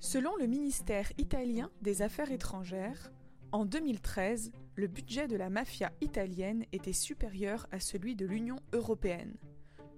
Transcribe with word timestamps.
Selon 0.00 0.34
le 0.36 0.46
ministère 0.46 1.12
italien 1.18 1.70
des 1.82 2.00
Affaires 2.00 2.32
étrangères, 2.32 3.12
en 3.52 3.66
2013, 3.66 4.50
le 4.74 4.86
budget 4.86 5.28
de 5.28 5.36
la 5.36 5.50
mafia 5.50 5.92
italienne 6.00 6.64
était 6.72 6.94
supérieur 6.94 7.66
à 7.70 7.80
celui 7.80 8.16
de 8.16 8.24
l'Union 8.24 8.56
européenne. 8.72 9.36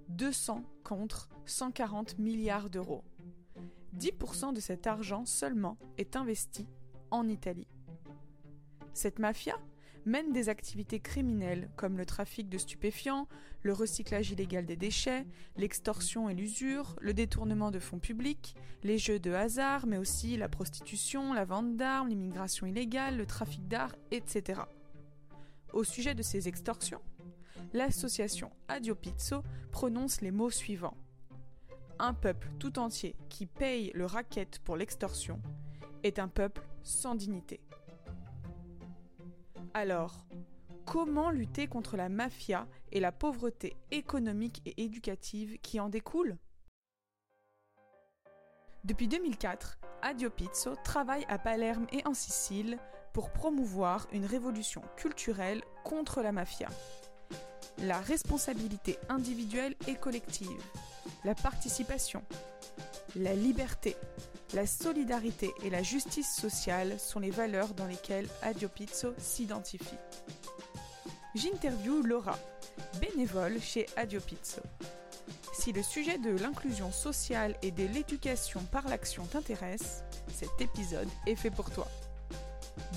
200 0.08 0.64
contre 0.82 1.28
140 1.46 2.18
milliards 2.18 2.68
d'euros. 2.68 3.04
10% 3.96 4.52
de 4.52 4.58
cet 4.58 4.88
argent 4.88 5.24
seulement 5.24 5.78
est 5.98 6.16
investi 6.16 6.66
en 7.12 7.28
Italie. 7.28 7.68
Cette 8.94 9.20
mafia 9.20 9.54
mène 10.04 10.32
des 10.32 10.48
activités 10.48 11.00
criminelles 11.00 11.70
comme 11.76 11.96
le 11.96 12.06
trafic 12.06 12.48
de 12.48 12.58
stupéfiants, 12.58 13.28
le 13.62 13.72
recyclage 13.72 14.30
illégal 14.30 14.66
des 14.66 14.76
déchets, 14.76 15.26
l'extorsion 15.56 16.28
et 16.28 16.34
l'usure, 16.34 16.96
le 17.00 17.14
détournement 17.14 17.70
de 17.70 17.78
fonds 17.78 17.98
publics, 17.98 18.54
les 18.82 18.98
jeux 18.98 19.18
de 19.18 19.32
hasard, 19.32 19.86
mais 19.86 19.98
aussi 19.98 20.36
la 20.36 20.48
prostitution, 20.48 21.32
la 21.32 21.44
vente 21.44 21.76
d'armes, 21.76 22.08
l'immigration 22.08 22.66
illégale, 22.66 23.16
le 23.16 23.26
trafic 23.26 23.66
d'art, 23.68 23.94
etc. 24.10 24.62
Au 25.72 25.84
sujet 25.84 26.14
de 26.14 26.22
ces 26.22 26.48
extorsions, 26.48 27.00
l'association 27.72 28.50
Adio 28.68 28.94
Pizzo 28.94 29.42
prononce 29.70 30.20
les 30.20 30.30
mots 30.30 30.50
suivants. 30.50 30.96
Un 31.98 32.14
peuple 32.14 32.50
tout 32.58 32.78
entier 32.78 33.16
qui 33.28 33.46
paye 33.46 33.92
le 33.94 34.06
racket 34.06 34.58
pour 34.58 34.76
l'extorsion 34.76 35.40
est 36.02 36.18
un 36.18 36.28
peuple 36.28 36.62
sans 36.82 37.14
dignité. 37.14 37.60
Alors, 39.74 40.26
comment 40.84 41.30
lutter 41.30 41.66
contre 41.66 41.96
la 41.96 42.10
mafia 42.10 42.66
et 42.90 43.00
la 43.00 43.10
pauvreté 43.10 43.74
économique 43.90 44.60
et 44.66 44.84
éducative 44.84 45.58
qui 45.62 45.80
en 45.80 45.88
découle? 45.88 46.36
Depuis 48.84 49.08
2004, 49.08 49.78
Adio 50.02 50.28
Pizzo 50.28 50.74
travaille 50.84 51.24
à 51.28 51.38
Palerme 51.38 51.86
et 51.90 52.06
en 52.06 52.12
Sicile 52.12 52.76
pour 53.14 53.32
promouvoir 53.32 54.08
une 54.12 54.26
révolution 54.26 54.82
culturelle 54.96 55.62
contre 55.84 56.20
la 56.20 56.32
mafia. 56.32 56.68
La 57.78 57.98
responsabilité 57.98 58.98
individuelle 59.08 59.74
et 59.86 59.94
collective, 59.94 60.62
la 61.24 61.34
participation, 61.34 62.22
la 63.16 63.34
liberté, 63.34 63.96
la 64.54 64.66
solidarité 64.66 65.50
et 65.62 65.70
la 65.70 65.82
justice 65.82 66.34
sociale 66.34 66.98
sont 66.98 67.20
les 67.20 67.30
valeurs 67.30 67.74
dans 67.74 67.86
lesquelles 67.86 68.28
Adio 68.42 68.68
Pizzo 68.68 69.14
s'identifie. 69.18 69.98
J'interviewe 71.34 72.02
Laura, 72.06 72.38
bénévole 73.00 73.60
chez 73.60 73.86
Adio 73.96 74.20
Pizzo. 74.20 74.60
Si 75.54 75.72
le 75.72 75.82
sujet 75.82 76.18
de 76.18 76.30
l'inclusion 76.30 76.92
sociale 76.92 77.56
et 77.62 77.70
de 77.70 77.86
l'éducation 77.86 78.60
par 78.64 78.88
l'action 78.88 79.24
t'intéresse, 79.24 80.02
cet 80.28 80.60
épisode 80.60 81.08
est 81.26 81.36
fait 81.36 81.50
pour 81.50 81.70
toi. 81.70 81.88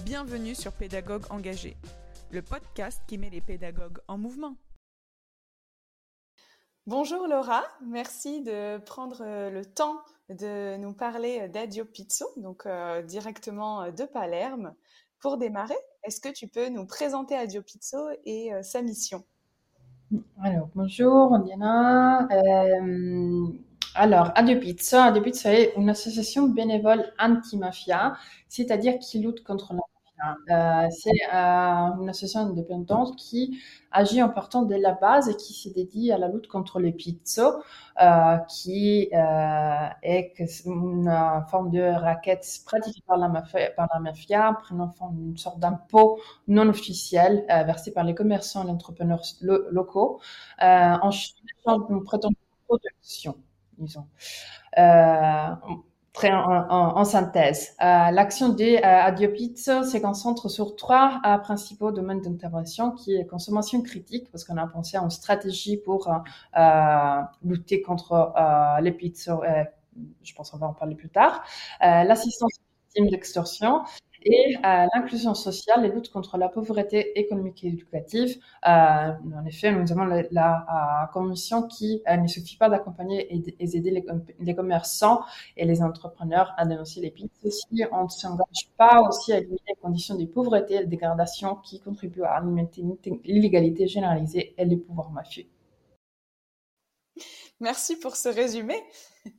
Bienvenue 0.03 0.55
sur 0.55 0.73
Pédagogue 0.73 1.25
engagé, 1.29 1.77
le 2.31 2.41
podcast 2.41 3.01
qui 3.07 3.17
met 3.17 3.29
les 3.29 3.41
pédagogues 3.41 3.99
en 4.07 4.17
mouvement. 4.17 4.55
Bonjour 6.87 7.27
Laura, 7.27 7.63
merci 7.83 8.43
de 8.43 8.77
prendre 8.77 9.23
euh, 9.25 9.49
le 9.49 9.65
temps 9.65 9.95
de 10.29 10.77
nous 10.77 10.93
parler 10.93 11.49
d'Adio 11.49 11.83
Pizzo, 11.83 12.27
donc 12.37 12.67
euh, 12.67 13.01
directement 13.01 13.81
euh, 13.81 13.91
de 13.91 14.03
Palerme. 14.03 14.75
Pour 15.17 15.39
démarrer, 15.39 15.73
est-ce 16.03 16.21
que 16.21 16.29
tu 16.29 16.47
peux 16.47 16.69
nous 16.69 16.85
présenter 16.85 17.35
Adio 17.35 17.63
Pizzo 17.63 18.09
et 18.25 18.51
sa 18.61 18.83
mission? 18.83 19.23
Alors, 20.43 20.69
bonjour 20.75 21.39
Diana. 21.39 22.27
alors, 23.95 24.31
Adio 24.35 24.59
Pizzo, 24.59 24.97
Adio 24.97 25.23
est 25.25 25.73
une 25.77 25.89
association 25.89 26.47
bénévole 26.47 27.11
anti-mafia, 27.17 28.15
c'est-à-dire 28.47 28.99
qui 28.99 29.17
lutte 29.17 29.43
contre 29.43 29.73
la 29.73 29.81
euh, 30.49 30.87
c'est 30.91 31.11
euh, 31.33 32.01
une 32.01 32.09
association 32.09 32.41
indépendante 32.41 33.15
qui 33.17 33.59
agit 33.91 34.21
en 34.23 34.29
partant 34.29 34.63
de 34.63 34.75
la 34.75 34.93
base 34.93 35.29
et 35.29 35.35
qui 35.35 35.53
se 35.53 35.69
dédie 35.69 36.11
à 36.11 36.17
la 36.17 36.27
lutte 36.27 36.47
contre 36.47 36.79
les 36.79 36.91
pizzos, 36.91 37.61
euh, 38.01 38.37
qui 38.49 39.09
est 39.11 40.63
une 40.65 41.45
forme 41.49 41.69
de 41.71 41.81
raquette 41.81 42.45
pratiquée 42.65 43.01
par 43.05 43.17
la 43.17 43.29
mafia, 43.99 44.53
prenant 44.61 44.89
forme 44.89 45.15
d'une 45.15 45.37
sorte 45.37 45.59
d'impôt 45.59 46.19
non 46.47 46.67
officiel 46.69 47.45
versé 47.47 47.91
par 47.91 48.03
les 48.03 48.15
commerçants 48.15 48.63
et 48.63 48.65
les 48.65 48.71
entrepreneurs 48.71 49.23
locaux. 49.41 50.19
En 50.59 51.11
changeant 51.11 51.79
d'une 51.87 52.03
prétendue 52.03 52.35
protection, 52.67 53.35
disons 53.77 54.07
très 56.15 56.31
en, 56.31 57.03
synthèse. 57.03 57.75
Euh, 57.81 58.09
L'action 58.11 58.49
de 58.49 58.63
euh, 58.63 59.91
qu'on 59.91 60.07
concentre 60.07 60.49
sur 60.49 60.75
trois 60.75 61.19
euh, 61.25 61.37
principaux 61.37 61.91
domaines 61.91 62.21
d'intervention, 62.21 62.91
qui 62.91 63.15
est 63.15 63.25
consommation 63.25 63.81
critique, 63.81 64.31
parce 64.31 64.45
qu'on 64.45 64.57
a 64.57 64.65
pensé 64.65 64.97
à 64.97 65.01
une 65.01 65.09
stratégie 65.09 65.77
pour 65.77 66.07
euh, 66.07 66.13
euh 66.57 67.21
lutter 67.43 67.81
contre 67.81 68.13
euh, 68.13 68.81
les 68.81 68.91
pizzas, 68.91 69.39
je 70.23 70.33
pense 70.33 70.49
qu'on 70.49 70.57
va 70.57 70.67
en 70.67 70.73
parler 70.73 70.95
plus 70.95 71.09
tard, 71.09 71.43
l'assistance 71.81 72.51
victime 72.95 73.09
d'extorsion 73.09 73.81
et 74.25 74.55
euh, 74.57 74.87
l'inclusion 74.93 75.35
sociale 75.35 75.85
et 75.85 75.89
lutte 75.89 76.11
contre 76.11 76.37
la 76.37 76.49
pauvreté 76.49 77.17
économique 77.19 77.63
et 77.63 77.67
éducative. 77.67 78.37
Euh, 78.67 78.69
en 78.69 79.45
effet, 79.45 79.71
nous 79.71 79.91
avons 79.91 80.05
la, 80.05 80.23
la 80.31 81.03
euh, 81.03 81.13
commission 81.13 81.67
qui 81.67 82.01
ne 82.09 82.27
suffit 82.27 82.57
pas 82.57 82.67
d'accompagner 82.67 83.33
et, 83.33 83.53
aider 83.59 83.91
les, 83.91 84.03
les, 84.39 84.55
commerçants 84.55 85.21
et 85.55 85.65
les 85.65 85.83
entrepreneurs 85.83 86.53
à 86.57 86.65
dénoncer 86.65 87.01
les 87.01 87.11
pics. 87.11 87.31
Aussi, 87.43 87.83
on 87.91 88.05
ne 88.05 88.09
s'engage 88.09 88.69
pas 88.77 89.01
aussi 89.07 89.31
à 89.31 89.37
éliminer 89.37 89.61
les 89.69 89.75
conditions 89.75 90.15
de 90.15 90.25
pauvreté 90.25 90.75
et 90.75 90.79
de 90.79 90.89
dégradation 90.89 91.55
qui 91.55 91.79
contribuent 91.79 92.23
à 92.23 92.37
alimenter 92.37 92.83
l'illégalité 93.25 93.87
généralisée 93.87 94.55
et 94.57 94.65
les 94.65 94.77
pouvoirs 94.77 95.11
mafieux. 95.11 95.45
Merci 97.59 97.97
pour 97.97 98.15
ce 98.15 98.29
résumé. 98.29 98.81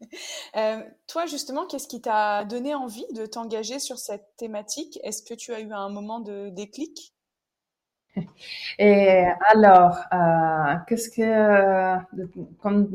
Euh, 0.56 0.82
toi, 1.06 1.26
justement, 1.26 1.64
qu'est-ce 1.66 1.86
qui 1.86 2.00
t'a 2.00 2.44
donné 2.44 2.74
envie 2.74 3.06
de 3.12 3.24
t'engager 3.24 3.78
sur 3.78 3.98
cette 3.98 4.34
thématique? 4.36 4.98
Est-ce 5.04 5.22
que 5.22 5.34
tu 5.34 5.52
as 5.52 5.60
eu 5.60 5.72
un 5.72 5.90
moment 5.90 6.18
de 6.18 6.48
déclic? 6.48 7.14
Et 8.78 9.24
alors, 9.50 9.98
euh, 10.12 10.74
qu'est-ce 10.86 11.10
que, 11.10 11.98
quand, 12.58 12.86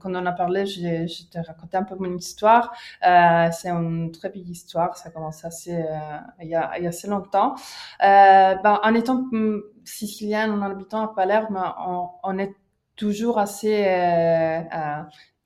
quand, 0.00 0.14
on 0.14 0.26
a 0.26 0.32
parlé, 0.32 0.66
je, 0.66 1.06
je 1.06 1.30
te 1.30 1.38
raconté 1.46 1.76
un 1.76 1.84
peu 1.84 1.94
mon 1.96 2.16
histoire. 2.16 2.72
Euh, 3.06 3.48
c'est 3.52 3.70
une 3.70 4.10
très 4.12 4.30
belle 4.30 4.48
histoire, 4.48 4.96
ça 4.96 5.10
commence 5.10 5.44
assez, 5.44 5.74
euh, 5.74 6.18
il, 6.42 6.48
y 6.48 6.54
a, 6.54 6.70
assez 6.70 7.08
longtemps. 7.08 7.54
Euh, 8.02 8.54
ben, 8.56 8.80
en 8.82 8.94
étant 8.94 9.26
hum, 9.32 9.62
sicilienne, 9.84 10.50
en 10.50 10.62
habitant 10.62 11.02
à 11.02 11.14
Palerme, 11.14 11.62
on 12.22 12.38
est 12.38 12.54
toujours 13.00 13.38
assez 13.38 13.86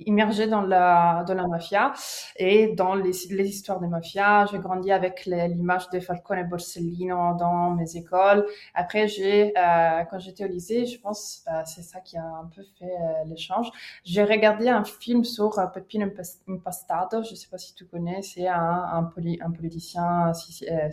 euh, 0.01 0.03
euh, 0.03 0.05
immergé 0.07 0.47
dans 0.47 0.63
la, 0.63 1.25
dans 1.27 1.35
la 1.35 1.47
mafia 1.47 1.93
et 2.37 2.69
dans 2.75 2.95
les, 2.95 3.13
les 3.31 3.49
histoires 3.49 3.81
des 3.81 3.87
mafias. 3.89 4.47
J'ai 4.51 4.59
grandi 4.59 4.91
avec 4.93 5.27
l'image 5.27 5.89
de 5.91 6.01
Falcone 6.01 6.39
et 6.39 6.45
Borsellino 6.45 7.37
dans 7.39 7.71
mes 7.71 7.97
écoles. 7.97 8.47
Après, 8.75 9.09
j'ai, 9.09 9.53
euh, 9.57 10.05
quand 10.11 10.19
j'étais 10.19 10.45
au 10.45 10.49
lycée, 10.49 10.87
je 10.87 11.01
pense, 11.01 11.45
euh, 11.49 11.63
c'est 11.65 11.83
ça 11.83 12.01
qui 12.01 12.17
a 12.17 12.25
un 12.25 12.51
peu 12.55 12.63
fait 12.79 12.85
euh, 12.87 13.25
l'échange. 13.27 13.71
J'ai 14.05 14.25
regardé 14.25 14.69
un 14.69 14.85
film 14.85 15.25
sur 15.25 15.59
euh, 15.59 15.67
Peppino 15.67 16.07
Impastato. 16.49 17.23
Je 17.23 17.35
sais 17.35 17.49
pas 17.51 17.59
si 17.59 17.75
tu 17.75 17.87
connais. 17.87 18.23
C'est 18.23 18.47
un, 18.49 18.55
un, 18.61 19.13
un 19.41 19.51
politicien 19.51 20.33
euh, 20.71 20.89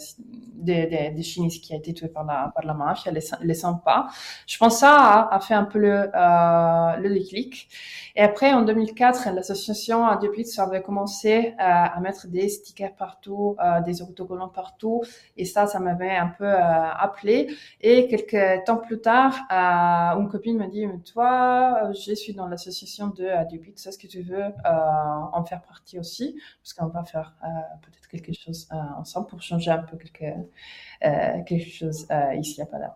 des, 0.56 0.88
des, 0.88 1.10
des 1.12 1.24
chinistes 1.24 1.64
qui 1.64 1.74
a 1.74 1.78
été 1.78 1.94
tué 1.94 2.08
par 2.08 2.24
la, 2.24 2.52
par 2.54 2.66
la 2.66 2.74
mafia, 2.74 3.12
les, 3.12 3.22
les 3.42 3.54
sympas. 3.54 4.08
Je 4.48 4.58
pense 4.58 4.80
ça 4.80 4.96
a, 4.96 5.36
a 5.36 5.40
fait 5.40 5.54
un 5.54 5.66
peu 5.66 5.80
le, 5.80 6.10
euh, 6.16 6.96
le 6.98 7.10
déclic. 7.14 7.70
Et 8.16 8.22
après, 8.22 8.54
en 8.54 8.62
2000 8.64 8.94
2004, 9.02 9.34
l'association 9.34 10.06
a 10.06 10.18
depuis 10.18 10.46
avait 10.60 10.84
commencé 10.84 11.54
euh, 11.54 11.54
à 11.58 12.00
mettre 12.02 12.28
des 12.28 12.50
stickers 12.50 12.96
partout, 12.96 13.56
euh, 13.60 13.82
des 13.82 14.02
autocollants 14.02 14.50
partout, 14.50 15.04
et 15.38 15.46
ça, 15.46 15.66
ça 15.66 15.80
m'avait 15.80 16.16
un 16.16 16.28
peu 16.28 16.46
euh, 16.46 16.92
appelé. 16.92 17.56
Et 17.80 18.08
quelques 18.08 18.64
temps 18.66 18.78
plus 18.78 19.02
tard, 19.02 19.34
une 19.50 20.30
copine 20.30 20.58
m'a 20.58 20.68
dit, 20.68 20.86
mais 20.86 21.00
toi, 21.00 21.92
je 21.94 22.14
suis 22.14 22.34
dans 22.34 22.48
l'association 22.48 23.08
de 23.08 23.26
Adupit, 23.26 23.74
est-ce 23.74 23.98
que 23.98 24.08
tu 24.08 24.22
veux 24.22 24.54
en 24.66 25.44
faire 25.46 25.62
partie 25.64 25.98
aussi? 25.98 26.40
Parce 26.62 26.74
qu'on 26.74 26.88
va 26.88 27.04
faire 27.04 27.36
peut-être 27.82 28.08
quelque 28.08 28.34
chose 28.34 28.68
ensemble 28.98 29.28
pour 29.28 29.42
changer 29.42 29.72
un 29.72 29.80
peu 29.80 29.98
quelque, 29.98 31.60
chose 31.60 32.08
ici 32.36 32.62
à 32.62 32.66
Palerme. 32.66 32.94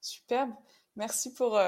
Superbe. 0.00 0.50
Merci 0.96 1.32
pour 1.32 1.58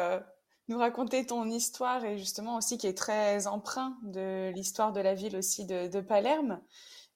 nous 0.69 0.79
raconter 0.79 1.25
ton 1.27 1.49
histoire 1.49 2.05
et 2.05 2.19
justement 2.19 2.57
aussi 2.57 2.79
qui 2.79 2.87
est 2.87 2.97
très 2.97 3.47
emprunt 3.47 3.97
de 4.03 4.51
l'histoire 4.55 4.93
de 4.93 5.01
la 5.01 5.15
ville 5.15 5.37
aussi 5.37 5.65
de, 5.65 6.01
Palerme. 6.01 6.61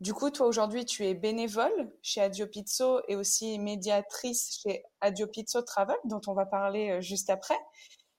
Du 0.01 0.15
coup, 0.15 0.31
toi 0.31 0.47
aujourd'hui, 0.47 0.87
tu 0.87 1.05
es 1.05 1.15
bénévole 1.15 1.93
chez 2.01 2.23
Adio 2.23 2.47
Pizzo 2.47 3.01
et 3.09 3.17
aussi 3.17 3.59
médiatrice 3.59 4.61
chez 4.63 4.83
Adio 5.01 5.27
Pizzo 5.27 5.61
Travel, 5.63 5.97
dont 6.05 6.23
on 6.27 6.33
va 6.33 6.47
parler 6.47 6.91
euh, 6.91 7.01
juste 7.03 7.29
après. 7.29 7.59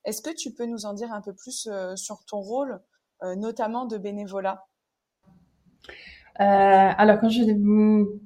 Est-ce 0.04 0.22
que 0.22 0.30
tu 0.30 0.54
peux 0.54 0.66
nous 0.66 0.86
en 0.86 0.94
dire 0.94 1.12
un 1.12 1.22
peu 1.22 1.34
plus 1.34 1.68
euh, 1.68 1.96
sur 1.96 2.24
ton 2.26 2.40
rôle, 2.40 2.82
euh, 3.24 3.36
notamment 3.36 3.86
de 3.86 3.98
bénévolat? 3.98 4.68
Alors, 6.36 7.20
quand 7.20 7.30
je 7.30 7.44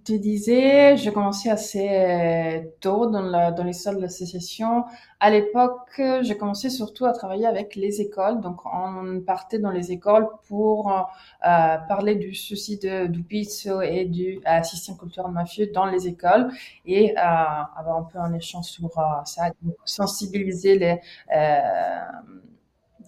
te 0.05 0.13
disais, 0.13 0.95
j'ai 0.97 1.11
commencé 1.11 1.49
assez 1.49 2.71
tôt 2.79 3.07
dans, 3.07 3.51
dans 3.51 3.63
l'histoire 3.63 3.95
de 3.95 4.01
l'association. 4.01 4.85
À 5.19 5.29
l'époque, 5.29 6.01
j'ai 6.21 6.37
commencé 6.37 6.69
surtout 6.69 7.05
à 7.05 7.11
travailler 7.13 7.45
avec 7.45 7.75
les 7.75 8.01
écoles. 8.01 8.41
Donc, 8.41 8.61
on 8.65 9.21
partait 9.25 9.59
dans 9.59 9.71
les 9.71 9.91
écoles 9.91 10.27
pour 10.47 10.89
euh, 10.91 11.77
parler 11.89 12.15
du 12.15 12.33
souci 12.35 12.77
de, 12.77 13.07
du 13.07 13.23
pizzo 13.23 13.81
et 13.81 14.05
du 14.05 14.39
euh, 14.47 14.63
système 14.63 14.97
culturel 14.97 15.31
mafieux 15.31 15.67
dans 15.73 15.85
les 15.85 16.07
écoles 16.07 16.51
et 16.85 17.11
euh, 17.11 17.21
avoir 17.21 17.97
un 17.97 18.03
peu 18.03 18.19
un 18.19 18.33
échange 18.33 18.65
sur 18.65 18.91
ça, 19.25 19.51
sensibiliser 19.83 20.77
les, 20.77 20.99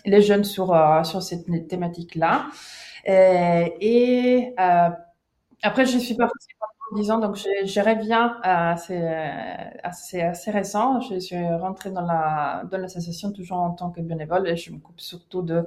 les 0.06 0.22
jeunes 0.22 0.44
sur, 0.44 0.76
sur 1.06 1.22
cette 1.22 1.68
thématique-là. 1.68 2.48
Euh, 3.08 3.70
et 3.80 4.54
euh, 4.60 4.90
après, 5.64 5.86
je 5.86 5.98
suis 5.98 6.16
partie 6.16 6.48
en 6.92 6.96
10 6.98 7.12
ans, 7.12 7.20
donc 7.20 7.36
je, 7.36 7.80
reviens 7.82 8.38
assez, 8.44 8.98
assez, 9.84 10.22
assez 10.22 10.52
récent. 10.52 11.02
Je 11.02 11.20
suis 11.20 11.38
rentrée 11.56 11.92
dans 11.92 12.02
la 12.02 12.64
dans 12.72 12.78
l'association 12.78 13.32
toujours 13.32 13.58
en 13.58 13.72
tant 13.72 13.92
que 13.92 14.02
bénévole 14.02 14.48
et 14.48 14.56
je 14.56 14.72
me 14.72 14.80
coupe 14.80 15.00
surtout 15.02 15.42
de 15.42 15.64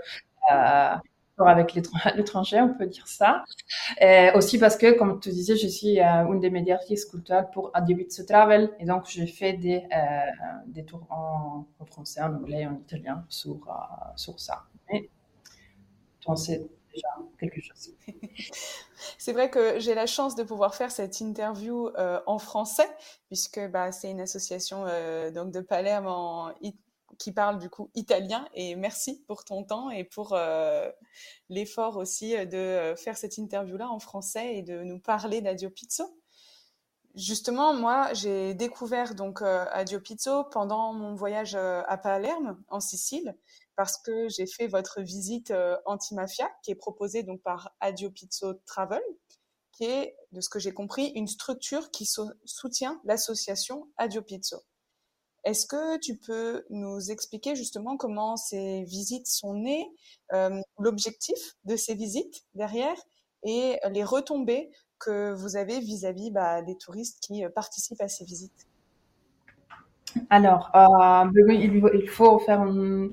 euh, 0.52 0.94
avec 1.38 1.74
l'étranger, 2.16 2.60
on 2.60 2.74
peut 2.74 2.86
dire 2.86 3.06
ça. 3.08 3.44
Et 4.00 4.30
aussi 4.34 4.58
parce 4.58 4.76
que, 4.76 4.98
comme 4.98 5.20
tu 5.20 5.30
disais, 5.30 5.56
je 5.56 5.66
suis 5.68 5.98
une 6.00 6.40
des 6.40 6.50
médiatrices 6.50 7.06
culturelles 7.06 7.48
pour 7.52 7.70
Adibizzo 7.74 8.24
Travel 8.24 8.70
et 8.78 8.84
donc 8.84 9.06
j'ai 9.08 9.26
fait 9.26 9.54
des, 9.54 9.84
des 10.66 10.84
tours 10.84 11.06
en, 11.10 11.64
français, 11.86 12.20
en 12.22 12.34
anglais, 12.34 12.66
en 12.66 12.74
italien 12.74 13.24
sur, 13.28 13.56
sur 14.16 14.38
ça. 14.40 14.64
C'est 16.36 16.68
c'est 19.18 19.32
vrai 19.32 19.50
que 19.50 19.78
j'ai 19.78 19.94
la 19.94 20.06
chance 20.06 20.34
de 20.34 20.42
pouvoir 20.42 20.74
faire 20.74 20.90
cette 20.90 21.20
interview 21.20 21.88
euh, 21.88 22.20
en 22.26 22.38
français, 22.38 22.88
puisque 23.26 23.60
bah, 23.68 23.92
c'est 23.92 24.10
une 24.10 24.20
association 24.20 24.84
euh, 24.86 25.30
donc 25.30 25.52
de 25.52 25.60
Palerme 25.60 26.54
qui 27.18 27.32
parle 27.32 27.58
du 27.58 27.68
coup 27.68 27.90
italien. 27.94 28.48
Et 28.54 28.76
merci 28.76 29.22
pour 29.26 29.44
ton 29.44 29.64
temps 29.64 29.90
et 29.90 30.04
pour 30.04 30.32
euh, 30.32 30.90
l'effort 31.48 31.96
aussi 31.96 32.34
de 32.46 32.94
faire 32.96 33.16
cette 33.16 33.36
interview-là 33.36 33.90
en 33.90 33.98
français 33.98 34.56
et 34.56 34.62
de 34.62 34.82
nous 34.82 34.98
parler 34.98 35.40
d'Adio 35.40 35.70
Pizzo. 35.70 36.04
Justement, 37.16 37.74
moi, 37.74 38.12
j'ai 38.14 38.54
découvert 38.54 39.16
donc 39.16 39.42
Adio 39.42 39.98
Pizzo 39.98 40.44
pendant 40.44 40.92
mon 40.92 41.16
voyage 41.16 41.56
à 41.56 41.98
Palerme, 41.98 42.62
en 42.68 42.78
Sicile, 42.78 43.34
parce 43.80 43.96
que 43.96 44.28
j'ai 44.28 44.46
fait 44.46 44.66
votre 44.66 45.00
visite 45.00 45.52
euh, 45.52 45.74
anti-mafia 45.86 46.46
qui 46.62 46.70
est 46.70 46.74
proposée 46.74 47.22
donc 47.22 47.40
par 47.40 47.74
Adio 47.80 48.10
Pizzo 48.10 48.52
Travel, 48.66 49.00
qui 49.72 49.84
est, 49.84 50.18
de 50.32 50.42
ce 50.42 50.50
que 50.50 50.58
j'ai 50.58 50.74
compris, 50.74 51.12
une 51.14 51.26
structure 51.26 51.90
qui 51.90 52.06
soutient 52.44 53.00
l'association 53.04 53.88
Adio 53.96 54.20
Pizzo. 54.20 54.58
Est-ce 55.44 55.64
que 55.64 55.96
tu 55.96 56.18
peux 56.18 56.66
nous 56.68 57.10
expliquer 57.10 57.56
justement 57.56 57.96
comment 57.96 58.36
ces 58.36 58.84
visites 58.84 59.28
sont 59.28 59.54
nées, 59.54 59.90
euh, 60.34 60.60
l'objectif 60.78 61.56
de 61.64 61.74
ces 61.74 61.94
visites 61.94 62.44
derrière 62.52 63.00
et 63.44 63.78
les 63.92 64.04
retombées 64.04 64.70
que 64.98 65.32
vous 65.32 65.56
avez 65.56 65.80
vis-à-vis 65.80 66.30
bah, 66.30 66.60
des 66.60 66.76
touristes 66.76 67.20
qui 67.22 67.46
euh, 67.46 67.48
participent 67.48 68.02
à 68.02 68.08
ces 68.08 68.26
visites? 68.26 68.66
Alors, 70.30 70.70
euh, 70.74 71.30
il, 71.48 72.08
faut 72.08 72.38
faire 72.40 72.64
une, 72.64 73.12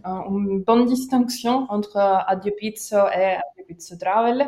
bonne 0.66 0.86
distinction 0.86 1.66
entre 1.70 1.98
Adio 1.98 2.52
Pizzo 2.58 2.98
et 2.98 3.36
Adio 3.36 3.66
Pizzo 3.68 3.96
Travel. 3.98 4.42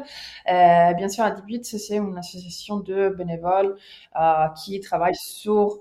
Euh, 0.51 0.93
bien 0.93 1.09
sûr, 1.09 1.23
Adio 1.23 1.43
Pizzo, 1.45 1.77
c'est 1.77 1.97
une 1.97 2.17
association 2.17 2.79
de 2.79 3.09
bénévoles 3.09 3.75
euh, 4.19 4.47
qui 4.63 4.79
travaille 4.79 5.15
sur 5.15 5.79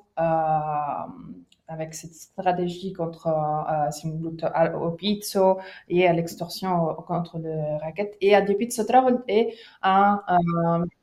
avec 1.71 1.95
cette 1.95 2.15
stratégie 2.15 2.95
contre 2.95 3.29
euh, 3.29 4.79
au 4.79 4.91
pizzo 4.91 5.59
et 5.89 6.09
à 6.09 6.13
l'extorsion 6.15 6.95
contre 7.07 7.39
le 7.39 7.79
racket. 7.81 8.17
Et 8.23 8.35
Adio 8.35 8.57
Pizzo 8.57 8.85
Travel 8.85 9.19
est 9.29 9.55
un 9.83 10.23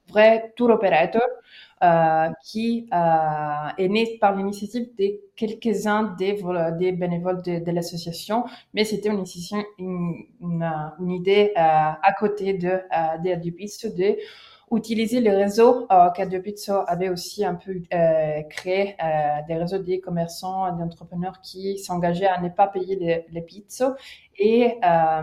vrai 0.09 0.53
tour 0.55 0.69
operator 0.69 1.21
euh, 1.83 2.29
qui 2.43 2.87
euh, 2.93 3.67
est 3.77 3.89
né 3.89 4.17
par 4.19 4.35
l'initiative 4.35 4.87
de 4.97 5.19
quelques-uns 5.35 6.15
des, 6.17 6.41
des 6.79 6.91
bénévoles 6.93 7.41
de, 7.41 7.71
l'association, 7.71 8.45
mais 8.73 8.85
c'était 8.85 9.09
une, 9.09 9.23
une, 9.79 10.63
une, 10.99 11.11
idée 11.11 11.51
euh, 11.57 11.59
à 11.59 12.13
côté 12.17 12.53
de, 12.53 12.69
euh, 12.69 13.17
de 13.23 13.95
de 13.97 14.17
utiliser 14.71 15.19
les 15.19 15.31
réseaux 15.31 15.85
euh, 15.91 16.09
qu'Adiopizzo 16.09 16.73
avait 16.87 17.09
aussi 17.09 17.45
un 17.45 17.55
peu 17.55 17.81
euh, 17.93 18.41
créé, 18.49 18.95
euh, 19.03 19.41
des 19.47 19.55
réseaux 19.55 19.77
des 19.77 19.99
commerçants, 19.99 20.75
des 20.75 20.83
entrepreneurs 20.83 21.39
qui 21.41 21.77
s'engageaient 21.77 22.27
à 22.27 22.41
ne 22.41 22.49
pas 22.49 22.67
payer 22.67 22.95
les, 22.95 23.25
les 23.31 23.41
pizzas 23.41 23.95
et 24.37 24.77
euh, 24.83 25.21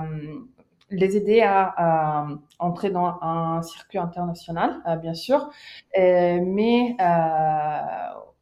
les 0.93 1.17
aider 1.17 1.43
à, 1.43 2.27
entrer 2.59 2.91
dans 2.91 3.19
un 3.23 3.63
circuit 3.63 3.99
international, 3.99 4.81
euh, 4.87 4.97
bien 4.97 5.15
sûr, 5.15 5.51
euh, 5.99 6.41
mais 6.45 6.97
euh, 7.01 7.77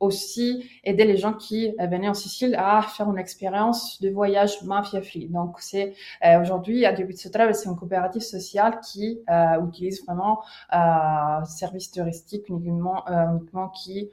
aussi 0.00 0.68
aider 0.82 1.04
les 1.04 1.18
gens 1.18 1.34
qui 1.34 1.74
venaient 1.78 2.08
en 2.08 2.14
Sicile 2.14 2.54
à 2.58 2.82
faire 2.82 3.10
une 3.10 3.18
expérience 3.18 4.00
de 4.00 4.08
voyage 4.10 4.62
mafia-free. 4.62 5.28
Donc, 5.28 5.56
c'est 5.60 5.94
euh, 6.24 6.40
aujourd'hui, 6.40 6.84
ce 7.16 7.28
travail, 7.28 7.54
c'est 7.54 7.68
une 7.68 7.76
coopérative 7.76 8.22
sociale 8.22 8.80
qui 8.80 9.20
euh, 9.28 9.66
utilise 9.66 10.04
vraiment 10.04 10.42
euh, 10.72 11.44
services 11.44 11.90
touristiques 11.90 12.48
uniquement, 12.48 13.06
euh, 13.08 13.36
uniquement 13.36 13.68
qui 13.68 14.10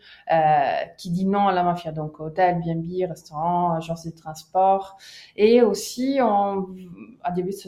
qui 0.98 1.10
dit 1.12 1.26
non 1.26 1.48
à 1.48 1.54
la 1.54 1.64
mafia. 1.64 1.92
Donc, 1.92 2.20
hôtel, 2.20 2.60
B&B, 2.60 3.08
restaurant, 3.08 3.74
agence 3.74 4.06
de 4.06 4.12
transport. 4.12 4.98
Et 5.36 5.62
aussi, 5.62 6.20
on, 6.22 6.68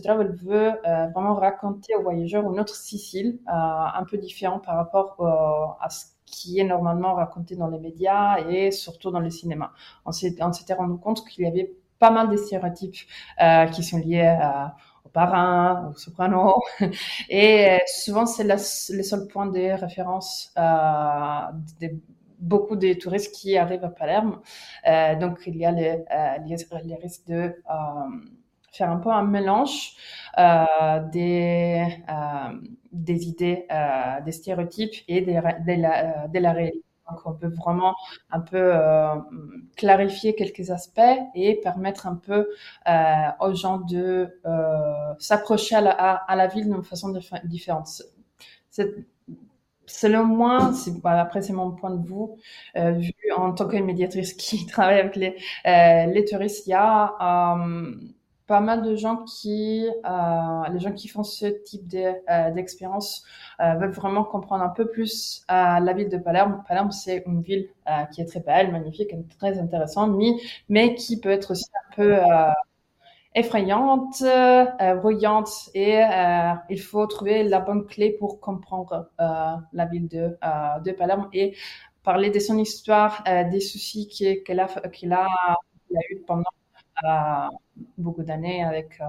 travail, 0.04 0.22
elle 0.22 0.36
veut 0.36 0.72
vraiment 1.14 1.36
raconter 1.36 1.96
aux 1.96 2.02
voyageurs 2.04 2.52
une 2.52 2.60
autre 2.60 2.76
Sicile, 2.76 3.40
un 3.48 4.04
peu 4.10 4.18
différent 4.18 4.60
par 4.60 4.76
rapport 4.76 5.78
à 5.82 5.90
ce 5.90 6.06
qui 6.32 6.60
est 6.60 6.64
normalement 6.64 7.14
raconté 7.16 7.56
dans 7.56 7.68
les 7.68 7.80
médias 7.80 8.38
et 8.50 8.72
surtout 8.72 9.12
dans 9.12 9.20
le 9.20 9.30
cinéma. 9.30 9.72
On 10.06 10.12
s'était 10.12 10.74
rendu 10.74 10.98
compte 11.00 11.26
qu'il 11.28 11.44
y 11.44 11.48
avait 11.48 11.72
pas 12.00 12.12
mal 12.12 12.30
de 12.30 12.38
stéréotypes 12.38 12.96
euh, 13.42 13.66
qui 13.68 13.84
sont 13.84 13.98
liés 13.98 14.22
euh, 14.42 14.66
au 15.06 15.10
parrain, 15.10 15.90
au 15.92 15.98
soprano. 15.98 16.62
Et 17.30 17.70
euh, 17.72 17.78
souvent, 17.88 18.26
c'est 18.26 18.44
le 18.46 18.58
seul 19.04 19.28
point 19.28 19.48
de 19.48 19.80
référence 19.80 20.52
euh, 20.58 21.42
de 21.82 21.90
beaucoup 22.40 22.78
de 22.78 22.94
touristes 22.94 23.36
qui 23.36 23.58
arrivent 23.58 23.84
à 23.84 23.90
Palerme. 23.90 24.40
Euh, 24.88 25.16
donc, 25.16 25.40
il 25.46 25.58
y 25.58 25.66
a 25.66 25.72
les, 25.72 26.04
les, 26.48 26.56
les 26.86 26.96
risques 26.96 27.28
de 27.28 27.54
faire 28.72 28.90
un 28.92 28.98
peu 28.98 29.10
un 29.10 29.24
mélange 29.24 29.94
euh, 30.38 31.00
des, 31.12 31.86
euh, 32.10 32.60
des 32.92 33.28
idées, 33.28 33.66
euh, 33.72 34.22
des 34.26 34.32
stéréotypes 34.32 34.96
et 35.08 35.22
des, 35.22 35.34
de, 35.36 35.82
la, 35.82 36.28
de 36.28 36.40
la 36.40 36.52
réalité. 36.54 36.84
Donc, 37.10 37.20
on 37.26 37.34
peut 37.34 37.48
vraiment 37.48 37.96
un 38.30 38.40
peu 38.40 38.58
euh, 38.58 39.16
clarifier 39.76 40.36
quelques 40.36 40.70
aspects 40.72 41.02
et 41.34 41.56
permettre 41.56 42.06
un 42.08 42.16
peu 42.16 42.48
euh, 42.88 42.92
aux 43.40 43.56
gens 43.56 43.80
de 43.80 44.30
euh, 44.46 45.14
s'approcher 45.18 45.76
à 45.76 45.82
la, 45.82 45.92
à, 45.92 46.36
la 46.36 46.48
ville 46.48 46.66
d'une 46.70 46.84
façon 46.84 47.12
différente. 47.46 47.88
C'est, 48.70 48.94
selon 49.86 50.26
moi, 50.26 50.72
bah, 51.04 51.20
après 51.22 51.42
c'est 51.42 51.54
mon 51.54 51.72
point 51.72 51.92
de 51.92 52.06
vue, 52.08 52.16
euh, 52.78 52.92
vu 52.92 53.12
en 53.36 53.54
tant 53.54 53.68
que 53.68 53.78
médiatrice 53.78 54.34
qui 54.36 54.66
travaille 54.68 55.00
avec 55.00 55.16
les, 55.16 55.36
euh, 55.66 56.06
les 56.12 56.26
touristes, 56.26 56.68
il 56.68 56.72
y 56.72 56.74
a 56.74 57.56
euh, 57.58 57.96
pas 58.50 58.62
mal 58.62 58.82
de 58.82 58.96
gens 58.96 59.18
qui, 59.26 59.88
euh, 59.88 60.64
les 60.74 60.80
gens 60.80 60.92
qui 60.92 61.08
font 61.08 61.22
ce 61.24 61.46
type 61.46 61.84
euh, 61.94 62.50
d'expérience 62.50 63.24
euh, 63.62 63.76
veulent 63.76 63.92
vraiment 63.92 64.24
comprendre 64.24 64.64
un 64.64 64.70
peu 64.70 64.90
plus 64.90 65.46
euh, 65.52 65.80
la 65.80 65.94
ville 65.94 66.10
de 66.10 66.18
Palerme. 66.18 66.64
Palerme, 66.68 66.92
c'est 66.92 67.24
une 67.28 67.44
ville 67.44 67.70
qui 68.12 68.22
est 68.22 68.26
très 68.26 68.40
belle, 68.40 68.72
magnifique, 68.72 69.12
très 69.38 69.60
intéressante, 69.60 70.16
mais, 70.18 70.32
mais 70.68 70.96
qui 70.96 71.20
peut 71.20 71.30
être 71.30 71.52
aussi 71.52 71.66
un 71.92 71.96
peu 71.96 72.18
effrayante, 73.36 74.24
bruyante, 75.02 75.70
et 75.74 76.04
il 76.70 76.82
faut 76.82 77.06
trouver 77.08 77.44
la 77.44 77.60
bonne 77.60 77.86
clé 77.86 78.16
pour 78.20 78.40
comprendre 78.40 79.10
la 79.18 79.86
ville 79.86 80.08
de, 80.08 80.38
de 80.86 80.92
Palerme 80.92 81.30
et 81.34 81.56
parler 82.04 82.30
de 82.30 82.40
son 82.40 82.58
histoire, 82.60 83.24
des 83.52 83.60
soucis 83.60 84.08
qu'il 84.08 84.60
a, 84.60 84.68
qu'il 84.90 85.14
a 85.14 85.28
eu 86.12 86.20
pendant 86.28 86.44
beaucoup 87.98 88.24
d'années 88.24 88.64
avec 88.64 89.00
euh, 89.02 89.06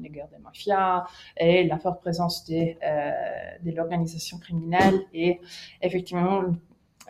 les 0.00 0.08
guerres 0.08 0.28
des 0.28 0.38
mafias 0.38 1.04
et 1.36 1.64
la 1.64 1.78
forte 1.78 2.00
présence 2.00 2.44
des, 2.44 2.78
euh, 2.84 3.10
de 3.62 3.70
l'organisation 3.72 4.38
criminelle. 4.38 5.00
Et 5.12 5.40
effectivement, 5.80 6.42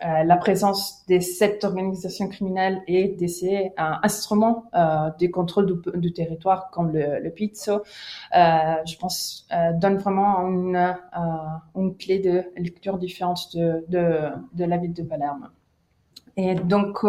euh, 0.03 0.23
la 0.23 0.37
présence 0.37 1.05
de 1.07 1.19
cette 1.19 1.63
organisation 1.63 2.27
criminelle 2.27 2.81
et 2.87 3.09
de 3.09 3.27
ces 3.27 3.71
instruments 3.77 4.65
de 4.73 5.27
contrôle 5.27 5.81
du, 5.95 6.13
territoire 6.13 6.71
comme 6.71 6.91
le, 6.91 7.29
pizzo, 7.29 7.83
je 8.33 8.97
pense, 8.97 9.47
donne 9.75 9.97
vraiment 9.97 10.39
une, 10.47 11.95
clé 11.97 12.19
de 12.19 12.43
lecture 12.57 12.97
différente 12.97 13.55
de 13.55 14.33
la 14.57 14.77
ville 14.77 14.93
de 14.93 15.03
Palerme. 15.03 15.49
Et 16.35 16.55
donc, 16.55 16.99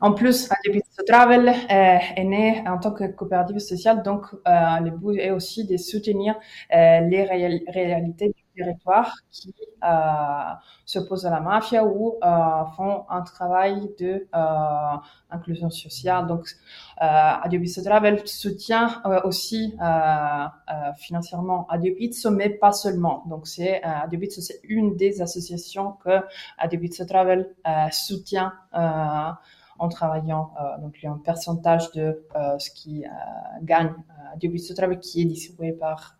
en 0.00 0.12
plus, 0.12 0.48
Pizzo 0.64 1.02
Travel 1.06 1.54
est 1.68 2.24
né 2.24 2.64
en 2.66 2.78
tant 2.78 2.90
que 2.92 3.04
coopérative 3.04 3.58
sociale, 3.58 4.02
donc 4.02 4.26
le 4.44 4.90
but 4.90 5.18
est 5.18 5.30
aussi 5.30 5.66
de 5.66 5.76
soutenir 5.76 6.34
les 6.70 7.24
réalités 7.68 8.34
territoire 8.56 9.14
qui 9.30 9.54
euh, 9.84 9.88
s'opposent 10.84 11.26
à 11.26 11.30
la 11.30 11.40
mafia 11.40 11.84
ou 11.84 12.16
euh, 12.22 12.64
font 12.76 13.04
un 13.10 13.22
travail 13.22 13.90
de 13.98 14.26
euh, 14.34 14.96
inclusion 15.30 15.70
sociale. 15.70 16.26
Donc, 16.26 16.48
euh, 17.02 17.84
Travel 17.84 18.26
soutient 18.26 19.02
euh, 19.04 19.20
aussi 19.24 19.76
euh, 19.82 20.46
financièrement 20.96 21.66
Adiobizzo, 21.68 22.30
mais 22.30 22.50
pas 22.50 22.72
seulement. 22.72 23.24
Donc, 23.26 23.46
c'est 23.46 23.82
Adiobizzo, 23.82 24.40
c'est 24.40 24.60
une 24.64 24.96
des 24.96 25.20
associations 25.22 25.92
que 26.04 26.20
Adiobizzo 26.58 27.04
Travel 27.04 27.54
soutient 27.92 28.52
en 29.78 29.88
travaillant 29.90 30.52
donc 30.80 30.94
il 31.02 31.04
y 31.04 31.06
a 31.06 31.12
un 31.12 31.18
pourcentage 31.18 31.90
de 31.92 32.26
ce 32.58 32.70
qui 32.70 33.04
gagne 33.62 33.92
Adiobizzo 34.32 34.74
Travel 34.74 34.98
qui 35.00 35.22
est 35.22 35.26
distribué 35.26 35.72
par 35.72 36.16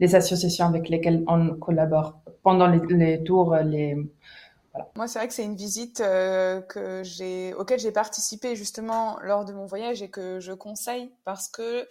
les 0.00 0.14
associations 0.14 0.66
avec 0.66 0.88
lesquelles 0.88 1.24
on 1.26 1.56
collabore 1.56 2.20
pendant 2.42 2.66
les, 2.66 3.22
tours, 3.24 3.56
les 3.56 3.96
voilà. 4.76 4.90
Moi, 4.94 5.08
c'est 5.08 5.18
vrai 5.18 5.28
que 5.28 5.34
c'est 5.34 5.44
une 5.44 5.56
visite 5.56 6.00
euh, 6.00 6.60
que 6.60 7.02
j'ai, 7.02 7.54
auquel 7.54 7.78
j'ai 7.78 7.92
participé 7.92 8.56
justement 8.56 9.18
lors 9.22 9.44
de 9.44 9.52
mon 9.52 9.66
voyage 9.66 10.02
et 10.02 10.10
que 10.10 10.38
je 10.40 10.52
conseille 10.52 11.12
parce 11.24 11.48
que 11.48 11.88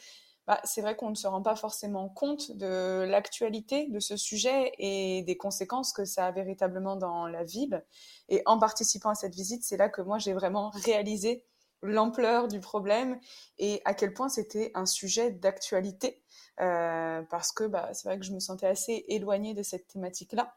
bah, 0.47 0.59
c'est 0.63 0.81
vrai 0.81 0.95
qu'on 0.95 1.09
ne 1.09 1.15
se 1.15 1.25
rend 1.25 1.41
pas 1.41 1.55
forcément 1.55 2.07
compte 2.07 2.55
de 2.55 3.03
l'actualité 3.03 3.87
de 3.87 3.99
ce 3.99 4.15
sujet 4.15 4.71
et 4.77 5.23
des 5.23 5.37
conséquences 5.37 5.91
que 5.91 6.05
ça 6.05 6.27
a 6.27 6.31
véritablement 6.31 6.95
dans 6.95 7.25
la 7.25 7.43
ville. 7.43 7.83
Et 8.29 8.43
en 8.45 8.59
participant 8.59 9.09
à 9.09 9.15
cette 9.15 9.33
visite, 9.33 9.63
c'est 9.63 9.77
là 9.77 9.89
que 9.89 10.01
moi 10.01 10.19
j'ai 10.19 10.33
vraiment 10.33 10.69
réalisé 10.69 11.43
l'ampleur 11.81 12.47
du 12.47 12.59
problème 12.59 13.19
et 13.59 13.81
à 13.85 13.93
quel 13.93 14.13
point 14.13 14.29
c'était 14.29 14.71
un 14.73 14.85
sujet 14.85 15.31
d'actualité 15.31 16.21
euh, 16.61 17.21
parce 17.29 17.51
que 17.51 17.65
bah, 17.65 17.89
c'est 17.93 18.07
vrai 18.07 18.17
que 18.17 18.25
je 18.25 18.31
me 18.31 18.39
sentais 18.39 18.67
assez 18.67 19.05
éloignée 19.07 19.53
de 19.53 19.63
cette 19.63 19.87
thématique-là. 19.87 20.55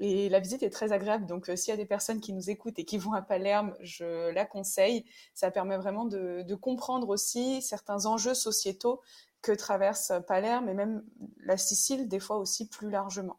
Et 0.00 0.28
la 0.28 0.40
visite 0.40 0.62
est 0.64 0.70
très 0.70 0.90
agréable, 0.90 1.26
donc 1.26 1.48
euh, 1.48 1.54
s'il 1.54 1.70
y 1.70 1.74
a 1.74 1.76
des 1.76 1.86
personnes 1.86 2.20
qui 2.20 2.32
nous 2.32 2.50
écoutent 2.50 2.78
et 2.80 2.84
qui 2.84 2.98
vont 2.98 3.12
à 3.12 3.22
Palerme, 3.22 3.74
je 3.80 4.30
la 4.30 4.44
conseille. 4.44 5.04
Ça 5.34 5.52
permet 5.52 5.76
vraiment 5.76 6.04
de, 6.04 6.54
comprendre 6.54 7.08
aussi 7.10 7.62
certains 7.62 8.06
enjeux 8.06 8.34
sociétaux 8.34 9.00
que 9.40 9.52
traverse 9.52 10.12
Palerme 10.26 10.68
et 10.68 10.74
même 10.74 11.04
la 11.40 11.56
Sicile, 11.56 12.08
des 12.08 12.18
fois 12.18 12.38
aussi 12.38 12.68
plus 12.68 12.90
largement. 12.90 13.38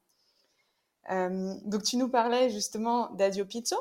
Euh, 1.12 1.53
donc 1.65 1.84
tu 1.84 1.98
nous 1.98 2.10
parlais 2.10 2.50
justement 2.50 3.10
d'Adio 3.12 3.46
Pizzo, 3.46 3.77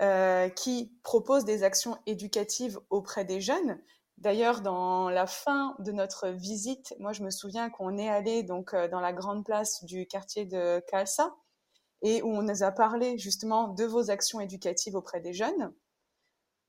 euh, 0.00 0.48
qui 0.48 0.96
propose 1.02 1.44
des 1.44 1.62
actions 1.62 1.98
éducatives 2.06 2.80
auprès 2.88 3.26
des 3.26 3.40
jeunes. 3.40 3.78
D'ailleurs, 4.16 4.62
dans 4.62 5.10
la 5.10 5.26
fin 5.26 5.76
de 5.78 5.92
notre 5.92 6.28
visite, 6.28 6.94
moi 6.98 7.12
je 7.12 7.22
me 7.22 7.30
souviens 7.30 7.68
qu'on 7.68 7.98
est 7.98 8.08
allé 8.08 8.42
donc 8.42 8.72
euh, 8.72 8.88
dans 8.88 9.00
la 9.00 9.12
grande 9.12 9.44
place 9.44 9.84
du 9.84 10.06
quartier 10.06 10.46
de 10.46 10.82
Calça 10.88 11.36
et 12.00 12.22
où 12.22 12.28
on 12.28 12.42
nous 12.42 12.62
a 12.62 12.72
parlé 12.72 13.18
justement 13.18 13.68
de 13.68 13.84
vos 13.84 14.10
actions 14.10 14.40
éducatives 14.40 14.94
auprès 14.94 15.20
des 15.20 15.34
jeunes. 15.34 15.74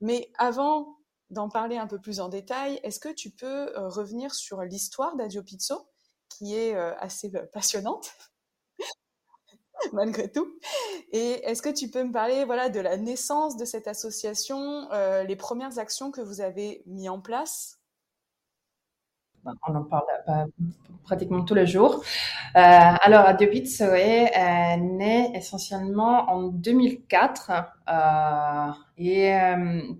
Mais 0.02 0.30
avant 0.36 0.98
d'en 1.30 1.48
parler 1.48 1.78
un 1.78 1.86
peu 1.86 1.98
plus 1.98 2.20
en 2.20 2.28
détail, 2.28 2.80
est-ce 2.82 3.00
que 3.00 3.08
tu 3.08 3.30
peux 3.30 3.74
euh, 3.78 3.88
revenir 3.88 4.34
sur 4.34 4.62
l'histoire 4.62 5.16
d'Adio 5.16 5.42
Pizzo, 5.42 5.88
qui 6.28 6.54
est 6.54 6.74
assez 6.74 7.32
passionnante? 7.52 8.12
malgré 9.92 10.30
tout. 10.30 10.48
Et 11.12 11.44
est-ce 11.44 11.62
que 11.62 11.68
tu 11.68 11.88
peux 11.88 12.04
me 12.04 12.12
parler 12.12 12.44
voilà, 12.44 12.68
de 12.68 12.80
la 12.80 12.96
naissance 12.96 13.56
de 13.56 13.64
cette 13.64 13.88
association, 13.88 14.90
euh, 14.92 15.24
les 15.24 15.36
premières 15.36 15.78
actions 15.78 16.10
que 16.10 16.20
vous 16.20 16.40
avez 16.40 16.82
mises 16.86 17.08
en 17.08 17.20
place? 17.20 17.82
On 19.44 19.74
en 19.74 19.82
parle 19.82 20.04
euh, 20.28 20.44
pratiquement 21.02 21.42
tous 21.42 21.54
les 21.54 21.66
jours. 21.66 22.02
Euh, 22.54 22.60
alors, 22.60 23.26
Adobits 23.26 23.80
est 23.80 24.76
né 24.78 25.36
essentiellement 25.36 26.30
en 26.30 26.44
2004 26.44 27.50
euh, 27.88 28.72
et 28.98 29.32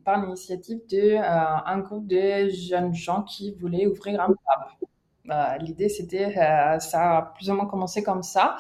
par 0.05 0.23
l'initiative 0.23 0.81
d'un 0.89 1.79
groupe 1.79 2.07
de 2.07 2.51
jeunes 2.51 2.95
gens 2.95 3.23
qui 3.23 3.53
voulaient 3.55 3.87
ouvrir 3.87 4.21
un 4.21 4.29
pub. 4.29 4.82
Bah, 5.33 5.57
l'idée, 5.59 5.89
c'était, 5.89 6.37
euh, 6.37 6.79
ça 6.79 7.17
a 7.17 7.23
plus 7.23 7.49
ou 7.51 7.55
moins 7.55 7.65
commencé 7.65 8.03
comme 8.03 8.23
ça. 8.23 8.57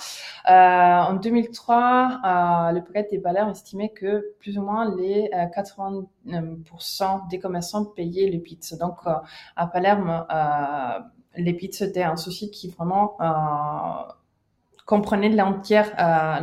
Euh, 0.49 0.52
en 0.52 1.14
2003, 1.14 2.21
euh, 2.25 2.73
le 2.73 2.83
prêt 2.83 3.07
des 3.11 3.19
valeurs 3.19 3.50
estimait 3.50 3.91
que 3.91 4.35
plus 4.41 4.57
ou 4.59 4.62
moins 4.62 4.95
les 4.97 5.31
80% 5.55 7.29
des 7.29 7.38
commerçants 7.38 7.85
payaient 7.85 8.31
les 8.31 8.38
pizzas. 8.38 8.76
Donc, 8.79 9.00
à 9.57 9.67
Palerme, 9.67 10.25
les 11.37 11.52
pizzas 11.52 11.87
étaient 11.87 12.02
un 12.05 12.17
souci 12.17 12.50
qui 12.50 12.69
vraiment 12.71 13.19
comprenait 14.87 15.29
l'entière 15.29 15.88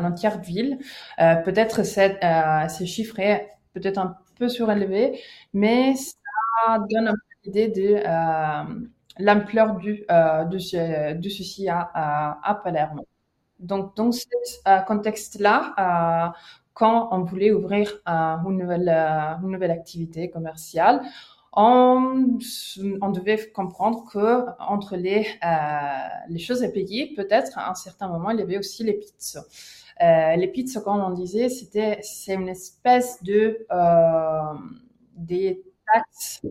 l'entière 0.01 0.39
ville. 0.41 0.77
peut-être 1.17 1.83
cette, 1.83 2.23
ces 2.69 2.85
chiffres 2.85 3.19
est 3.19 3.49
peut-être 3.73 3.97
un 3.97 4.15
peu 4.37 4.47
surélevé, 4.47 5.19
mais 5.53 5.95
ça 5.95 6.77
donne 6.89 7.07
un 7.09 7.13
peu 7.13 7.17
l'idée 7.45 7.67
de 7.69 8.03
l'ampleur 9.19 9.75
du, 9.75 10.05
euh, 10.09 10.45
de, 10.45 11.13
de, 11.13 11.29
ceci 11.29 11.69
à, 11.69 11.91
à, 12.43 12.55
Palerme. 12.55 13.01
Donc, 13.59 13.95
dans 13.95 14.11
ce 14.11 14.25
euh, 14.67 14.79
contexte-là, 14.79 15.75
euh, 15.77 16.37
quand 16.73 17.09
on 17.11 17.23
voulait 17.23 17.51
ouvrir 17.51 17.91
une, 18.07 18.57
nouvelle, 18.57 18.89
une 18.89 19.51
nouvelle 19.51 19.71
activité 19.71 20.29
commerciale, 20.29 21.01
on, 21.51 22.37
on, 23.01 23.09
devait 23.09 23.51
comprendre 23.51 24.05
que 24.09 24.45
entre 24.59 24.95
les, 24.95 25.27
les 26.29 26.39
choses 26.39 26.63
à 26.63 26.69
payer, 26.69 27.13
peut-être 27.15 27.57
à 27.57 27.69
un 27.69 27.75
certain 27.75 28.07
moment, 28.07 28.29
il 28.29 28.39
y 28.39 28.43
avait 28.43 28.57
aussi 28.57 28.83
les 28.83 28.93
pizzas. 28.93 29.43
Euh, 30.01 30.35
les 30.37 30.47
pizzas, 30.47 30.81
comme 30.81 31.01
on 31.01 31.09
disait, 31.11 31.49
c'était 31.49 31.99
c'est 32.01 32.35
une 32.35 32.47
espèce 32.47 33.21
de 33.21 33.65
euh, 33.71 34.53
des 35.15 35.61
taxes 35.85 36.41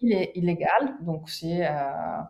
il 0.00 0.12
est 0.12 0.32
illégal, 0.34 0.94
donc 1.00 1.28
c'est 1.30 1.66
euh, 1.66 2.20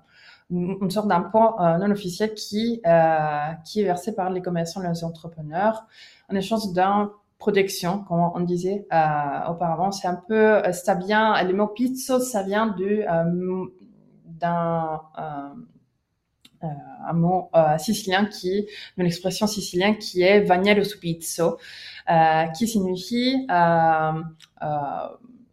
une 0.50 0.90
sorte 0.90 1.08
d'impôt 1.08 1.60
euh, 1.60 1.78
non 1.78 1.90
officiel 1.90 2.34
qui, 2.34 2.80
euh, 2.86 3.52
qui 3.64 3.80
est 3.80 3.84
versé 3.84 4.14
par 4.14 4.30
les 4.30 4.40
commerçants 4.40 4.82
et 4.82 4.88
les 4.88 5.04
entrepreneurs 5.04 5.86
en 6.30 6.36
échange 6.36 6.72
d'une 6.72 7.08
protection, 7.38 8.02
comme 8.04 8.30
on 8.34 8.40
disait 8.40 8.86
auparavant. 9.48 9.92
C'est 9.92 10.08
un 10.08 10.20
peu, 10.28 10.62
ça 10.72 10.94
vient, 10.94 11.42
le 11.42 11.52
mot 11.52 11.66
pizzo, 11.66 12.18
ça 12.18 12.42
vient 12.42 12.68
de 12.68 13.04
d'un 14.24 15.00
un 16.62 17.12
mot 17.12 17.50
sicilien 17.78 18.24
qui, 18.24 18.66
une 18.96 19.06
expression 19.06 19.46
sicilienne 19.46 19.98
qui 19.98 20.22
est 20.22 20.40
vagnello 20.40 20.82
su 20.82 20.98
pizzo, 20.98 21.58
qui 22.56 22.66
signifie 22.66 23.46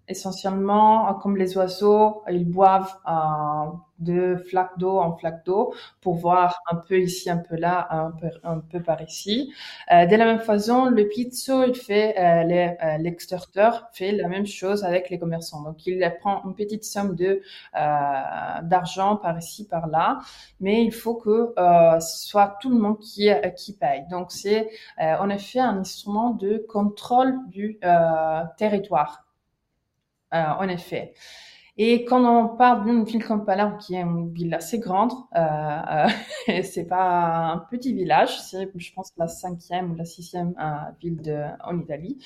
essentiellement, 0.07 1.13
comme 1.15 1.37
les 1.37 1.57
oiseaux, 1.57 2.23
ils 2.29 2.49
boivent 2.49 2.93
euh, 3.07 3.71
de 4.03 4.35
flaque 4.35 4.77
d'eau 4.77 4.99
en 4.99 5.15
flaque 5.15 5.45
d'eau 5.45 5.73
pour 6.01 6.15
voir 6.15 6.61
un 6.69 6.75
peu 6.75 6.99
ici, 6.99 7.29
un 7.29 7.37
peu 7.37 7.55
là, 7.55 7.87
un 7.91 8.11
peu, 8.11 8.29
un 8.43 8.59
peu 8.59 8.81
par 8.81 9.01
ici. 9.01 9.53
Euh, 9.91 10.05
de 10.05 10.15
la 10.15 10.25
même 10.25 10.39
façon, 10.39 10.85
le 10.85 11.07
pizzo, 11.07 11.63
il 11.63 11.75
fait 11.75 12.15
euh, 12.19 12.73
euh 12.83 13.77
fait 13.93 14.11
la 14.11 14.27
même 14.27 14.45
chose 14.45 14.83
avec 14.83 15.09
les 15.09 15.19
commerçants. 15.19 15.61
Donc, 15.63 15.85
il 15.85 15.99
prend 16.19 16.43
une 16.45 16.55
petite 16.55 16.83
somme 16.83 17.15
de 17.15 17.41
euh, 17.79 18.61
d'argent 18.63 19.15
par 19.17 19.37
ici, 19.37 19.67
par 19.67 19.87
là, 19.87 20.19
mais 20.59 20.83
il 20.83 20.93
faut 20.93 21.15
que 21.15 21.53
euh, 21.57 21.99
ce 21.99 22.27
soit 22.27 22.57
tout 22.61 22.69
le 22.69 22.77
monde 22.77 22.99
qui 22.99 23.29
qui 23.55 23.73
paye. 23.73 24.05
Donc, 24.09 24.31
c'est 24.31 24.69
en 24.99 25.29
effet 25.29 25.59
un 25.59 25.77
instrument 25.77 26.31
de 26.31 26.65
contrôle 26.67 27.37
du 27.49 27.79
territoire. 28.57 29.23
Euh, 30.33 30.43
en 30.59 30.67
effet. 30.67 31.13
Et 31.75 32.05
quand 32.05 32.23
on 32.23 32.55
parle 32.55 32.85
d'une 32.85 33.03
ville 33.03 33.25
comme 33.25 33.45
Palerme, 33.45 33.79
qui 33.79 33.95
est 33.95 34.01
une 34.01 34.31
ville 34.31 34.53
assez 34.53 34.77
grande, 34.77 35.11
euh, 35.35 36.07
euh 36.47 36.61
c'est 36.63 36.85
pas 36.85 37.53
un 37.53 37.57
petit 37.57 37.93
village, 37.93 38.39
c'est, 38.41 38.69
je 38.75 38.93
pense, 38.93 39.11
la 39.17 39.27
cinquième 39.27 39.91
ou 39.91 39.95
la 39.95 40.05
sixième 40.05 40.53
euh, 40.61 40.91
ville 41.01 41.19
de, 41.21 41.43
en 41.63 41.79
Italie. 41.79 42.19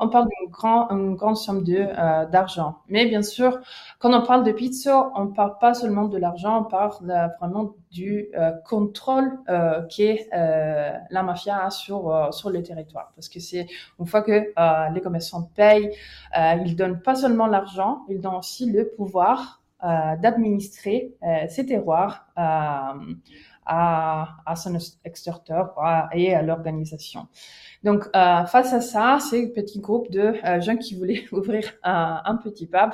On 0.00 0.08
parle 0.10 0.28
d'une 0.28 0.98
une 0.98 1.14
grande 1.16 1.36
somme 1.38 1.64
de 1.64 1.76
euh, 1.78 2.26
d'argent. 2.26 2.80
Mais 2.88 3.06
bien 3.06 3.22
sûr, 3.22 3.58
quand 4.00 4.12
on 4.12 4.26
parle 4.26 4.44
de 4.44 4.52
pizza, 4.52 5.10
on 5.14 5.28
parle 5.28 5.56
pas 5.58 5.72
seulement 5.72 6.04
de 6.04 6.18
l'argent, 6.18 6.60
on 6.60 6.64
parle 6.64 6.92
vraiment 7.40 7.74
du 7.90 8.28
euh, 8.36 8.52
contrôle 8.64 9.38
euh, 9.48 9.82
que 9.82 10.16
euh, 10.32 10.96
la 11.10 11.22
mafia 11.22 11.64
a 11.64 11.70
sur 11.70 12.10
euh, 12.10 12.30
sur 12.30 12.50
le 12.50 12.62
territoire. 12.62 13.12
Parce 13.16 13.28
que 13.28 13.40
c'est 13.40 13.66
une 13.98 14.06
fois 14.06 14.22
que 14.22 14.52
euh, 14.56 14.88
les 14.94 15.00
commerçants 15.00 15.50
payent, 15.54 15.90
euh, 16.38 16.54
ils 16.64 16.76
donnent 16.76 17.00
pas 17.00 17.16
seulement 17.16 17.46
l'argent, 17.46 18.02
ils 18.08 18.20
donnent 18.20 18.36
aussi 18.36 18.70
le 18.70 18.88
pouvoir 18.88 19.58
d'administrer 19.82 21.14
ces 21.48 21.64
terroirs 21.64 22.26
à, 23.72 24.36
à 24.46 24.56
son 24.56 24.76
extorteur 25.04 25.76
et 26.12 26.34
à 26.34 26.42
l'organisation. 26.42 27.28
Donc, 27.84 28.04
euh, 28.14 28.44
face 28.44 28.74
à 28.74 28.80
ça, 28.80 29.18
ces 29.20 29.52
petits 29.52 29.78
groupes 29.78 30.10
de 30.10 30.34
euh, 30.44 30.60
gens 30.60 30.76
qui 30.76 30.96
voulaient 30.96 31.24
ouvrir 31.32 31.72
un, 31.84 32.36
petit 32.42 32.66
pub 32.66 32.90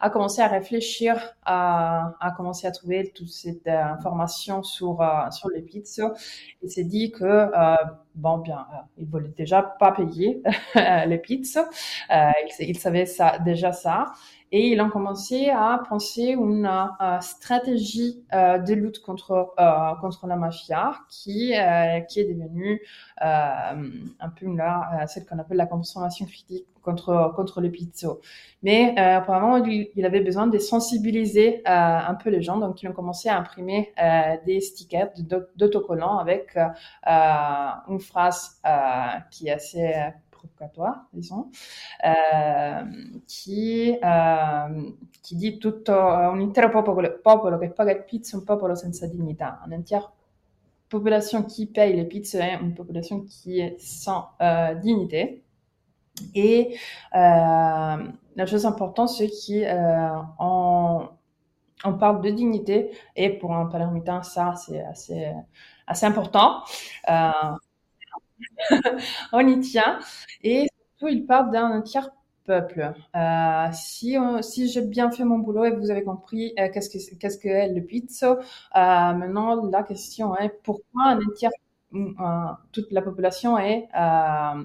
a 0.00 0.10
commencé 0.10 0.40
à 0.40 0.46
réfléchir, 0.46 1.16
à, 1.44 2.14
à 2.20 2.30
commencer 2.30 2.66
à 2.66 2.70
trouver 2.70 3.10
toute 3.14 3.28
cette 3.28 3.66
euh, 3.66 3.82
information 3.82 4.62
sur 4.62 5.02
euh, 5.02 5.30
sur 5.32 5.48
les 5.50 5.62
pizzas 5.62 6.12
et 6.62 6.68
s'est 6.68 6.84
dit 6.84 7.10
que 7.10 7.24
euh, 7.24 7.76
bon 8.14 8.38
bien, 8.38 8.66
euh, 8.72 8.78
ils 8.98 9.06
voulaient 9.06 9.34
déjà 9.36 9.62
pas 9.62 9.92
payer 9.92 10.42
les 11.06 11.18
pizzas, 11.18 11.68
ils, 12.10 12.68
ils 12.68 12.78
savaient 12.78 13.06
ça 13.06 13.38
déjà 13.38 13.72
ça. 13.72 14.12
Et 14.54 14.68
ils 14.68 14.80
ont 14.82 14.90
commencé 14.90 15.48
à 15.48 15.80
penser 15.88 16.36
une 16.38 16.66
uh, 16.66 17.22
stratégie 17.22 18.22
uh, 18.34 18.62
de 18.62 18.74
lutte 18.74 19.00
contre 19.00 19.54
uh, 19.58 19.98
contre 19.98 20.26
la 20.26 20.36
mafia 20.36 20.92
qui 21.08 21.54
qui 22.08 22.20
est 22.20 22.34
devenue 22.34 22.82
un 23.18 24.28
peu 24.36 24.54
là 24.54 25.06
celle 25.06 25.24
qu'on 25.24 25.38
appelle 25.38 25.56
la 25.56 25.66
consommation 25.66 26.26
critique 26.26 26.66
contre 26.82 27.32
contre 27.34 27.60
le 27.60 27.70
pizzo. 27.70 28.20
Mais 28.62 28.94
euh, 28.98 29.18
apparemment, 29.18 29.56
il, 29.64 30.04
avait 30.04 30.20
besoin 30.20 30.46
de 30.46 30.58
sensibiliser 30.58 31.62
euh, 31.66 31.70
un 31.70 32.14
peu 32.14 32.30
les 32.30 32.42
gens, 32.42 32.58
donc 32.58 32.82
ils 32.82 32.88
ont 32.88 32.92
commencé 32.92 33.28
à 33.28 33.38
imprimer 33.38 33.92
euh, 34.00 34.36
des 34.46 34.60
stickers 34.60 35.10
d'autocollants 35.56 36.18
avec 36.18 36.56
une 37.88 38.00
phrase 38.00 38.60
qui 39.30 39.48
est 39.48 39.52
assez 39.52 39.92
provocatoire, 40.30 41.06
disons, 41.12 41.50
eh, 42.04 43.20
chi, 43.26 43.90
eh, 43.90 44.94
chi 45.20 45.36
di 45.36 45.58
tutto 45.58 45.92
un 45.92 46.40
intero 46.40 46.68
popolo, 46.70 47.18
popolo 47.22 47.58
che 47.58 47.70
paga 47.70 47.92
il 47.92 48.04
un 48.32 48.44
popolo 48.44 48.74
senza 48.74 49.06
dignità. 49.06 49.62
Un'intera 49.64 50.12
population 50.92 51.42
qui 51.42 51.66
paye 51.66 51.94
les 51.94 52.04
pizzas 52.04 52.60
une 52.60 52.74
population 52.74 53.22
qui 53.22 53.60
est 53.60 53.80
sans 53.80 54.28
euh, 54.42 54.74
dignité. 54.74 55.42
Et 56.34 56.76
euh, 57.14 57.18
la 58.36 58.46
chose 58.46 58.66
importante, 58.66 59.08
c'est 59.08 59.28
qu'on 59.28 61.08
on 61.84 61.94
parle 61.94 62.22
de 62.22 62.30
dignité, 62.30 62.90
et 63.16 63.30
pour 63.30 63.54
un 63.54 63.66
palermitain, 63.66 64.22
ça, 64.22 64.54
c'est 64.56 64.82
assez, 65.86 66.06
important. 66.06 66.62
Euh, 67.10 67.30
on 69.32 69.46
y 69.46 69.60
tient. 69.60 69.98
Et 70.42 70.68
surtout, 70.98 71.08
il 71.08 71.26
parle 71.26 71.50
d'un 71.50 71.80
tiers 71.82 72.10
peuple. 72.44 72.92
Euh, 73.16 73.68
si, 73.72 74.16
si 74.42 74.68
j'ai 74.68 74.82
bien 74.82 75.10
fait 75.10 75.24
mon 75.24 75.38
boulot 75.38 75.64
et 75.64 75.70
vous 75.70 75.90
avez 75.90 76.02
compris 76.02 76.54
euh, 76.58 76.68
qu'est-ce 76.72 76.90
que 76.90 77.14
qu'est-ce 77.16 77.38
que 77.38 77.74
le 77.74 77.80
pizzo, 77.82 78.26
euh, 78.26 78.36
maintenant 78.74 79.64
la 79.70 79.82
question 79.82 80.36
est 80.36 80.50
pourquoi 80.62 81.04
un 81.10 81.20
tiers, 81.36 81.50
euh, 81.94 81.98
toute 82.72 82.90
la 82.90 83.02
population 83.02 83.58
est 83.58 83.88
euh, 83.94 84.64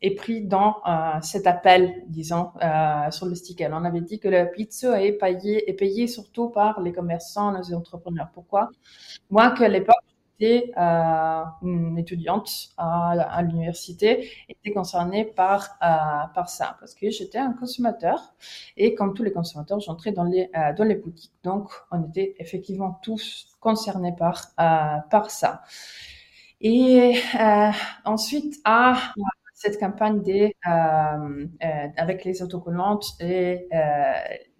est 0.00 0.14
pris 0.14 0.42
dans 0.42 0.76
euh, 0.86 1.20
cet 1.22 1.46
appel, 1.46 2.04
disons, 2.06 2.52
sur 3.10 3.26
le 3.26 3.34
sticker. 3.34 3.70
On 3.72 3.84
avait 3.84 4.00
dit 4.00 4.18
que 4.18 4.28
le 4.28 4.50
pizzo 4.50 4.94
est 4.94 5.12
payé 5.12 5.68
est 5.68 5.74
payé 5.74 6.06
surtout 6.06 6.50
par 6.50 6.80
les 6.80 6.92
commerçants, 6.92 7.50
les 7.50 7.74
entrepreneurs. 7.74 8.28
Pourquoi? 8.32 8.70
Moi, 9.30 9.50
que 9.50 9.64
à 9.64 9.68
l'époque 9.68 9.96
était 10.40 10.72
euh, 10.78 11.42
une 11.62 11.98
étudiante 11.98 12.48
à, 12.76 13.10
à 13.10 13.42
l'université, 13.42 14.30
était 14.48 14.70
concernée 14.70 15.24
par, 15.24 15.76
euh, 15.82 16.32
par 16.32 16.48
ça, 16.48 16.76
parce 16.78 16.94
que 16.94 17.10
j'étais 17.10 17.38
un 17.38 17.52
consommateur, 17.52 18.34
et 18.76 18.94
comme 18.94 19.14
tous 19.14 19.24
les 19.24 19.32
consommateurs, 19.32 19.80
j'entrais 19.80 20.12
dans 20.12 20.22
les, 20.22 20.48
euh, 20.56 20.72
dans 20.74 20.84
les 20.84 20.94
boutiques. 20.94 21.32
Donc, 21.42 21.70
on 21.90 22.04
était 22.04 22.36
effectivement 22.38 23.00
tous 23.02 23.48
concernés 23.58 24.14
par, 24.16 24.44
euh, 24.60 25.00
par 25.10 25.32
ça. 25.32 25.62
Et 26.60 27.16
euh, 27.40 27.70
ensuite, 28.04 28.60
à 28.64 28.96
cette 29.58 29.78
campagne 29.80 30.22
des, 30.22 30.54
euh, 30.68 31.46
avec 31.96 32.24
les 32.24 32.42
autocollantes 32.42 33.04
et 33.20 33.68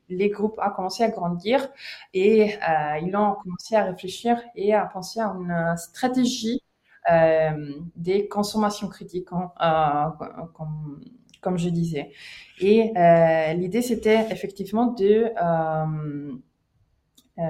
les 0.09 0.31
groupes 0.31 0.59
ont 0.65 0.71
commencé 0.71 1.03
à 1.03 1.09
grandir 1.11 1.69
et 2.15 2.55
euh, 2.55 2.99
ils 3.03 3.15
ont 3.17 3.35
commencé 3.43 3.77
à 3.77 3.85
réfléchir 3.85 4.41
et 4.55 4.75
à 4.75 4.85
penser 4.87 5.21
à 5.21 5.27
une 5.27 5.77
stratégie 5.77 6.63
euh, 7.11 7.73
des 7.97 8.29
consommations 8.29 8.89
critiques, 8.89 9.29
hein, 9.33 9.51
euh, 9.63 10.47
comme, 10.55 11.01
comme, 11.41 11.59
je 11.59 11.69
disais. 11.71 12.11
Et 12.61 12.93
euh, 12.97 13.53
l'idée, 13.55 13.83
c'était 13.83 14.27
effectivement 14.31 14.87
de 14.89 15.31
euh, 15.41 16.33
euh, 17.39 17.43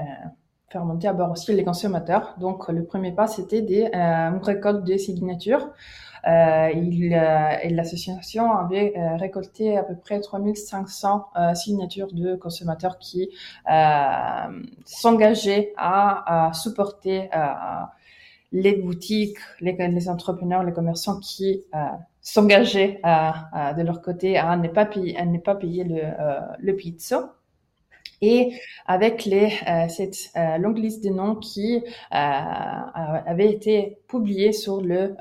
faire 0.70 0.84
monter 0.84 1.08
à 1.08 1.12
bord 1.12 1.30
aussi 1.30 1.52
les 1.54 1.64
consommateurs. 1.64 2.34
Donc, 2.38 2.68
le 2.68 2.84
premier 2.84 3.12
pas, 3.12 3.26
c'était 3.26 3.62
des 3.62 3.84
une 3.92 4.40
récolte 4.42 4.84
de 4.84 4.96
signatures. 4.96 5.70
Euh, 6.26 6.70
il, 6.74 7.14
euh, 7.14 7.56
et 7.62 7.70
l'association 7.70 8.52
avait 8.52 8.94
euh, 8.96 9.16
récolté 9.16 9.76
à 9.76 9.82
peu 9.82 9.94
près 9.96 10.20
3500 10.20 11.26
signatures 11.54 12.12
de 12.12 12.34
consommateurs 12.36 12.98
qui 12.98 13.30
s'engageaient 14.84 15.72
à, 15.76 16.48
à, 16.48 16.52
supporter 16.52 17.30
les 18.52 18.76
boutiques, 18.76 19.38
les, 19.60 19.72
les, 19.72 20.08
entrepreneurs, 20.08 20.62
les 20.62 20.72
commerçants 20.72 21.20
qui 21.20 21.64
s'engageaient 22.20 23.00
de 23.04 23.82
leur 23.82 24.02
côté 24.02 24.38
à 24.38 24.56
ne 24.56 24.68
pas 24.68 24.86
payer, 24.86 25.18
à 25.18 25.24
ne 25.24 25.38
pas 25.38 25.54
payer 25.54 25.84
le, 25.84 26.02
le 26.58 26.76
pizza. 26.76 27.34
Et 28.20 28.52
avec 28.86 29.24
les, 29.24 29.52
euh, 29.68 29.88
cette 29.88 30.30
euh, 30.36 30.58
longue 30.58 30.78
liste 30.78 31.04
de 31.04 31.10
noms 31.10 31.36
qui 31.36 31.76
euh, 31.76 31.84
avait 32.10 33.50
été 33.50 33.98
publiée 34.08 34.52
sur 34.52 34.80
le 34.80 35.14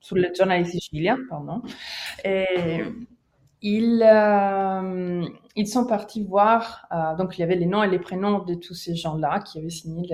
sul 0.00 0.30
giornale 0.34 0.66
sicilien, 0.66 1.18
pardon. 1.28 1.62
Euh, 3.62 3.62
ils 3.62 5.66
sont 5.66 5.86
partis 5.86 6.24
voir, 6.24 6.86
euh, 6.92 7.14
donc 7.16 7.36
il 7.36 7.42
y 7.42 7.44
avait 7.44 7.56
les 7.56 7.66
noms 7.66 7.82
et 7.82 7.88
les 7.88 7.98
prénoms 7.98 8.44
de 8.44 8.54
tous 8.54 8.74
ces 8.74 8.94
gens-là 8.94 9.40
qui 9.40 9.58
avaient 9.58 9.68
signé 9.68 10.08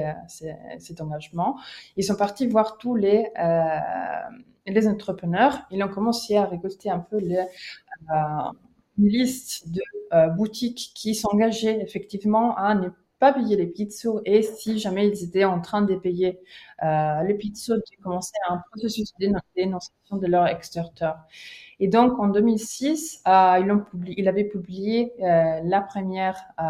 cet 0.78 1.00
engagement. 1.00 1.58
Ils 1.96 2.04
sont 2.04 2.16
partis 2.16 2.46
voir 2.46 2.78
tous 2.78 2.96
les, 2.96 3.28
euh, 3.38 3.68
les 4.66 4.88
entrepreneurs. 4.88 5.60
Ils 5.70 5.82
ont 5.82 5.88
commencé 5.88 6.36
à 6.36 6.46
récolter 6.46 6.90
un 6.90 6.98
peu 6.98 7.18
les, 7.18 7.44
une 8.98 9.08
liste 9.08 9.70
de 9.70 9.82
boutiques 10.34 10.92
qui 10.94 11.14
s'engageaient 11.14 11.80
effectivement 11.80 12.56
à 12.56 12.74
ne 12.74 12.88
pas 13.18 13.32
payer 13.32 13.56
les 13.56 13.66
pizzas 13.66 14.20
et 14.24 14.42
si 14.42 14.78
jamais 14.78 15.08
ils 15.08 15.24
étaient 15.24 15.44
en 15.44 15.60
train 15.60 15.82
de 15.82 15.94
payer 15.96 16.38
euh, 16.82 17.22
les 17.22 17.34
pizzas, 17.34 17.76
de 17.76 18.02
commencer 18.02 18.32
un 18.48 18.62
processus 18.70 19.12
de 19.14 19.26
dénonciation 19.56 20.16
de 20.16 20.26
leur 20.26 20.46
extorteur. 20.46 21.16
Et 21.78 21.88
donc 21.88 22.18
en 22.18 22.28
2006, 22.28 23.22
euh, 23.26 23.58
ils, 23.60 23.70
ont 23.70 23.80
publié, 23.80 24.28
avaient 24.28 24.44
publié 24.44 25.12
euh, 25.20 25.60
la 25.64 25.80
première 25.82 26.36
euh, 26.58 26.62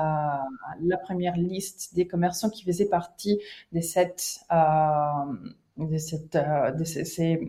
la 0.82 0.96
première 0.98 1.37
liste 1.37 1.94
des 1.94 2.06
commerçants 2.06 2.50
qui 2.50 2.64
faisaient 2.64 2.88
partie 2.88 3.40
de 3.72 3.80
cette 3.80 4.40
euh, 4.52 4.56
de 5.76 5.98
cette 5.98 6.37
de 6.37 6.85
ces, 6.85 7.04
ces 7.04 7.48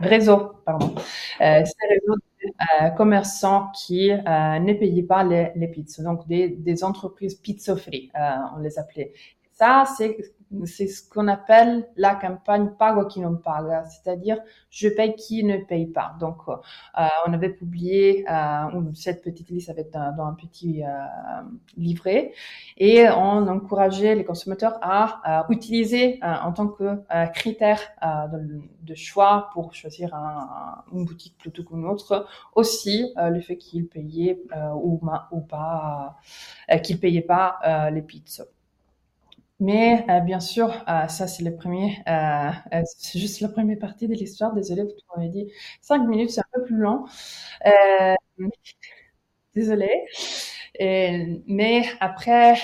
réseaux 0.00 0.52
pardon 0.64 0.94
ces 1.38 1.86
réseaux 1.88 2.16
euh, 2.82 2.90
commerçants 2.90 3.68
qui 3.74 4.10
euh, 4.10 4.16
ne 4.58 4.72
payaient 4.74 5.02
pas 5.02 5.24
les, 5.24 5.52
les 5.56 5.68
pizzas, 5.68 6.02
donc 6.02 6.26
des, 6.26 6.48
des 6.48 6.84
entreprises 6.84 7.34
pizza 7.34 7.76
free, 7.76 8.10
euh, 8.18 8.36
on 8.56 8.60
les 8.60 8.78
appelait. 8.78 9.12
Ça, 9.52 9.84
c'est 9.96 10.16
c'est 10.64 10.86
ce 10.86 11.08
qu'on 11.08 11.28
appelle 11.28 11.88
la 11.96 12.14
campagne 12.14 12.70
Pago 12.78 13.06
qui 13.06 13.20
non 13.20 13.36
paga, 13.36 13.84
c'est-à-dire 13.84 14.38
je 14.70 14.88
paye 14.88 15.14
qui 15.16 15.42
ne 15.42 15.58
paye 15.58 15.86
pas. 15.86 16.14
Donc, 16.20 16.38
euh, 16.48 17.06
on 17.26 17.32
avait 17.32 17.50
publié 17.50 18.24
euh, 18.30 18.92
cette 18.94 19.22
petite 19.22 19.48
liste 19.50 19.70
avec 19.70 19.90
dans, 19.90 20.14
dans 20.14 20.26
un 20.26 20.34
petit 20.34 20.84
euh, 20.84 20.88
livret 21.76 22.32
et 22.76 23.08
on 23.08 23.48
encourageait 23.48 24.14
les 24.14 24.24
consommateurs 24.24 24.78
à 24.82 25.46
utiliser 25.48 26.20
en 26.22 26.52
tant 26.52 26.68
que 26.68 27.02
critère 27.32 27.80
de, 28.32 28.60
de, 28.82 28.94
choix 28.94 29.50
pour 29.52 29.74
choisir 29.74 30.14
un, 30.14 30.84
une 30.92 31.04
boutique 31.04 31.36
plutôt 31.38 31.64
qu'une 31.64 31.86
autre 31.86 32.26
aussi 32.54 33.12
le 33.16 33.40
fait 33.40 33.56
qu'ils 33.56 33.88
payaient 33.88 34.42
ou, 34.74 35.00
ou 35.30 35.40
pas 35.40 36.16
qu'ils 36.82 37.00
payaient 37.00 37.22
pas 37.22 37.90
les 37.90 38.02
pizzas. 38.02 38.44
Mais 39.58 40.04
euh, 40.10 40.20
bien 40.20 40.40
sûr, 40.40 40.84
euh, 40.88 41.08
ça 41.08 41.26
c'est 41.26 41.42
le 41.42 41.56
premier, 41.56 42.02
euh, 42.08 42.50
euh 42.74 42.82
c'est 42.98 43.18
juste 43.18 43.40
la 43.40 43.48
première 43.48 43.78
partie 43.78 44.06
de 44.06 44.12
l'histoire. 44.14 44.52
Désolée, 44.54 44.82
vous 44.82 44.90
m'avez 45.16 45.30
dit 45.30 45.50
cinq 45.80 46.06
minutes, 46.06 46.30
c'est 46.30 46.40
un 46.40 46.44
peu 46.52 46.64
plus 46.64 46.76
long. 46.76 47.06
Euh, 47.66 48.14
désolée. 49.54 50.04
Et, 50.78 51.42
mais 51.46 51.82
après, 52.00 52.54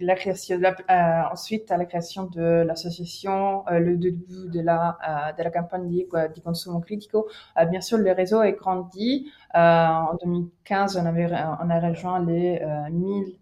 la 0.00 0.14
création, 0.16 0.60
euh, 0.60 1.22
ensuite 1.32 1.70
à 1.70 1.76
la 1.76 1.84
création 1.86 2.24
de 2.24 2.42
l'association, 2.66 3.64
euh, 3.68 3.78
le 3.78 3.96
début 3.96 4.48
de 4.52 4.60
la 4.60 4.98
euh, 5.08 5.32
de 5.32 5.42
la 5.42 5.50
campagne 5.50 5.88
du 5.88 6.40
consumo 6.42 6.80
critico, 6.80 7.28
bien 7.70 7.80
sûr 7.80 7.98
le 7.98 8.12
réseau 8.12 8.42
est 8.42 8.52
grandi. 8.54 9.30
En 9.54 10.14
2015, 10.22 10.96
on 10.96 11.06
avait 11.06 11.26
on 11.26 11.70
a 11.70 11.80
rejoint 11.80 12.20
les 12.24 12.60
1000 12.90 13.38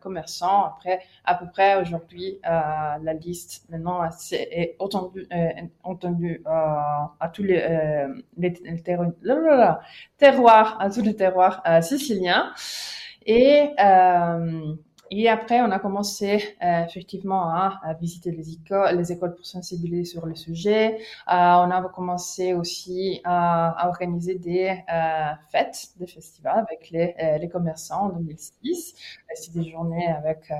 commerçants. 0.00 0.64
Après, 0.64 1.00
à 1.24 1.34
peu 1.34 1.46
près 1.46 1.80
aujourd'hui, 1.80 2.38
la 2.42 3.14
liste 3.14 3.64
maintenant 3.70 4.02
est 4.32 4.76
entendue 4.78 5.28
entendu 5.82 6.42
à 6.46 7.30
tous 7.32 7.42
les, 7.44 8.06
les, 8.36 8.52
terroirs, 10.18 10.76
à 10.80 10.90
tous 10.90 11.02
les 11.02 11.16
terroirs 11.16 11.62
siciliens. 11.82 12.52
Et 13.26 13.70
et 15.10 15.28
après, 15.28 15.60
on 15.60 15.70
a 15.70 15.78
commencé 15.78 16.56
euh, 16.62 16.84
effectivement 16.84 17.48
à, 17.48 17.80
à, 17.82 17.94
visiter 17.94 18.30
les 18.30 18.52
écoles, 18.54 18.96
les 18.96 19.12
écoles 19.12 19.34
pour 19.34 19.46
sensibiliser 19.46 20.04
sur 20.04 20.26
le 20.26 20.34
sujet. 20.34 20.96
Euh, 20.96 20.98
on 21.28 21.70
a 21.70 21.82
commencé 21.94 22.54
aussi 22.54 23.20
à, 23.24 23.70
à 23.70 23.88
organiser 23.88 24.34
des 24.36 24.76
euh, 24.92 25.30
fêtes, 25.50 25.88
des 25.98 26.06
festivals 26.06 26.58
avec 26.68 26.90
les, 26.90 27.14
euh, 27.22 27.38
les 27.38 27.48
commerçants 27.48 28.06
en 28.06 28.08
2006. 28.10 28.94
C'est 29.34 29.52
des 29.52 29.70
journées 29.70 30.08
avec 30.08 30.50
euh, 30.50 30.54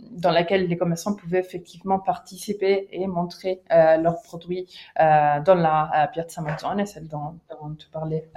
dans 0.00 0.30
lesquelles 0.30 0.66
les 0.66 0.76
commerçants 0.76 1.14
pouvaient 1.14 1.40
effectivement 1.40 1.98
participer 1.98 2.88
et 2.92 3.06
montrer 3.06 3.62
leurs 3.70 4.20
produits 4.22 4.66
dans 4.98 5.54
la 5.54 6.10
Piazza 6.12 6.42
Mazzone, 6.42 6.84
celle 6.84 7.08
dont, 7.08 7.38
dont 7.50 7.74
tu 7.74 7.88
parlais 7.88 8.28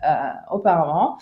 auparavant. 0.50 1.18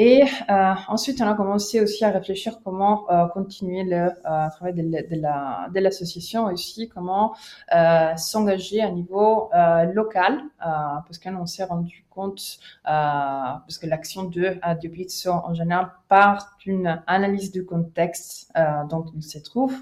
Et 0.00 0.22
euh, 0.22 0.74
ensuite, 0.86 1.20
on 1.20 1.26
a 1.26 1.34
commencé 1.34 1.80
aussi 1.80 2.04
à 2.04 2.10
réfléchir 2.10 2.60
comment 2.62 3.10
euh, 3.10 3.26
continuer 3.38 3.84
le 3.84 3.96
euh, 3.96 4.48
travail 4.50 4.74
de, 4.74 4.82
de, 4.82 5.20
la, 5.20 5.68
l'association 5.74 6.46
aussi, 6.46 6.88
comment 6.88 7.34
euh, 7.74 8.16
s'engager 8.16 8.80
à 8.82 8.90
niveau 8.90 9.50
euh, 9.54 9.84
local, 9.92 10.34
euh, 10.34 10.68
parce 11.06 11.18
qu'on 11.18 11.46
s'est 11.46 11.64
rendu 11.64 12.04
compte, 12.10 12.58
parce 12.84 13.78
que 13.78 13.86
l'action 13.86 14.24
de, 14.24 14.58
Pizzo 14.88 15.30
en 15.32 15.54
général 15.54 15.90
part 16.08 16.56
d'une 16.58 17.00
analyse 17.06 17.52
du 17.52 17.64
contexte 17.64 18.52
dont 18.90 19.04
il 19.14 19.22
se 19.22 19.38
trouve, 19.38 19.74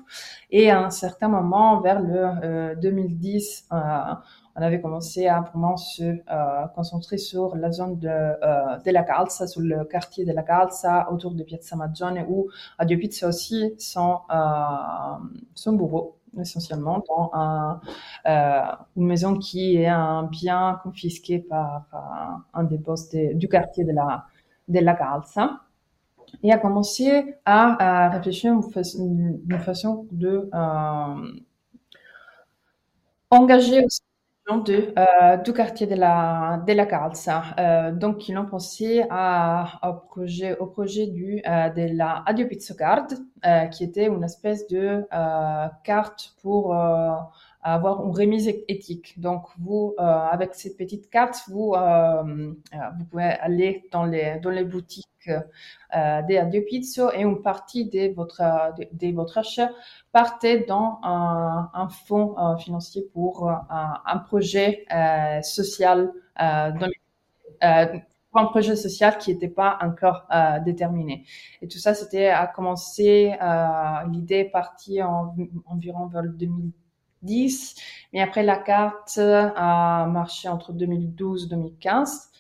et 0.50 0.70
à 0.70 0.80
un 0.84 0.90
certain 0.90 1.28
moment, 1.28 1.80
vers 1.80 2.00
le 2.00 2.74
2010, 2.76 3.68
on 4.56 4.62
avait 4.62 4.80
commencé 4.80 5.26
à 5.26 5.40
vraiment 5.40 5.76
se 5.76 6.02
euh, 6.02 6.66
concentrer 6.74 7.18
sur 7.18 7.54
la 7.56 7.70
zone 7.70 7.98
de, 7.98 8.08
euh, 8.08 8.78
la 8.86 9.02
Calza, 9.02 9.46
sur 9.46 9.60
le 9.60 9.84
quartier 9.84 10.24
de 10.24 10.32
la 10.32 10.42
Calza, 10.42 11.12
autour 11.12 11.34
de 11.34 11.42
Piazza 11.42 11.76
Maggione, 11.76 12.24
où 12.26 12.48
à 12.78 12.86
Dio 12.86 12.98
Pizza 12.98 13.28
aussi 13.28 13.74
son, 13.78 14.20
euh, 14.30 14.36
son 15.54 15.74
bureau 15.74 16.16
essentiellement 16.40 17.02
dans 17.08 17.30
un, 17.34 17.80
une 18.96 19.06
maison 19.06 19.38
qui 19.38 19.76
est 19.76 19.86
un 19.86 20.24
bien 20.24 20.80
confisqué 20.82 21.38
par, 21.38 21.86
un 22.52 22.64
des 22.64 22.78
de, 22.78 23.34
du 23.34 23.48
quartier 23.48 23.84
de 23.84 23.92
la, 23.92 24.26
de 24.68 24.80
la 24.80 24.94
Calza 24.94 25.60
et 26.42 26.52
a 26.52 26.58
commencé 26.58 27.36
à, 27.46 28.10
réfléchir 28.10 28.52
une, 28.52 29.58
façon, 29.60 30.06
de 30.10 30.50
engager 33.30 33.84
aussi 33.84 34.05
euh, 34.48 35.36
du 35.38 35.52
quartier 35.52 35.86
de 35.86 35.96
la, 35.96 36.62
de 36.66 36.72
la 36.72 36.86
Calza. 36.86 37.42
Euh, 37.58 37.92
donc, 37.92 38.28
ils 38.28 38.38
ont 38.38 38.46
pensé 38.46 39.04
à, 39.10 39.80
au 39.88 39.94
projet, 39.94 40.56
au 40.58 40.66
projet 40.66 41.06
du, 41.08 41.42
euh, 41.48 41.68
de 41.70 41.96
la 41.96 42.22
Adio 42.26 42.46
Pizzo 42.46 42.74
Card, 42.74 43.06
euh, 43.44 43.66
qui 43.66 43.82
était 43.84 44.06
une 44.06 44.22
espèce 44.22 44.66
de 44.68 45.04
euh, 45.12 45.66
carte 45.82 46.34
pour 46.42 46.74
euh, 47.66 47.70
avoir 47.70 48.04
une 48.04 48.12
remise 48.16 48.48
éthique. 48.68 49.20
Donc, 49.20 49.46
vous, 49.58 49.94
avec 49.98 50.54
cette 50.54 50.76
petite 50.76 51.10
carte, 51.10 51.42
vous, 51.48 51.74
vous 51.74 53.04
pouvez 53.10 53.24
aller 53.24 53.88
dans 53.92 54.04
les, 54.04 54.38
dans 54.40 54.50
les 54.50 54.64
boutiques 54.64 55.06
euh, 55.28 56.22
des 56.22 56.36
Adio 56.36 56.62
Pizzo 56.62 57.10
et 57.12 57.22
une 57.22 57.42
partie 57.42 57.88
de 57.88 58.12
votre, 58.14 58.42
de, 58.92 59.14
votre 59.14 59.38
achat 59.38 59.70
partait 60.12 60.64
dans 60.66 60.98
un, 61.02 61.70
un 61.72 61.88
fonds 61.88 62.36
euh, 62.38 62.56
financier 62.56 63.08
pour 63.12 63.48
euh, 63.48 63.54
un, 63.70 63.94
un, 64.04 64.18
projet 64.18 64.84
euh, 64.92 65.40
social 65.42 66.12
dans 66.36 66.88
pour 68.30 68.40
un 68.40 68.46
projet 68.46 68.76
social 68.76 69.16
qui 69.16 69.32
n'était 69.32 69.48
pas 69.48 69.78
encore 69.80 70.26
euh, 70.34 70.58
déterminé. 70.60 71.24
Et 71.62 71.68
tout 71.68 71.78
ça, 71.78 71.94
c'était 71.94 72.28
à 72.28 72.46
commencer, 72.46 73.34
euh, 73.40 74.08
l'idée 74.10 74.40
est 74.40 74.50
partie 74.50 75.02
en, 75.02 75.34
environ 75.66 76.06
vers 76.06 76.22
2010, 77.22 77.74
mais 78.12 78.20
après 78.20 78.42
la 78.42 78.56
carte 78.56 79.18
a 79.18 80.06
marché 80.06 80.48
entre 80.48 80.72
2012 80.72 81.44
et 81.44 81.48
2015. 81.48 82.30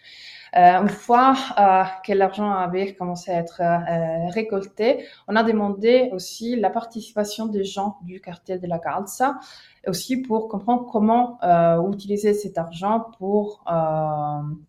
Euh, 0.56 0.80
une 0.80 0.88
fois 0.88 1.34
euh, 1.58 1.82
que 2.04 2.12
l'argent 2.12 2.50
avait 2.50 2.94
commencé 2.94 3.30
à 3.30 3.38
être 3.40 3.60
euh, 3.60 4.28
récolté, 4.30 5.04
on 5.28 5.36
a 5.36 5.42
demandé 5.42 6.08
aussi 6.12 6.56
la 6.56 6.70
participation 6.70 7.46
des 7.46 7.64
gens 7.64 7.98
du 8.02 8.20
quartier 8.20 8.58
de 8.58 8.66
la 8.66 8.78
Calza, 8.78 9.38
aussi 9.86 10.16
pour 10.16 10.48
comprendre 10.48 10.86
comment 10.90 11.38
utiliser 11.92 12.32
cet 12.34 12.58
argent 12.58 13.06
pour 13.18 13.62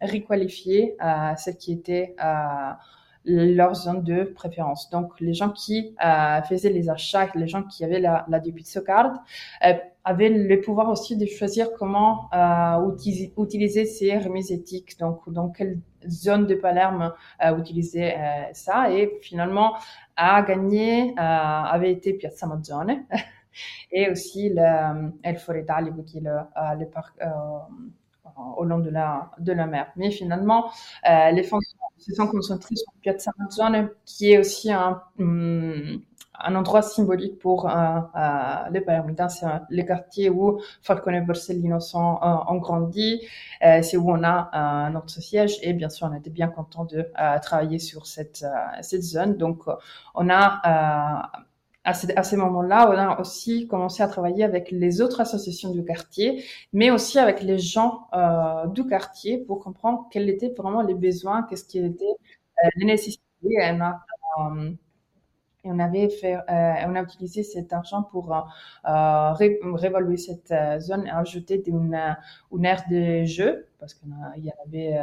requalifier 0.01 0.95
ce 1.37 1.49
qui 1.49 1.73
était 1.73 2.15
leur 3.27 3.75
zone 3.75 4.03
de 4.03 4.23
préférence. 4.23 4.89
Donc, 4.89 5.19
les 5.19 5.33
gens 5.33 5.49
qui 5.49 5.95
euh, 6.03 6.41
faisaient 6.43 6.69
les 6.69 6.89
achats, 6.89 7.27
les 7.35 7.47
gens 7.47 7.63
qui 7.63 7.83
avaient 7.83 7.99
la, 7.99 8.25
la 8.29 8.39
debit 8.39 8.65
card, 8.85 9.13
euh, 10.07 10.11
avaient 10.11 10.29
le 10.29 10.61
pouvoir 10.61 10.89
aussi 10.89 11.17
de 11.17 11.25
choisir 11.25 11.69
comment 11.77 12.29
euh, 12.33 12.93
utiliser, 12.93 13.33
utiliser, 13.37 13.85
ces 13.85 14.17
remises 14.17 14.51
éthiques. 14.51 14.97
Donc, 14.99 15.29
dans 15.31 15.49
quelle 15.49 15.79
zone 16.07 16.47
de 16.47 16.55
Palerme 16.55 17.13
euh, 17.43 17.57
utiliser 17.57 18.13
euh, 18.13 18.43
ça. 18.53 18.91
Et 18.91 19.19
finalement, 19.21 19.75
à 20.15 20.41
gagner 20.41 21.11
euh, 21.11 21.21
avait 21.21 21.91
été 21.91 22.13
Piazza 22.13 22.47
Mazzone. 22.47 23.05
et 23.91 24.09
aussi 24.11 24.49
le 24.49 25.11
El 25.23 25.37
Foretali, 25.37 25.91
qui 26.05 26.19
est 26.19 26.21
le, 26.21 26.37
le 26.79 26.85
parc 26.85 27.15
au 28.57 28.63
long 28.63 28.79
de 28.79 28.89
la, 28.89 29.31
de 29.39 29.51
la 29.53 29.65
mer. 29.65 29.91
Mais 29.95 30.11
finalement, 30.11 30.71
euh, 31.09 31.31
les 31.31 31.43
fonds 31.43 31.59
se 31.97 32.13
sont 32.13 32.27
concentrés 32.27 32.75
sur 32.75 32.91
Piazza 33.01 33.31
Mazzone, 33.37 33.89
qui 34.05 34.33
est 34.33 34.37
aussi 34.39 34.71
un, 34.71 35.01
um, 35.19 36.01
un 36.39 36.55
endroit 36.55 36.81
symbolique 36.81 37.39
pour 37.39 37.69
euh, 37.69 37.71
euh, 38.15 38.69
les 38.71 38.81
Palermitains. 38.81 39.29
C'est 39.29 39.45
le 39.69 39.83
quartier 39.83 40.29
où 40.29 40.59
Falcone 40.81 41.15
et 41.15 41.21
Borsellino 41.21 41.79
sont, 41.79 42.19
euh, 42.21 42.53
ont 42.53 42.57
grandi. 42.57 43.21
Euh, 43.63 43.81
c'est 43.81 43.97
où 43.97 44.09
on 44.11 44.23
a 44.23 44.89
notre 44.91 45.09
siège. 45.21 45.57
Et 45.61 45.73
bien 45.73 45.89
sûr, 45.89 46.07
on 46.11 46.15
était 46.15 46.29
bien 46.29 46.47
content 46.47 46.85
de 46.85 47.05
travailler 47.41 47.79
sur 47.79 48.05
cette, 48.07 48.45
cette 48.81 49.03
zone. 49.03 49.37
Donc, 49.37 49.63
on 50.15 50.29
a 50.29 51.31
à, 51.83 51.93
ce, 51.93 52.07
à 52.15 52.23
ces 52.23 52.35
moments-là, 52.37 52.89
on 52.89 52.97
a 52.97 53.19
aussi 53.21 53.67
commencé 53.67 54.03
à 54.03 54.07
travailler 54.07 54.43
avec 54.43 54.71
les 54.71 55.01
autres 55.01 55.21
associations 55.21 55.71
du 55.71 55.83
quartier, 55.85 56.43
mais 56.73 56.91
aussi 56.91 57.17
avec 57.17 57.41
les 57.41 57.57
gens 57.59 58.07
euh, 58.13 58.67
du 58.67 58.85
quartier 58.85 59.37
pour 59.39 59.59
comprendre 59.63 60.07
quels 60.11 60.29
étaient 60.29 60.53
vraiment 60.57 60.81
les 60.81 60.95
besoins, 60.95 61.43
qu'est-ce 61.43 61.63
qui 61.65 61.79
était 61.79 62.05
euh, 62.63 62.69
les 62.75 62.85
nécessités. 62.85 63.23
Et 63.43 63.71
on, 63.71 63.81
a, 63.81 64.01
euh, 64.51 64.71
et 65.67 65.71
on 65.71 65.79
avait 65.79 66.09
fait, 66.09 66.35
euh, 66.35 66.73
on 66.87 66.95
a 66.95 67.01
utilisé 67.01 67.43
cet 67.43 67.73
argent 67.73 68.03
pour 68.03 68.33
euh, 68.33 69.31
ré 69.33 69.59
réévaluer 69.61 70.17
cette 70.17 70.51
euh, 70.51 70.79
zone 70.79 71.05
et 71.07 71.09
ajouter 71.09 71.61
une, 71.67 71.93
aire 71.93 72.83
de 72.89 73.25
jeu 73.25 73.67
parce 73.79 73.93
qu'il 73.93 74.09
y 74.37 74.49
en 74.49 74.55
avait 74.65 74.99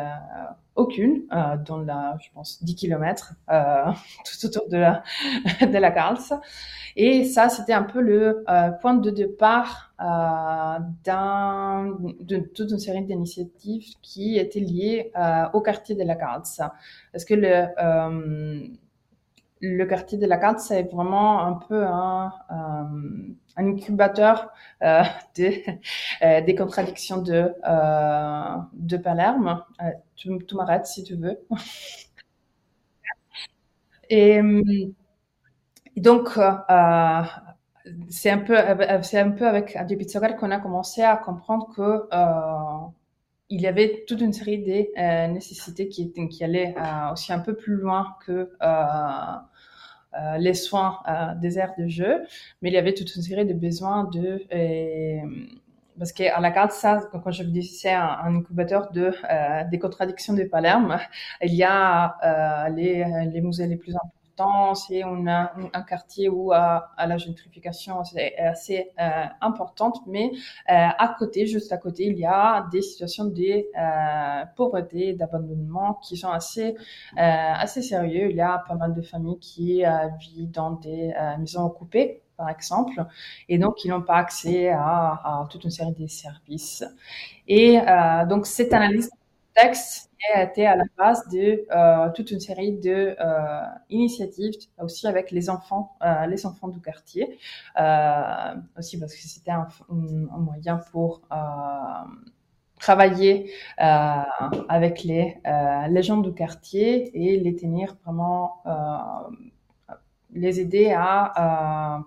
aucune 0.75 1.27
dans 1.65 1.79
la, 1.79 2.17
je 2.21 2.29
pense, 2.35 2.65
10 2.65 2.75
km 2.75 3.35
tout 4.25 4.47
autour 4.47 4.69
de 4.69 4.79
la 4.79 5.03
de 5.61 5.79
la. 5.79 5.91
Et 6.97 7.25
ça, 7.25 7.49
c'était 7.49 7.73
un 7.73 7.83
peu 7.83 8.01
le 8.01 8.45
euh, 8.49 8.71
point 8.71 8.95
de 8.95 9.11
départ 9.11 9.93
euh, 10.01 10.85
d'un, 11.05 11.97
de 12.21 12.39
toute 12.39 12.71
une 12.71 12.79
série 12.79 13.05
d'initiatives 13.05 13.95
qui 14.01 14.39
étaient 14.39 14.61
liées 14.61 15.11
euh, 15.17 15.47
au 15.53 15.61
quartier 15.61 15.97
de 15.97 16.05
la 16.05 16.15
Carls. 16.15 16.43
Parce 17.13 17.25
que 17.25 17.35
le 17.35 18.75
le 19.65 19.85
quartier 19.87 20.19
de 20.19 20.27
la 20.27 20.37
carte, 20.39 20.61
c'est 20.61 20.83
vraiment 20.93 21.41
un 21.47 21.55
peu 21.55 21.85
un, 21.87 22.33
euh, 22.51 23.35
incubateur 23.57 24.51
euh, 24.83 25.03
des, 25.37 25.65
euh, 26.23 26.41
des 26.43 26.55
contradictions 26.55 27.23
de, 27.23 27.55
euh, 27.69 28.57
de 28.75 28.97
Palerme. 28.97 29.63
Euh, 29.83 29.87
tu, 30.17 30.31
tu 30.47 30.55
m'arrêtes 30.57 30.87
si 30.87 31.03
tu 31.05 31.17
veux. 31.17 31.39
Et, 34.11 34.41
donc, 35.97 36.39
c'est 38.09 38.31
un 38.31 38.39
peu, 38.39 38.57
un 38.59 39.31
peu 39.31 39.47
avec 39.47 39.77
Adi 39.77 39.97
Pizzogar 39.97 40.37
qu'on 40.37 40.51
a 40.51 40.59
commencé 40.59 41.03
à 41.03 41.17
comprendre 41.17 41.69
que 41.75 42.09
il 43.51 43.61
y 43.61 43.67
avait 43.67 44.05
toute 44.09 44.21
une 44.21 44.33
série 44.33 44.59
de 44.59 45.33
nécessités 45.33 45.89
qui, 45.89 46.13
qui 46.13 46.45
allaient 46.45 46.75
aussi 47.13 47.33
un 47.33 47.39
peu 47.41 47.55
plus 47.55 47.77
loin 47.77 48.17
que 48.27 48.51
les 50.39 50.55
soins 50.55 51.01
des 51.41 51.59
aires 51.59 51.75
de 51.79 51.89
jeu, 51.89 52.23
mais 52.63 52.71
il 52.71 52.75
y 52.75 52.79
avait 52.79 52.95
toute 52.95 53.15
une 53.17 53.23
série 53.23 53.47
de 53.47 53.55
besoins 53.55 54.05
de 54.05 54.47
parce 55.99 56.13
qu'à 56.13 56.41
la 56.41 56.51
carte, 56.51 56.73
ça, 56.73 57.01
quand 57.13 57.31
je 57.31 57.45
vous 57.45 57.51
disais, 57.51 57.93
un, 57.93 58.37
incubateur 58.37 58.91
de 58.93 59.13
euh, 59.31 59.65
des 59.71 59.79
contradictions 59.79 60.35
de 60.35 60.45
Palerme. 60.45 60.99
Il 61.43 61.55
y 61.55 61.63
a 61.63 62.67
euh, 62.67 62.69
les, 62.71 63.05
les 63.33 63.41
musées 63.41 63.67
les 63.67 63.77
plus 63.77 63.95
importants, 63.95 64.11
c'est 64.75 65.05
on 65.05 65.27
a 65.27 65.53
un 65.73 65.83
quartier 65.83 66.29
où 66.29 66.53
euh, 66.53 66.57
à 66.57 67.07
la 67.07 67.17
gentrification 67.19 68.03
c'est 68.05 68.37
assez 68.37 68.91
euh, 69.01 69.25
importante, 69.41 69.99
mais 70.07 70.31
euh, 70.71 70.89
à 70.99 71.15
côté, 71.19 71.47
juste 71.47 71.73
à 71.73 71.79
côté, 71.79 72.05
il 72.05 72.19
y 72.19 72.27
a 72.27 72.67
des 72.73 72.83
situations 72.83 73.27
de 73.27 73.65
pauvreté, 74.57 75.13
d'abandonnement 75.13 75.95
qui 76.03 76.17
sont 76.17 76.31
assez 76.31 76.77
assez 77.17 77.83
sérieux. 77.83 78.31
Il 78.31 78.37
y 78.37 78.41
a 78.41 78.65
pas 78.67 78.75
mal 78.75 78.95
de 78.95 79.03
familles 79.03 79.39
qui 79.39 79.83
vivent 80.21 80.51
dans 80.51 80.73
des 80.73 81.13
maisons 81.39 81.65
occupées 81.65 82.25
par 82.37 82.51
exemple, 82.51 83.05
et 83.49 83.59
donc 83.59 83.85
ils 83.85 83.89
n'ont 83.89 84.03
pas 84.03 84.17
accès 84.17 84.71
à, 84.71 85.47
toute 85.51 85.65
une 85.65 85.71
série 85.71 85.93
de 85.93 86.07
services. 86.07 86.85
Et 87.47 87.79
euh, 87.79 88.27
donc 88.27 88.47
cette 88.47 88.73
analyse 88.73 89.11
texte 89.55 90.11
a 90.35 90.43
été 90.45 90.67
à 90.67 90.77
la 90.77 90.85
base 90.97 91.29
de 91.29 91.67
euh, 91.71 92.11
toute 92.15 92.31
une 92.31 92.41
série 92.41 92.73
de 92.73 93.17
euh, 93.19 93.63
initiatives 93.91 94.55
aussi 94.81 95.07
avec 95.07 95.31
les 95.31 95.51
enfants, 95.51 95.97
les 96.29 96.47
enfants 96.47 96.69
du 96.69 96.81
quartier, 96.81 97.39
aussi 98.79 98.99
parce 98.99 99.15
que 99.15 99.21
c'était 99.23 99.51
un, 99.51 99.69
moyen 99.89 100.79
pour 100.93 101.23
travailler 102.81 103.51
avec 103.79 105.05
les, 105.05 105.39
les 105.89 106.03
gens 106.03 106.19
du 106.19 106.33
quartier 106.33 107.11
et 107.15 107.39
les 107.41 107.57
tenir 107.57 107.97
vraiment, 108.05 108.63
les 110.33 110.61
aider 110.61 110.93
à 110.97 112.05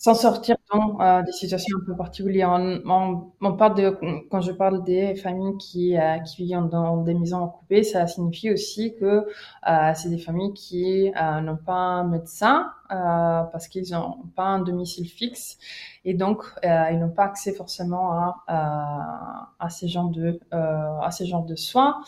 s'en 0.00 0.14
sortir 0.14 0.56
dans 0.72 0.98
euh, 1.02 1.22
des 1.22 1.32
situations 1.32 1.76
un 1.82 1.84
peu 1.84 1.94
particulières. 1.94 2.48
On, 2.50 3.30
on, 3.42 3.52
parle 3.52 3.74
de, 3.74 3.90
quand 4.30 4.40
je 4.40 4.50
parle 4.52 4.82
des 4.82 5.14
familles 5.14 5.58
qui, 5.58 5.94
euh, 5.98 6.18
qui 6.20 6.44
vivent 6.46 6.68
dans 6.70 6.96
des 7.02 7.12
maisons 7.12 7.44
occupées, 7.44 7.82
ça 7.82 8.06
signifie 8.06 8.50
aussi 8.50 8.94
que 8.98 9.26
euh, 9.68 9.92
c'est 9.94 10.08
des 10.08 10.16
familles 10.16 10.54
qui 10.54 11.12
euh, 11.20 11.40
n'ont 11.42 11.58
pas 11.58 11.74
un 11.74 12.04
médecin 12.08 12.70
parce 12.88 13.68
qu'ils 13.68 13.92
n'ont 13.92 14.16
pas 14.34 14.46
un 14.46 14.58
domicile 14.60 15.06
fixe 15.06 15.58
et 16.04 16.12
donc 16.14 16.42
ils 16.64 16.98
n'ont 16.98 17.10
pas 17.10 17.22
accès 17.26 17.52
forcément 17.52 18.10
à, 18.48 19.52
à 19.60 19.70
ces 19.70 19.86
genres 19.86 20.08
de, 20.08 20.40
à 20.50 21.08
ces 21.12 21.24
genres 21.26 21.44
de 21.44 21.54
soins. 21.54 22.02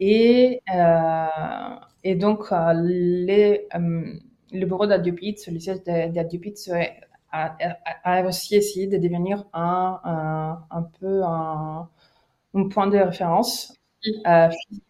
Et, 0.00 0.62
et 2.04 2.14
donc 2.14 2.46
les 2.74 3.68
le 4.54 4.66
bureau 4.66 4.86
d'Adiopit, 4.86 5.36
le 5.50 5.58
siège 5.58 5.82
d'Adiopit 5.84 6.54
a, 7.32 8.22
aussi 8.26 8.56
essayé 8.56 8.86
de 8.86 8.98
devenir 8.98 9.44
un, 9.52 10.00
un, 10.04 10.64
un 10.70 10.82
peu 11.00 11.22
un, 11.24 11.88
un, 12.54 12.68
point 12.68 12.86
de 12.88 12.98
référence, 12.98 13.74
euh, 14.26 14.48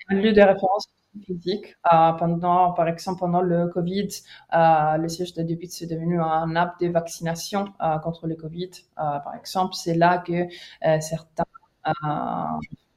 un 0.08 0.14
lieu 0.14 0.32
de 0.32 0.40
référence 0.42 0.88
physique. 1.26 1.76
Euh, 1.92 2.12
pendant, 2.12 2.72
par 2.72 2.88
exemple, 2.88 3.20
pendant 3.20 3.42
le 3.42 3.68
Covid, 3.68 4.08
euh, 4.54 4.96
le 4.96 5.08
siège 5.08 5.34
de 5.34 5.42
Dupit 5.42 5.70
est 5.82 5.86
devenu 5.86 6.20
un 6.20 6.56
app 6.56 6.80
de 6.80 6.88
vaccination 6.88 7.66
euh, 7.82 7.98
contre 7.98 8.26
le 8.26 8.34
Covid. 8.36 8.70
Euh, 8.98 9.18
par 9.20 9.34
exemple, 9.34 9.74
c'est 9.74 9.94
là 9.94 10.18
que 10.18 10.32
euh, 10.86 11.00
certains 11.00 11.44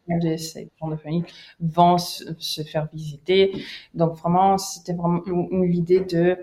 de 0.07 0.37
ces 0.37 0.69
gens 0.79 0.87
de 0.89 0.95
famille 0.97 1.23
vont 1.59 1.97
se, 1.97 2.23
se, 2.37 2.61
faire 2.61 2.87
visiter. 2.93 3.63
Donc 3.95 4.15
vraiment, 4.17 4.57
c'était 4.57 4.93
vraiment 4.93 5.21
l'idée 5.63 6.01
de 6.01 6.37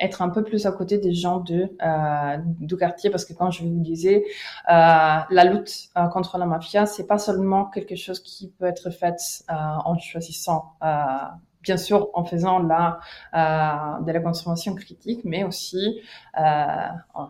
être 0.00 0.22
un 0.22 0.28
peu 0.28 0.42
plus 0.42 0.66
à 0.66 0.72
côté 0.72 0.98
des 0.98 1.14
gens 1.14 1.40
de 1.40 1.76
euh, 1.84 2.36
du 2.60 2.76
quartier 2.76 3.10
parce 3.10 3.24
que 3.24 3.32
quand 3.32 3.50
je 3.50 3.62
vous 3.62 3.80
disais 3.80 4.24
euh, 4.68 4.72
la 5.30 5.44
lutte 5.44 5.88
euh, 5.96 6.06
contre 6.08 6.38
la 6.38 6.46
mafia 6.46 6.86
c'est 6.86 7.06
pas 7.06 7.18
seulement 7.18 7.66
quelque 7.66 7.96
chose 7.96 8.20
qui 8.20 8.48
peut 8.50 8.66
être 8.66 8.90
fait 8.90 9.16
euh, 9.50 9.54
en 9.54 9.96
choisissant 9.98 10.72
euh, 10.82 10.96
bien 11.62 11.76
sûr 11.76 12.10
en 12.12 12.24
faisant 12.24 12.58
la 12.58 12.98
de 13.32 14.12
la 14.12 14.20
consommation 14.20 14.74
critique 14.74 15.22
mais 15.24 15.44
aussi 15.44 16.02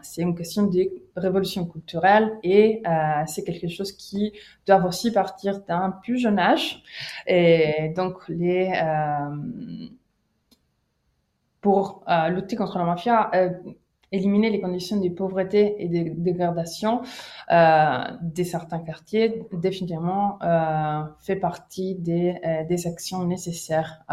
c'est 0.03 0.23
une 0.23 0.35
question 0.35 0.65
de 0.65 0.91
révolution 1.15 1.67
culturelle 1.67 2.33
et 2.43 2.83
c'est 3.27 3.45
quelque 3.45 3.69
chose 3.69 3.93
qui 3.93 4.33
doit 4.67 4.85
aussi 4.87 5.13
partir 5.13 5.61
d'un 5.61 5.93
plus 6.03 6.19
jeune 6.19 6.41
âge. 6.41 6.83
Et 7.29 7.93
donc 7.95 8.29
les 8.29 8.73
pour 11.65 12.05
euh, 12.11 12.29
lutter 12.29 12.57
contre 12.57 12.77
la 12.77 12.85
mafia, 12.85 13.31
euh, 13.35 13.49
éliminer 14.13 14.51
les 14.51 14.61
conditions 14.61 15.01
de 15.01 15.09
pauvreté 15.09 15.83
et 15.83 15.89
de 15.89 16.13
dégradation 16.15 17.01
euh, 17.51 18.05
de 18.21 18.43
certains 18.43 18.81
quartiers, 18.81 19.43
définitivement 19.51 20.39
euh, 20.43 21.05
fait 21.21 21.37
partie 21.37 21.95
des, 21.95 22.39
des 22.69 22.87
actions 22.87 23.25
nécessaires 23.25 24.05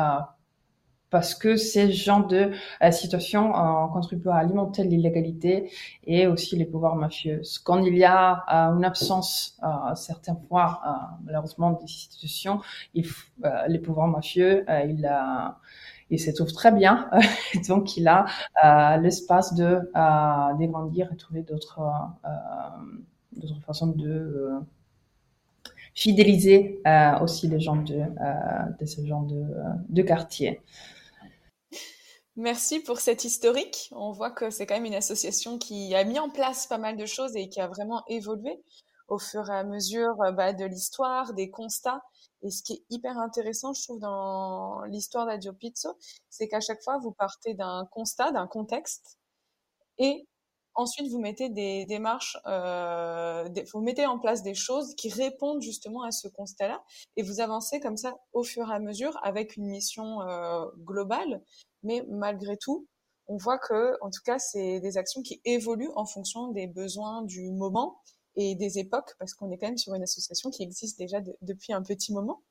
parce 1.09 1.35
que 1.35 1.57
ces 1.57 1.91
genres 1.91 2.25
de 2.25 2.51
situations 2.91 3.51
contribuent 3.91 4.29
à 4.29 4.37
alimenter 4.37 4.85
l'illégalité 4.85 5.69
et 6.05 6.25
aussi 6.25 6.55
les 6.55 6.63
pouvoirs 6.63 6.95
mafieux. 6.95 7.41
Quand 7.65 7.79
il 7.83 7.97
y 7.97 8.05
a 8.05 8.45
une 8.77 8.85
absence, 8.85 9.59
certaines 9.95 10.39
fois, 10.47 10.81
malheureusement, 11.25 11.71
des 11.71 11.83
institutions, 11.83 12.61
les 12.95 13.79
pouvoirs 13.79 14.07
mafieux, 14.07 14.65
ils 14.87 15.05
il 16.11 16.19
se 16.19 16.29
trouve 16.29 16.51
très 16.51 16.71
bien. 16.71 17.09
Donc, 17.67 17.97
il 17.97 18.07
a 18.07 18.25
euh, 18.63 18.97
l'espace 18.97 19.55
de 19.55 19.89
euh, 19.95 20.53
dégrandir 20.59 21.11
et 21.11 21.17
trouver 21.17 21.41
d'autres 21.41 21.79
euh, 21.79 22.29
d'autres 23.31 23.61
façons 23.65 23.87
de 23.87 24.51
fidéliser 25.95 26.81
aussi 27.21 27.47
les 27.47 27.59
gens 27.59 27.77
de, 27.77 28.01
de 28.79 28.85
ce 28.85 29.05
genre 29.05 29.23
de, 29.23 29.43
de 29.89 30.01
quartier. 30.01 30.61
Merci 32.35 32.79
pour 32.79 32.99
cette 32.99 33.23
historique. 33.23 33.89
On 33.93 34.11
voit 34.11 34.31
que 34.31 34.49
c'est 34.49 34.65
quand 34.65 34.75
même 34.75 34.85
une 34.85 34.95
association 34.95 35.57
qui 35.57 35.95
a 35.95 36.03
mis 36.03 36.19
en 36.19 36.29
place 36.29 36.67
pas 36.67 36.77
mal 36.77 36.97
de 36.97 37.05
choses 37.05 37.35
et 37.35 37.49
qui 37.49 37.61
a 37.61 37.67
vraiment 37.67 38.03
évolué 38.07 38.61
au 39.07 39.17
fur 39.17 39.49
et 39.49 39.53
à 39.53 39.63
mesure 39.63 40.15
bah, 40.33 40.53
de 40.53 40.65
l'histoire, 40.65 41.33
des 41.33 41.49
constats 41.49 42.01
et 42.43 42.49
ce 42.49 42.63
qui 42.63 42.73
est 42.73 42.83
hyper 42.89 43.17
intéressant, 43.17 43.73
je 43.73 43.83
trouve, 43.83 43.99
dans 43.99 44.81
l'histoire 44.83 45.25
d'Adio 45.25 45.53
Pizzo, 45.53 45.89
c'est 46.29 46.47
qu'à 46.47 46.59
chaque 46.59 46.81
fois, 46.83 46.97
vous 46.97 47.11
partez 47.11 47.53
d'un 47.53 47.87
constat, 47.91 48.31
d'un 48.31 48.47
contexte, 48.47 49.17
et 49.97 50.27
ensuite 50.73 51.11
vous 51.11 51.19
mettez 51.19 51.49
des 51.49 51.85
démarches, 51.85 52.37
euh, 52.47 53.47
vous 53.73 53.81
mettez 53.81 54.05
en 54.05 54.19
place 54.19 54.41
des 54.41 54.55
choses 54.55 54.95
qui 54.95 55.09
répondent 55.09 55.61
justement 55.61 56.03
à 56.03 56.11
ce 56.11 56.27
constat-là, 56.27 56.83
et 57.17 57.23
vous 57.23 57.41
avancez 57.41 57.79
comme 57.79 57.97
ça 57.97 58.17
au 58.33 58.43
fur 58.43 58.69
et 58.69 58.73
à 58.73 58.79
mesure 58.79 59.19
avec 59.23 59.57
une 59.57 59.67
mission 59.67 60.21
euh, 60.21 60.65
globale, 60.79 61.43
mais 61.83 62.05
malgré 62.09 62.57
tout, 62.57 62.87
on 63.27 63.37
voit 63.37 63.59
que, 63.59 63.97
en 64.01 64.09
tout 64.09 64.21
cas, 64.25 64.39
c'est 64.39 64.79
des 64.79 64.97
actions 64.97 65.21
qui 65.21 65.41
évoluent 65.45 65.91
en 65.95 66.05
fonction 66.05 66.49
des 66.49 66.67
besoins 66.67 67.21
du 67.21 67.51
moment 67.51 68.01
et 68.35 68.55
des 68.55 68.79
époques, 68.79 69.15
parce 69.19 69.33
qu'on 69.33 69.51
est 69.51 69.57
quand 69.57 69.67
même 69.67 69.77
sur 69.77 69.93
une 69.93 70.03
association 70.03 70.49
qui 70.49 70.63
existe 70.63 70.97
déjà 70.97 71.19
depuis 71.41 71.73
un 71.73 71.83
petit 71.83 72.13
moment. 72.13 72.41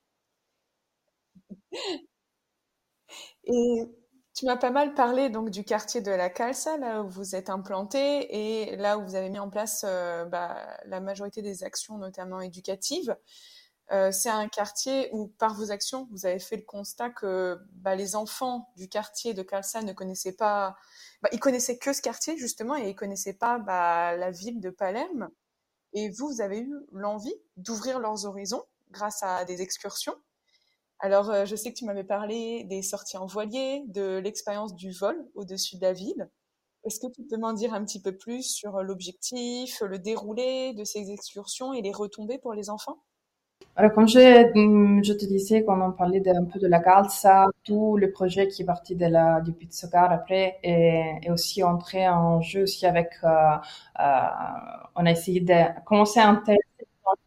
Et 3.44 3.88
tu 4.34 4.46
m'as 4.46 4.56
pas 4.56 4.70
mal 4.70 4.94
parlé 4.94 5.28
donc 5.28 5.50
du 5.50 5.64
quartier 5.64 6.00
de 6.00 6.10
la 6.10 6.30
Calça, 6.30 6.76
là 6.78 7.02
où 7.02 7.08
vous 7.08 7.34
êtes 7.34 7.50
implanté 7.50 8.68
et 8.70 8.76
là 8.76 8.98
où 8.98 9.04
vous 9.04 9.14
avez 9.16 9.28
mis 9.28 9.38
en 9.38 9.50
place 9.50 9.84
euh, 9.86 10.24
bah, 10.24 10.78
la 10.86 11.00
majorité 11.00 11.42
des 11.42 11.64
actions, 11.64 11.98
notamment 11.98 12.40
éducatives. 12.40 13.16
Euh, 13.92 14.12
c'est 14.12 14.30
un 14.30 14.48
quartier 14.48 15.08
où, 15.12 15.28
par 15.38 15.54
vos 15.54 15.72
actions, 15.72 16.06
vous 16.12 16.24
avez 16.24 16.38
fait 16.38 16.56
le 16.56 16.62
constat 16.62 17.10
que 17.10 17.58
bah, 17.72 17.96
les 17.96 18.14
enfants 18.14 18.68
du 18.76 18.88
quartier 18.88 19.34
de 19.34 19.42
Calça 19.42 19.82
ne 19.82 19.92
connaissaient 19.92 20.36
pas, 20.36 20.76
bah, 21.22 21.28
ils 21.32 21.40
connaissaient 21.40 21.78
que 21.78 21.92
ce 21.92 22.00
quartier 22.00 22.36
justement 22.36 22.76
et 22.76 22.90
ils 22.90 22.94
connaissaient 22.94 23.34
pas 23.34 23.58
bah, 23.58 24.16
la 24.16 24.30
ville 24.30 24.60
de 24.60 24.70
Palerme. 24.70 25.28
Et 25.92 26.10
vous, 26.10 26.28
vous 26.28 26.40
avez 26.40 26.60
eu 26.60 26.74
l'envie 26.92 27.34
d'ouvrir 27.56 27.98
leurs 28.00 28.26
horizons 28.26 28.64
grâce 28.90 29.22
à 29.22 29.44
des 29.44 29.62
excursions. 29.62 30.16
Alors, 31.00 31.30
euh, 31.30 31.46
je 31.46 31.56
sais 31.56 31.72
que 31.72 31.78
tu 31.78 31.84
m'avais 31.84 32.04
parlé 32.04 32.64
des 32.64 32.82
sorties 32.82 33.16
en 33.16 33.26
voilier, 33.26 33.84
de 33.88 34.18
l'expérience 34.18 34.74
du 34.74 34.92
vol 34.92 35.28
au-dessus 35.34 35.76
de 35.76 35.82
la 35.82 35.92
ville. 35.92 36.30
Est-ce 36.84 37.00
que 37.00 37.06
tu 37.12 37.24
peux 37.24 37.38
m'en 37.38 37.52
dire 37.54 37.74
un 37.74 37.84
petit 37.84 38.02
peu 38.02 38.16
plus 38.16 38.42
sur 38.42 38.82
l'objectif, 38.82 39.80
le 39.82 39.98
déroulé 39.98 40.74
de 40.74 40.84
ces 40.84 41.10
excursions 41.10 41.72
et 41.74 41.82
les 41.82 41.92
retombées 41.92 42.38
pour 42.38 42.54
les 42.54 42.70
enfants? 42.70 43.02
Alors, 43.76 43.92
comme 43.94 44.08
je, 44.08 44.18
mm, 44.54 45.02
je 45.04 45.12
te 45.14 45.24
disais, 45.24 45.64
quand 45.64 45.80
on 45.80 45.92
parlait 45.92 46.22
un 46.28 46.44
peu 46.44 46.58
de 46.58 46.66
la 46.66 46.80
Calza, 46.80 47.46
tout 47.64 47.96
le 47.96 48.10
projet 48.12 48.46
qui 48.48 48.62
est 48.62 48.64
parti 48.66 48.94
de 48.94 49.06
la, 49.06 49.40
du 49.40 49.52
Pizzocar 49.52 50.12
après 50.12 50.58
est, 50.62 51.20
est 51.22 51.30
aussi 51.30 51.62
entré 51.62 52.06
en 52.08 52.42
jeu 52.42 52.64
aussi 52.64 52.84
avec, 52.86 53.10
euh, 53.24 53.28
euh, 54.00 54.02
on 54.96 55.06
a 55.06 55.10
essayé 55.10 55.40
de 55.40 55.54
commencer 55.84 56.20
à 56.20 56.28
intéresser 56.28 56.60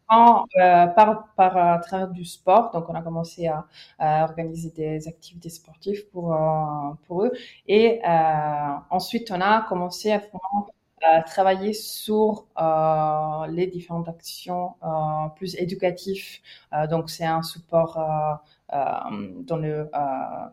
enfants 0.08 0.46
par, 0.94 1.28
par 1.36 1.56
à 1.56 1.78
travers 1.78 2.08
du 2.10 2.24
sport. 2.24 2.70
Donc, 2.72 2.88
on 2.88 2.94
a 2.94 3.02
commencé 3.02 3.48
à, 3.48 3.66
organiser 4.24 4.70
des 4.70 5.08
activités 5.08 5.50
sportives 5.50 6.06
pour, 6.10 6.36
pour 7.06 7.24
eux. 7.24 7.32
Et 7.68 8.00
ensuite, 8.90 9.30
on 9.30 9.40
a 9.40 9.62
commencé 9.68 10.12
à 10.12 10.18
vraiment 10.18 10.68
travailler 11.26 11.72
sur 11.72 12.46
euh, 12.60 13.46
les 13.48 13.66
différentes 13.66 14.08
actions 14.08 14.74
euh, 14.82 15.28
plus 15.36 15.54
éducatives. 15.56 16.40
Euh, 16.72 16.86
donc, 16.86 17.10
c'est 17.10 17.24
un 17.24 17.42
support 17.42 17.98
dans 18.70 19.56
le 19.56 19.88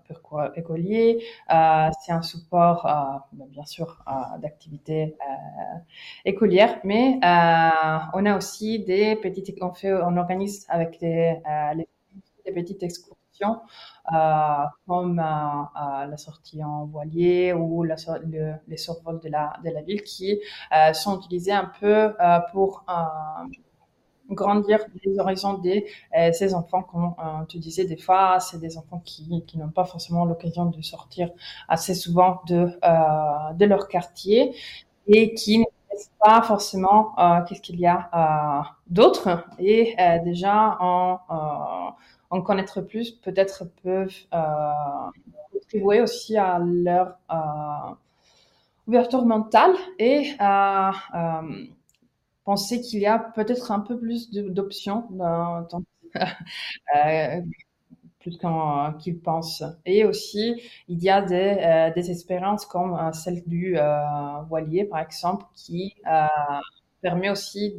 parcours 0.07 0.43
écolier. 0.55 1.23
c'est 1.49 2.11
un 2.11 2.21
support, 2.21 2.83
ben, 3.33 3.47
bien 3.47 3.65
sûr, 3.65 4.03
d'activités 4.39 5.15
écolières, 6.25 6.79
mais 6.83 7.19
on 7.23 8.25
a 8.25 8.37
aussi 8.37 8.79
des 8.79 9.15
petites, 9.15 9.57
on 9.61 9.73
fait, 9.73 9.93
on 9.93 10.17
organise 10.17 10.65
avec 10.69 10.99
les, 11.01 11.41
petites 12.53 12.83
excursions 12.83 13.20
euh, 13.41 14.65
comme 14.87 15.19
euh, 15.19 15.23
euh, 15.23 16.05
la 16.07 16.17
sortie 16.17 16.63
en 16.63 16.85
voilier 16.85 17.53
ou 17.53 17.83
les 17.83 18.77
survols 18.77 19.19
de 19.19 19.29
la, 19.29 19.81
ville 19.85 20.01
qui 20.01 20.39
sont 20.93 21.19
utilisés 21.19 21.51
un 21.51 21.71
peu 21.79 22.13
pour 22.51 22.83
grandir 24.29 24.79
les 25.05 25.19
horizons 25.19 25.59
de 25.59 25.83
ces 26.31 26.53
enfants, 26.55 26.83
comme 26.83 27.13
tu 27.47 27.59
disais, 27.59 27.85
des 27.85 27.97
fois, 27.97 28.39
c'est 28.39 28.59
des 28.59 28.77
enfants 28.77 29.01
qui, 29.05 29.27
n'ont 29.55 29.69
pas 29.69 29.85
forcément 29.85 30.25
l'occasion 30.25 30.65
de 30.65 30.81
sortir 30.81 31.29
assez 31.67 31.93
souvent 31.93 32.41
de, 32.47 32.79
de 33.55 33.65
leur 33.65 33.87
quartier 33.87 34.55
et 35.07 35.33
qui 35.33 35.59
ne 35.59 35.65
savent 35.91 36.09
pas 36.19 36.41
forcément 36.41 37.13
qu'est-ce 37.47 37.61
qu'il 37.61 37.79
y 37.79 37.87
a 37.87 38.63
d'autre. 38.87 39.45
Et 39.59 39.95
déjà, 40.23 40.77
en 40.79 41.95
en 42.31 42.41
connaître 42.41 42.81
plus, 42.81 43.11
peut-être 43.11 43.65
peuvent 43.83 44.15
euh, 44.33 44.71
contribuer 45.51 46.01
aussi 46.01 46.37
à 46.37 46.59
leur 46.59 47.17
euh, 47.29 47.93
ouverture 48.87 49.25
mentale 49.25 49.73
et 49.99 50.31
à 50.39 50.93
euh, 51.13 51.65
penser 52.45 52.79
qu'il 52.81 53.01
y 53.01 53.05
a 53.05 53.19
peut-être 53.19 53.71
un 53.71 53.81
peu 53.81 53.99
plus 53.99 54.31
d'options 54.31 55.07
dans, 55.11 55.83
plus 58.19 58.39
qu'ils 58.99 59.19
pensent. 59.19 59.63
Et 59.85 60.05
aussi, 60.05 60.61
il 60.87 61.03
y 61.03 61.09
a 61.09 61.21
des, 61.21 61.91
des 61.93 62.11
expériences 62.11 62.65
comme 62.65 63.11
celle 63.13 63.43
du 63.45 63.77
voilier, 64.47 64.85
par 64.85 64.99
exemple, 64.99 65.45
qui 65.53 65.95
permet 67.01 67.29
aussi 67.29 67.75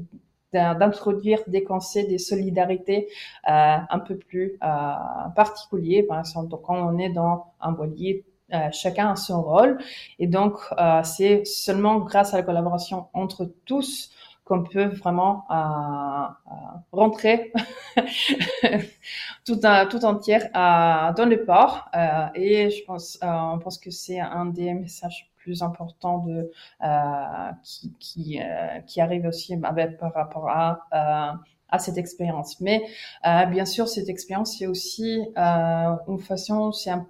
d'introduire 0.53 1.41
des 1.47 1.65
concepts 1.65 2.11
de 2.11 2.19
solidarité 2.19 3.09
euh, 3.49 3.77
un 3.89 3.99
peu 3.99 4.17
plus 4.17 4.59
euh, 4.63 4.95
particuliers. 5.35 6.03
Par 6.03 6.21
exemple, 6.21 6.49
donc, 6.49 6.63
quand 6.63 6.77
on 6.77 6.99
est 6.99 7.11
dans 7.11 7.47
un 7.61 7.73
voilier, 7.73 8.25
euh, 8.53 8.69
chacun 8.71 9.11
a 9.13 9.17
son 9.17 9.43
rôle. 9.43 9.79
Et 10.19 10.27
donc, 10.27 10.59
euh, 10.79 11.03
c'est 11.05 11.45
seulement 11.47 12.01
grâce 12.01 12.35
à 12.35 12.39
la 12.39 12.43
collaboration 12.43 13.07
entre 13.15 13.51
tous 13.65 14.11
qu'on 14.45 14.63
peut 14.65 14.87
vraiment 14.87 15.45
euh, 15.51 15.55
euh 15.55 16.55
rentrer 16.91 17.53
tout, 19.47 19.61
un, 19.63 19.87
tout 19.87 20.05
entière 20.05 20.51
dans 20.53 21.29
le 21.29 21.45
port. 21.45 21.89
et 22.35 22.71
je 22.71 22.85
pense, 22.85 23.19
on 23.23 23.59
pense 23.59 23.79
que 23.79 23.91
c'est 23.91 24.21
un 24.21 24.47
des 24.47 24.75
messages 24.75 25.32
plus 25.43 25.63
important 25.63 26.19
de 26.19 26.51
euh, 26.85 27.51
qui 27.63 27.93
qui, 27.99 28.41
euh, 28.41 28.81
qui 28.87 29.01
arrive 29.01 29.27
aussi 29.27 29.59
avec, 29.63 29.99
par 29.99 30.13
rapport 30.15 30.49
à 30.49 30.81
euh, 30.95 31.37
à 31.69 31.79
cette 31.79 31.97
expérience. 31.97 32.61
Mais 32.61 32.83
bien 33.25 33.65
sûr, 33.65 33.89
cette 33.89 34.09
expérience 34.11 34.59
c'est 34.59 34.67
aussi 34.67 35.21
une 35.37 36.19
façon, 36.21 36.71
c'est 36.73 36.91
un 36.91 37.07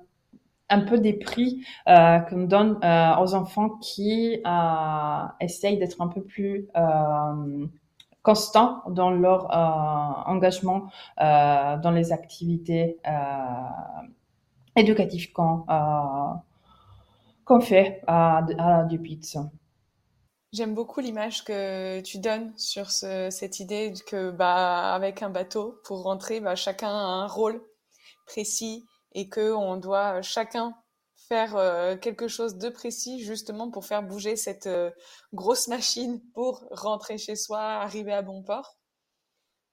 un 0.73 0.81
peu 0.81 0.99
des 0.99 1.13
prix 1.13 1.65
euh, 1.89 2.19
qu'on 2.21 2.45
donne 2.45 2.79
euh, 2.83 3.17
aux 3.21 3.35
enfants 3.35 3.71
qui 3.81 4.41
euh, 4.45 5.25
essayent 5.41 5.79
d'être 5.79 6.01
un 6.01 6.09
peu 6.09 6.23
plus 6.23 6.67
euh, 6.77 7.67
constants 8.23 8.83
dans 8.89 9.11
leur 9.11 9.51
engagement 10.27 10.89
dans 11.19 11.93
les 11.93 12.13
activités 12.13 12.99
éducatives 14.77 15.33
quand 15.33 15.67
qu'on 17.53 17.61
fait 17.61 18.01
à, 18.07 18.45
à. 18.59 18.89
J'aime 20.53 20.75
beaucoup 20.75 21.01
l'image 21.01 21.45
que 21.45 22.01
tu 22.01 22.19
donnes 22.19 22.53
sur 22.57 22.91
cette 22.91 23.61
idée 23.61 23.93
que, 24.07 24.31
bah, 24.31 24.95
avec 24.95 25.23
un 25.23 25.31
bateau, 25.31 25.81
pour 25.85 26.03
rentrer, 26.03 26.41
bah, 26.41 26.55
chacun 26.55 26.89
a 26.89 26.93
un 26.93 27.27
rôle 27.27 27.63
précis 28.27 28.87
et 29.15 29.29
que 29.29 29.53
on 29.53 29.77
doit 29.77 30.23
chacun 30.23 30.75
faire 31.29 31.57
euh, 31.57 31.97
quelque 31.97 32.27
chose 32.29 32.57
de 32.57 32.69
précis 32.71 33.23
justement 33.23 33.71
pour 33.71 33.85
faire 33.85 34.03
bouger 34.03 34.37
cette 34.37 34.67
euh, 34.67 34.91
grosse 35.33 35.69
machine 35.69 36.23
pour 36.35 36.65
rentrer 36.71 37.19
chez 37.19 37.37
soi, 37.37 37.61
arriver 37.61 38.13
à 38.13 38.23
bon 38.23 38.43
port. 38.43 38.79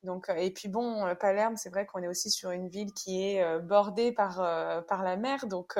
Donc, 0.03 0.29
euh, 0.29 0.35
et 0.35 0.51
puis 0.51 0.67
bon, 0.67 1.13
Palerme, 1.19 1.55
c'est 1.55 1.69
vrai 1.69 1.85
qu'on 1.85 2.01
est 2.01 2.07
aussi 2.07 2.29
sur 2.29 2.51
une 2.51 2.67
ville 2.67 2.93
qui 2.93 3.21
est 3.23 3.59
bordée 3.59 4.11
par, 4.11 4.35
par 4.85 5.03
la 5.03 5.17
mer, 5.17 5.47
donc 5.47 5.77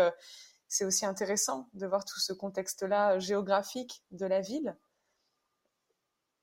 c'est 0.69 0.86
aussi 0.86 1.05
intéressant 1.05 1.67
de 1.73 1.88
voir 1.88 2.05
tout 2.05 2.19
ce 2.19 2.32
contexte-là 2.32 3.19
géographique 3.19 4.03
de 4.12 4.25
la 4.25 4.39
ville. 4.39 4.77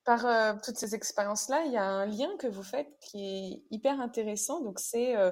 Par 0.05 0.27
euh, 0.27 0.55
toutes 0.63 0.77
ces 0.77 0.95
expériences-là, 0.95 1.65
il 1.65 1.73
y 1.73 1.77
a 1.77 1.85
un 1.85 2.07
lien 2.07 2.37
que 2.39 2.47
vous 2.47 2.63
faites 2.63 2.99
qui 3.01 3.25
est 3.25 3.65
hyper 3.71 4.01
intéressant. 4.01 4.61
Donc 4.61 4.79
c'est 4.79 5.17
euh, 5.17 5.31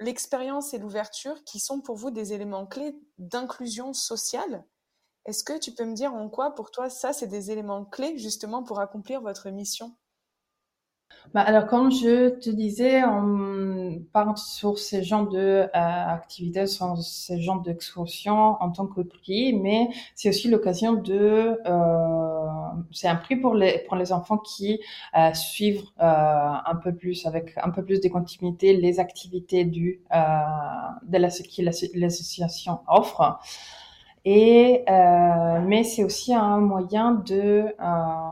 l'expérience 0.00 0.74
et 0.74 0.78
l'ouverture 0.78 1.44
qui 1.44 1.60
sont 1.60 1.80
pour 1.80 1.96
vous 1.96 2.10
des 2.10 2.32
éléments 2.32 2.66
clés 2.66 2.96
d'inclusion 3.18 3.92
sociale. 3.92 4.64
Est-ce 5.26 5.44
que 5.44 5.58
tu 5.58 5.72
peux 5.72 5.84
me 5.84 5.94
dire 5.94 6.12
en 6.12 6.28
quoi 6.28 6.54
pour 6.54 6.70
toi 6.70 6.90
ça 6.90 7.12
c'est 7.12 7.26
des 7.26 7.50
éléments 7.50 7.84
clés 7.84 8.18
justement 8.18 8.62
pour 8.62 8.80
accomplir 8.80 9.20
votre 9.20 9.48
mission? 9.50 9.96
Bah, 11.32 11.40
alors, 11.40 11.66
comme 11.66 11.90
je 11.90 12.28
te 12.28 12.48
disais, 12.50 13.02
on 13.04 14.00
part 14.12 14.38
sur 14.38 14.78
ces 14.78 15.02
genres 15.02 15.28
de 15.28 15.38
euh, 15.38 15.68
activités, 15.74 16.66
sur 16.66 16.96
ces 16.98 17.40
genres 17.40 17.60
d'excursions 17.60 18.56
en 18.60 18.70
tant 18.70 18.86
que 18.86 19.00
prix, 19.00 19.52
mais 19.52 19.88
c'est 20.14 20.28
aussi 20.28 20.48
l'occasion 20.48 20.92
de, 20.92 21.58
euh, 21.66 22.46
c'est 22.92 23.08
un 23.08 23.16
prix 23.16 23.36
pour 23.36 23.54
les 23.54 23.80
pour 23.88 23.96
les 23.96 24.12
enfants 24.12 24.38
qui 24.38 24.80
euh, 25.16 25.32
suivent 25.34 25.82
euh, 26.00 26.04
un 26.04 26.76
peu 26.76 26.94
plus 26.94 27.26
avec 27.26 27.54
un 27.56 27.70
peu 27.70 27.84
plus 27.84 28.00
de 28.00 28.08
continuité 28.08 28.76
les 28.76 29.00
activités 29.00 29.64
du 29.64 30.02
euh, 30.14 30.18
de 31.08 31.18
la 31.18 31.30
qui 31.30 31.62
l'association 31.62 32.78
offre. 32.86 33.40
Et 34.24 34.84
euh, 34.88 35.60
mais 35.66 35.84
c'est 35.84 36.04
aussi 36.04 36.34
un 36.34 36.58
moyen 36.58 37.12
de 37.12 37.74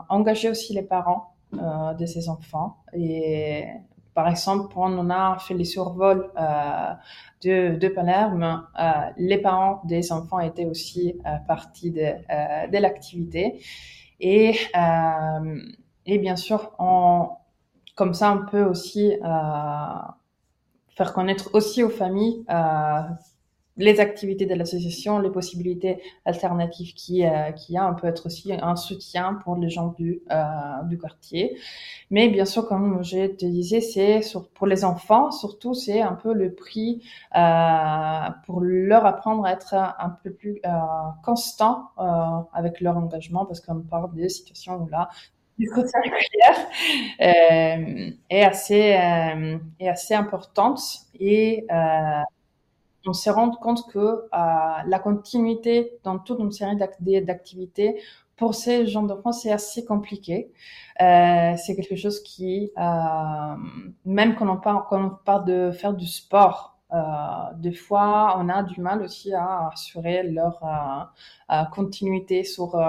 engager 0.09 0.49
aussi 0.49 0.73
les 0.73 0.81
parents 0.83 1.32
euh, 1.61 1.93
de 1.93 2.05
ces 2.05 2.29
enfants. 2.29 2.77
Et 2.93 3.65
par 4.13 4.27
exemple, 4.27 4.73
on 4.75 5.09
a 5.09 5.37
fait 5.39 5.53
les 5.55 5.65
survols 5.65 6.29
euh, 6.39 6.93
de, 7.43 7.77
de 7.77 7.87
Palerme. 7.87 8.67
Euh, 8.79 8.91
les 9.17 9.39
parents 9.39 9.81
des 9.85 10.11
enfants 10.11 10.39
étaient 10.39 10.65
aussi 10.65 11.19
euh, 11.25 11.37
partie 11.47 11.91
de, 11.91 12.01
euh, 12.01 12.67
de 12.67 12.77
l'activité. 12.77 13.59
Et, 14.19 14.55
euh, 14.77 15.59
et 16.05 16.17
bien 16.19 16.35
sûr, 16.35 16.71
on, 16.79 17.29
comme 17.95 18.13
ça, 18.13 18.33
on 18.33 18.45
peut 18.45 18.63
aussi 18.63 19.13
faire 20.89 21.13
connaître 21.13 21.49
aussi 21.53 21.83
aux 21.83 21.89
familles 21.89 22.45
les 23.77 23.99
activités 23.99 24.45
de 24.45 24.53
l'association, 24.53 25.19
les 25.19 25.31
possibilités 25.31 26.01
alternatives 26.25 26.93
qui 26.93 27.25
euh, 27.25 27.51
qui 27.51 27.75
a, 27.77 27.89
on 27.89 27.95
peut 27.95 28.07
être 28.07 28.27
aussi 28.27 28.53
un 28.53 28.75
soutien 28.75 29.33
pour 29.43 29.55
les 29.55 29.69
gens 29.69 29.87
du 29.97 30.21
euh, 30.31 30.83
du 30.89 30.97
quartier. 30.97 31.57
Mais 32.11 32.29
bien 32.29 32.45
sûr, 32.45 32.67
comme 32.67 33.03
je 33.03 33.27
te 33.27 33.45
disais, 33.45 33.81
c'est 33.81 34.21
pour 34.53 34.67
les 34.67 34.85
enfants 34.85 35.31
surtout, 35.31 35.73
c'est 35.73 36.01
un 36.01 36.13
peu 36.13 36.33
le 36.33 36.53
prix 36.53 37.01
euh, 37.35 38.29
pour 38.45 38.61
leur 38.61 39.05
apprendre 39.05 39.45
à 39.45 39.53
être 39.53 39.73
un 39.73 40.09
peu 40.23 40.31
plus 40.31 40.59
euh, 40.65 40.69
constant 41.23 41.89
euh, 41.99 42.03
avec 42.53 42.79
leur 42.81 42.97
engagement, 42.97 43.45
parce 43.45 43.59
qu'on 43.61 43.81
parle 43.81 44.13
des 44.13 44.29
situations 44.29 44.75
où 44.83 44.87
là 44.87 45.09
du 45.59 45.69
quotidien 45.69 46.01
euh, 47.21 48.11
est 48.29 48.43
assez 48.43 48.97
est 49.79 49.87
assez 49.87 50.13
importante 50.13 50.81
et 51.19 51.65
euh, 51.71 52.21
on 53.05 53.13
s'est 53.13 53.31
rendu 53.31 53.57
compte 53.57 53.87
que 53.91 53.99
euh, 53.99 54.27
la 54.31 54.99
continuité 54.99 55.99
dans 56.03 56.19
toute 56.19 56.39
une 56.39 56.51
série 56.51 56.77
d'activités 56.77 58.01
pour 58.35 58.55
ces 58.55 58.87
gens 58.87 59.03
d'enfants, 59.03 59.31
c'est 59.31 59.51
assez 59.51 59.85
compliqué. 59.85 60.51
Euh, 61.01 61.53
c'est 61.57 61.75
quelque 61.75 61.95
chose 61.95 62.21
qui, 62.21 62.71
euh, 62.77 63.55
même 64.05 64.35
quand 64.35 64.49
on 64.49 64.57
parle, 64.57 64.83
quand 64.89 65.03
on 65.03 65.09
parle 65.23 65.45
de 65.45 65.71
faire 65.71 65.93
du 65.93 66.07
sport, 66.07 66.72
des 67.55 67.73
fois, 67.73 68.35
on 68.37 68.49
a 68.49 68.63
du 68.63 68.79
mal 68.79 69.01
aussi 69.01 69.33
à 69.33 69.69
assurer 69.73 70.23
leur 70.23 70.59
continuité 71.71 72.43
sur, 72.43 72.79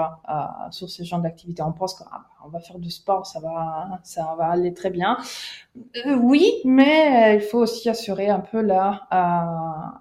sur 0.71 0.89
ces 0.89 1.05
genres 1.05 1.21
d'activités. 1.21 1.63
On 1.63 1.71
pense 1.71 1.95
qu'on 1.95 2.05
ah, 2.11 2.25
va 2.51 2.59
faire 2.59 2.77
du 2.77 2.91
sport, 2.91 3.25
ça 3.25 3.39
va, 3.39 3.99
ça 4.03 4.35
va 4.37 4.49
aller 4.49 4.73
très 4.73 4.91
bien. 4.91 5.17
oui, 6.21 6.51
mais 6.65 7.35
il 7.37 7.41
faut 7.41 7.59
aussi 7.59 7.89
assurer 7.89 8.29
un 8.29 8.41
peu 8.41 8.61
la, 8.61 9.07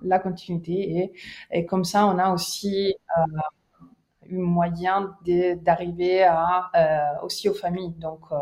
la 0.03 0.19
continuité 0.19 0.99
et, 0.99 1.13
et 1.51 1.67
comme 1.67 1.85
ça, 1.85 2.07
on 2.07 2.19
a 2.19 2.33
aussi 2.33 2.95
un 3.17 3.25
moyen 4.31 5.17
d'arriver 5.63 6.25
euh, 6.25 7.23
aussi 7.23 7.49
aux 7.49 7.55
familles. 7.55 7.95
Donc, 7.99 8.21
euh, 8.33 8.37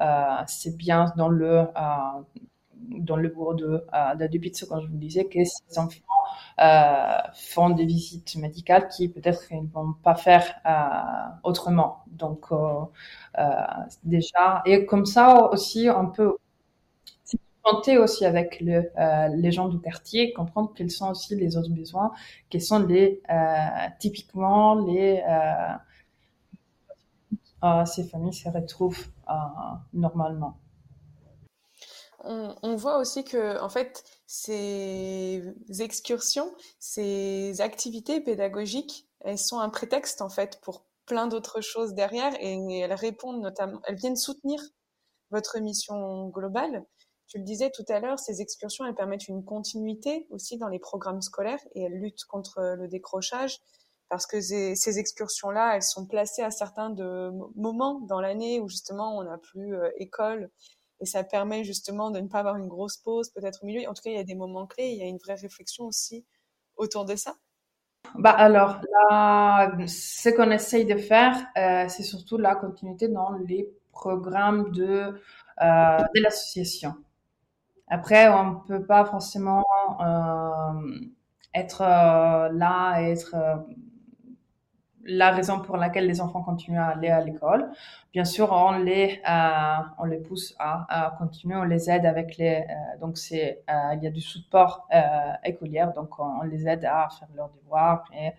euh, 0.00 0.42
c'est 0.46 0.76
bien 0.76 1.12
dans 1.16 1.28
le 1.28 1.66
dans 2.90 3.16
le 3.16 3.28
bureau 3.28 3.54
de, 3.54 3.84
de 4.18 4.66
quand 4.68 4.80
je 4.80 4.86
vous 4.88 4.96
disais 4.96 5.24
que 5.26 5.38
ces 5.44 5.78
enfants 5.78 6.02
font 7.34 7.70
des 7.70 7.84
visites 7.86 8.36
médicales 8.36 8.88
qui 8.88 9.08
peut-être 9.08 9.42
ils 9.52 9.66
vont 9.68 9.94
pas 10.02 10.14
faire 10.14 10.44
autrement. 11.42 12.04
Donc 12.08 12.46
déjà 14.04 14.62
et 14.66 14.86
comme 14.86 15.06
ça 15.06 15.50
aussi 15.52 15.88
on 15.94 16.06
peut 16.08 16.36
aussi 17.98 18.24
avec 18.24 18.60
le, 18.60 18.90
euh, 18.98 19.28
les 19.28 19.52
gens 19.52 19.68
du 19.68 19.80
quartier, 19.80 20.32
comprendre 20.32 20.72
quels 20.74 20.90
sont 20.90 21.10
aussi 21.10 21.34
les 21.36 21.56
autres 21.56 21.70
besoins, 21.70 22.12
quels 22.50 22.62
sont 22.62 22.80
les 22.86 23.20
euh, 23.30 23.88
typiquement 23.98 24.74
les 24.86 25.22
euh, 27.62 27.84
ces 27.86 28.04
familles 28.04 28.34
se 28.34 28.48
retrouvent 28.48 29.08
normalement. 29.94 30.58
On, 32.26 32.76
voit 32.76 32.98
aussi 32.98 33.24
que 33.24 33.60
en 33.60 33.68
fait 33.68 34.02
ces 34.26 35.42
excursions, 35.80 36.54
ces 36.78 37.60
activités 37.60 38.20
pédagogiques, 38.20 39.06
elles 39.20 39.38
sont 39.38 39.58
un 39.58 39.68
prétexte 39.68 40.22
en 40.22 40.28
fait 40.28 40.60
pour 40.62 40.84
plein 41.06 41.26
d'autres 41.26 41.60
choses 41.60 41.94
derrière 41.94 42.32
et 42.40 42.78
elles 42.78 42.94
répondent 42.94 43.42
notamment, 43.42 43.80
elles 43.84 43.96
viennent 43.96 44.16
soutenir 44.16 44.60
votre 45.30 45.58
mission 45.58 46.28
globale. 46.28 46.84
Tu 47.26 47.38
le 47.38 47.44
disais 47.44 47.70
tout 47.70 47.84
à 47.88 48.00
l'heure, 48.00 48.18
ces 48.18 48.40
excursions, 48.40 48.84
elles 48.86 48.94
permettent 48.94 49.28
une 49.28 49.44
continuité 49.44 50.26
aussi 50.30 50.58
dans 50.58 50.68
les 50.68 50.78
programmes 50.78 51.22
scolaires 51.22 51.60
et 51.74 51.82
elles 51.82 51.98
luttent 52.00 52.24
contre 52.24 52.60
le 52.76 52.88
décrochage 52.88 53.60
parce 54.08 54.26
que 54.26 54.40
ces, 54.40 54.98
excursions-là, 54.98 55.76
elles 55.76 55.82
sont 55.82 56.06
placées 56.06 56.42
à 56.42 56.50
certains 56.50 56.94
moments 57.56 58.00
dans 58.00 58.20
l'année 58.20 58.60
où 58.60 58.68
justement 58.68 59.16
on 59.18 59.24
n'a 59.24 59.38
plus 59.38 59.74
euh, 59.74 59.90
école 59.96 60.50
et 61.00 61.06
ça 61.06 61.24
permet 61.24 61.64
justement 61.64 62.10
de 62.10 62.20
ne 62.20 62.28
pas 62.28 62.40
avoir 62.40 62.56
une 62.56 62.68
grosse 62.68 62.96
pause 62.96 63.30
peut-être 63.30 63.62
au 63.62 63.66
milieu. 63.66 63.88
En 63.88 63.94
tout 63.94 64.02
cas, 64.02 64.10
il 64.10 64.16
y 64.16 64.20
a 64.20 64.24
des 64.24 64.34
moments 64.34 64.66
clés, 64.66 64.90
il 64.90 64.98
y 64.98 65.02
a 65.02 65.06
une 65.06 65.18
vraie 65.18 65.34
réflexion 65.34 65.84
aussi 65.84 66.24
autour 66.76 67.04
de 67.04 67.16
ça. 67.16 67.34
Bah 68.16 68.30
alors, 68.30 68.80
là, 69.10 69.72
ce 69.86 70.28
qu'on 70.30 70.50
essaye 70.50 70.84
de 70.84 70.96
faire, 70.96 71.34
euh, 71.56 71.86
c'est 71.88 72.02
surtout 72.02 72.36
la 72.36 72.54
continuité 72.54 73.08
dans 73.08 73.32
les 73.48 73.68
programmes 73.92 74.70
de, 74.72 75.20
euh, 75.62 75.98
l'association. 76.14 76.94
Après, 77.88 78.28
on 78.28 78.52
ne 78.52 78.58
peut 78.66 78.86
pas 78.86 79.04
forcément 79.04 79.64
euh, 80.00 81.00
être 81.54 81.82
là 81.82 83.00
et 83.00 83.12
être 83.12 83.34
la 85.06 85.30
raison 85.30 85.60
pour 85.60 85.76
laquelle 85.76 86.06
les 86.06 86.20
enfants 86.20 86.42
continuent 86.42 86.78
à 86.78 86.88
aller 86.88 87.08
à 87.08 87.20
l'école. 87.20 87.70
Bien 88.12 88.24
sûr, 88.24 88.52
on 88.52 88.72
les 88.72 89.20
on 89.98 90.04
les 90.04 90.18
pousse 90.18 90.54
à, 90.58 91.06
à, 91.06 91.10
continuer, 91.12 91.56
on 91.56 91.64
les 91.64 91.90
aide 91.90 92.06
avec 92.06 92.36
les 92.36 92.64
donc 93.00 93.18
c'est 93.18 93.62
il 93.68 93.98
y 94.02 94.06
a 94.06 94.10
du 94.10 94.20
support 94.20 94.88
écolière, 95.44 95.92
donc 95.92 96.18
on, 96.18 96.42
les 96.42 96.68
aide 96.68 96.84
à 96.84 97.08
faire 97.18 97.28
leurs 97.36 97.50
devoirs 97.50 98.04
et 98.16 98.32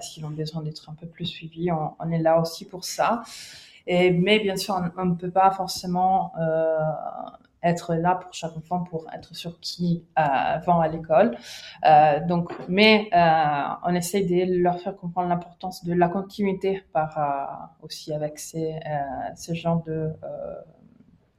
s'ils 0.00 0.24
ont 0.24 0.30
besoin 0.30 0.62
d'être 0.62 0.88
un 0.90 0.94
peu 0.94 1.06
plus 1.06 1.26
suivis, 1.26 1.72
on, 1.72 1.94
on, 1.98 2.10
est 2.10 2.18
là 2.18 2.38
aussi 2.40 2.66
pour 2.66 2.84
ça. 2.84 3.22
Et 3.86 4.10
mais 4.10 4.38
bien 4.38 4.56
sûr, 4.56 4.80
on 4.96 5.04
ne 5.04 5.14
peut 5.14 5.30
pas 5.30 5.50
forcément 5.50 6.32
être 7.62 7.94
là 7.94 8.14
pour 8.16 8.32
chaque 8.32 8.56
enfant 8.56 8.80
pour 8.84 9.06
être 9.12 9.34
sûr 9.34 9.58
qui 9.60 10.04
euh, 10.18 10.22
va 10.22 10.82
à 10.82 10.88
l'école. 10.88 11.36
Euh, 11.86 12.20
donc, 12.26 12.52
mais 12.68 13.08
euh, 13.14 13.74
on 13.84 13.94
essaie 13.94 14.22
de 14.22 14.62
leur 14.62 14.80
faire 14.80 14.96
comprendre 14.96 15.28
l'importance 15.28 15.84
de 15.84 15.92
la 15.94 16.08
continuité 16.08 16.82
par 16.92 17.18
euh, 17.18 17.84
aussi 17.84 18.12
avec 18.12 18.38
ces 18.38 18.72
euh, 18.74 19.00
ces 19.34 19.54
genres 19.54 19.82
de 19.84 19.92
euh, 20.24 20.54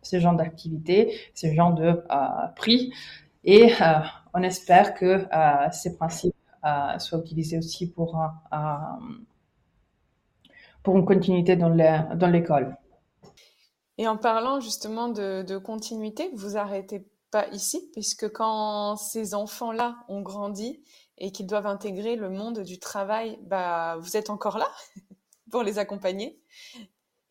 ces 0.02 0.20
genres 0.20 0.36
d'activités, 0.36 1.16
ces 1.34 1.54
genres 1.54 1.74
de 1.74 2.04
prix. 2.56 2.94
Et 3.44 3.72
on 4.34 4.42
espère 4.44 4.94
que 4.96 5.28
ces 5.72 5.96
principes 5.96 6.36
soient 6.98 7.20
utilisés 7.20 7.58
aussi 7.58 7.92
pour 7.92 8.20
pour 10.84 10.96
une 10.98 11.06
continuité 11.06 11.56
dans 11.56 12.28
l'école. 12.32 12.76
Et 13.98 14.08
en 14.08 14.18
parlant 14.18 14.60
justement 14.60 15.10
de, 15.10 15.58
continuité, 15.58 16.30
vous 16.34 16.58
arrêtez 16.58 17.08
pas 17.30 17.48
ici, 17.50 17.90
puisque 17.94 18.30
quand 18.32 18.98
ces 18.98 19.34
enfants-là 19.34 19.98
ont 20.10 20.22
grandi 20.22 20.84
et 21.18 21.32
qu'ils 21.32 21.48
doivent 21.48 21.68
intégrer 21.68 22.16
le 22.16 22.30
monde 22.30 22.60
du 22.60 22.80
travail, 22.80 23.40
bah, 23.44 23.98
vous 24.00 24.18
êtes 24.18 24.30
encore 24.30 24.58
là 24.58 24.70
pour 25.52 25.64
les 25.64 25.80
accompagner. 25.80 26.42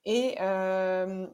Et 0.05 0.37
euh, 0.41 1.27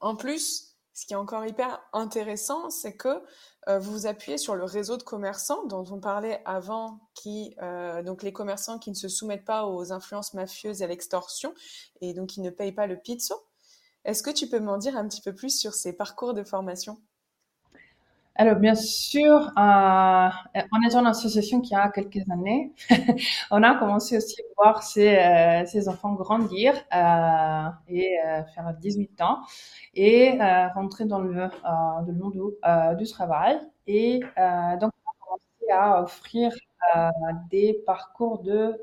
en 0.00 0.16
plus, 0.16 0.70
ce 1.00 1.06
qui 1.06 1.14
est 1.14 1.16
encore 1.16 1.46
hyper 1.46 1.80
intéressant, 1.92 2.68
c'est 2.68 2.96
que 2.96 3.22
euh, 3.68 3.78
vous 3.78 3.92
vous 3.92 4.06
appuyez 4.06 4.38
sur 4.38 4.54
le 4.54 4.64
réseau 4.64 4.96
de 4.96 5.02
commerçants 5.02 5.64
dont 5.66 5.84
on 5.90 6.00
parlait 6.00 6.42
avant, 6.44 7.00
qui 7.14 7.54
euh, 7.62 8.02
donc 8.02 8.22
les 8.22 8.32
commerçants 8.32 8.78
qui 8.78 8.90
ne 8.90 8.94
se 8.94 9.08
soumettent 9.08 9.44
pas 9.44 9.66
aux 9.66 9.92
influences 9.92 10.34
mafieuses 10.34 10.82
et 10.82 10.84
à 10.84 10.88
l'extorsion, 10.88 11.54
et 12.00 12.14
donc 12.14 12.28
qui 12.28 12.40
ne 12.40 12.50
payent 12.50 12.72
pas 12.72 12.86
le 12.86 12.98
pizzo. 12.98 13.34
Est-ce 14.04 14.22
que 14.22 14.30
tu 14.30 14.48
peux 14.48 14.60
m'en 14.60 14.78
dire 14.78 14.96
un 14.96 15.06
petit 15.06 15.20
peu 15.20 15.34
plus 15.34 15.58
sur 15.58 15.74
ces 15.74 15.96
parcours 15.96 16.34
de 16.34 16.42
formation? 16.42 16.98
Alors, 18.36 18.56
bien 18.56 18.74
sûr, 18.74 19.52
euh, 19.58 20.28
on 20.72 20.88
est 20.88 20.94
une 20.94 21.06
association 21.06 21.60
qui 21.60 21.74
a 21.74 21.90
quelques 21.90 22.26
années. 22.30 22.72
on 23.50 23.62
a 23.62 23.74
commencé 23.74 24.16
aussi 24.16 24.40
à 24.40 24.44
voir 24.56 24.82
ces, 24.82 25.18
euh, 25.18 25.90
enfants 25.90 26.14
grandir 26.14 26.72
euh, 26.94 27.68
et 27.88 28.18
euh, 28.24 28.42
faire 28.54 28.72
18 28.80 29.20
ans 29.20 29.40
et 29.94 30.38
rentrer 30.74 31.04
dans 31.04 31.20
le, 31.20 31.48
dans 31.62 32.04
le 32.06 32.12
monde 32.14 32.96
du, 32.96 33.06
travail. 33.08 33.60
Et 33.86 34.20
donc, 34.20 34.90
on 34.94 35.10
a 35.10 35.14
commencé 35.20 35.70
à 35.70 36.02
offrir 36.02 36.52
des 37.50 37.82
parcours 37.84 38.38
de 38.42 38.80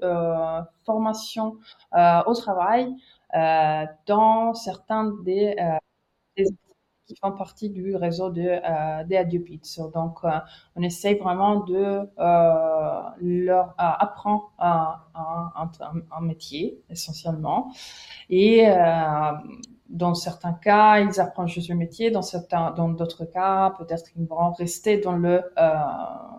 formation 0.86 1.58
au 1.94 2.34
travail 2.36 2.94
euh, 2.94 3.17
dans 3.34 4.54
certains 4.54 5.06
des, 5.24 5.56
euh, 5.60 5.78
des 6.38 6.46
qui 7.08 7.16
font 7.16 7.32
partie 7.32 7.70
du 7.70 7.96
réseau 7.96 8.30
de, 8.30 8.42
euh, 8.42 9.04
des 9.06 9.16
Adiopites. 9.18 9.80
Donc, 9.94 10.20
euh, 10.24 10.30
on 10.76 10.82
essaye 10.84 11.18
vraiment 11.18 11.62
de 11.62 12.02
euh, 12.20 13.02
leur 13.22 13.74
apprendre 13.78 14.52
un, 14.60 15.00
un, 15.16 15.72
un, 16.12 16.22
métier 16.22 16.82
essentiellement. 16.90 17.72
Et 18.30 18.66
dans 19.90 20.14
certains 20.14 20.54
cas, 20.54 21.00
ils 21.00 21.20
apprennent 21.20 21.48
juste 21.48 21.70
le 21.70 21.76
métier. 21.76 22.12
Dans 22.12 22.22
certains, 22.22 22.72
dans 22.72 22.90
d'autres 22.90 23.26
cas, 23.26 23.74
peut-être 23.78 24.12
qu'ils 24.12 24.26
vont 24.26 24.52
rester 24.52 24.98
dans 24.98 25.14
le 25.14 25.42
euh, 25.58 25.76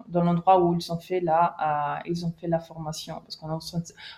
dans 0.08 0.22
l'endroit 0.22 0.60
où 0.60 0.74
ils 0.74 0.92
ont 0.92 0.98
fait 0.98 1.20
la 1.20 1.54
euh, 1.60 2.02
ils 2.06 2.26
ont 2.26 2.32
fait 2.38 2.48
la 2.48 2.58
formation. 2.58 3.20
Parce 3.24 3.36
qu'on 3.36 3.48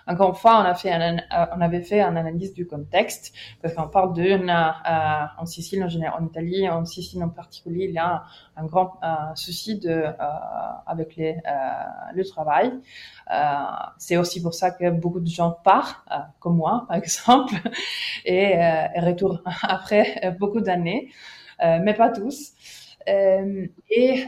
encore 0.07 0.29
une 0.29 0.35
fois, 0.35 0.61
on 0.61 0.65
a 0.65 0.73
fait 0.73 0.91
un, 0.91 1.17
euh, 1.17 1.45
on 1.55 1.61
avait 1.61 1.81
fait 1.81 2.01
une 2.01 2.17
analyse 2.17 2.53
du 2.53 2.67
contexte 2.67 3.33
parce 3.61 3.73
qu'on 3.73 3.87
parle 3.87 4.13
de 4.13 4.21
euh, 4.21 5.25
en 5.37 5.45
Sicile 5.45 5.83
en 5.83 5.89
général, 5.89 6.21
en 6.21 6.25
Italie, 6.25 6.69
en 6.69 6.85
Sicile 6.85 7.23
en 7.23 7.29
particulier, 7.29 7.85
il 7.85 7.93
y 7.93 7.97
a 7.97 8.23
un, 8.61 8.65
grand 8.65 8.99
euh, 9.03 9.07
souci 9.35 9.79
de 9.79 9.89
euh, 9.89 10.13
avec 10.85 11.15
les 11.15 11.37
le 12.13 12.23
travail. 12.25 12.71
c'est 13.97 14.17
aussi 14.17 14.41
pour 14.41 14.53
ça 14.53 14.71
que 14.71 14.89
beaucoup 14.89 15.19
de 15.19 15.27
gens 15.27 15.51
partent, 15.51 16.07
comme 16.39 16.57
moi 16.57 16.85
par 16.89 16.97
exemple, 16.97 17.55
et, 18.25 18.53
et 18.53 18.99
après 19.63 20.19
euh, 20.23 20.31
beaucoup 20.31 20.61
d'années, 20.61 21.09
euh, 21.63 21.79
mais 21.81 21.93
pas 21.93 22.09
tous. 22.09 22.53
Euh, 23.07 23.65
et 23.89 24.25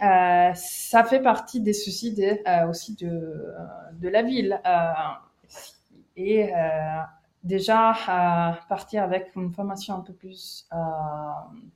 ça 0.56 1.04
fait 1.04 1.22
partie 1.22 1.62
des 1.62 1.74
soucis 1.74 2.14
de, 2.14 2.68
aussi 2.68 2.96
de, 2.96 3.54
de 3.94 4.10
la 4.10 4.24
ville. 4.24 4.60
et 6.16 6.50
déjà 7.44 7.94
partir 8.70 9.04
avec 9.04 9.36
une 9.36 9.52
formation 9.54 9.96
un 9.96 10.02
peu 10.02 10.14
plus 10.14 10.68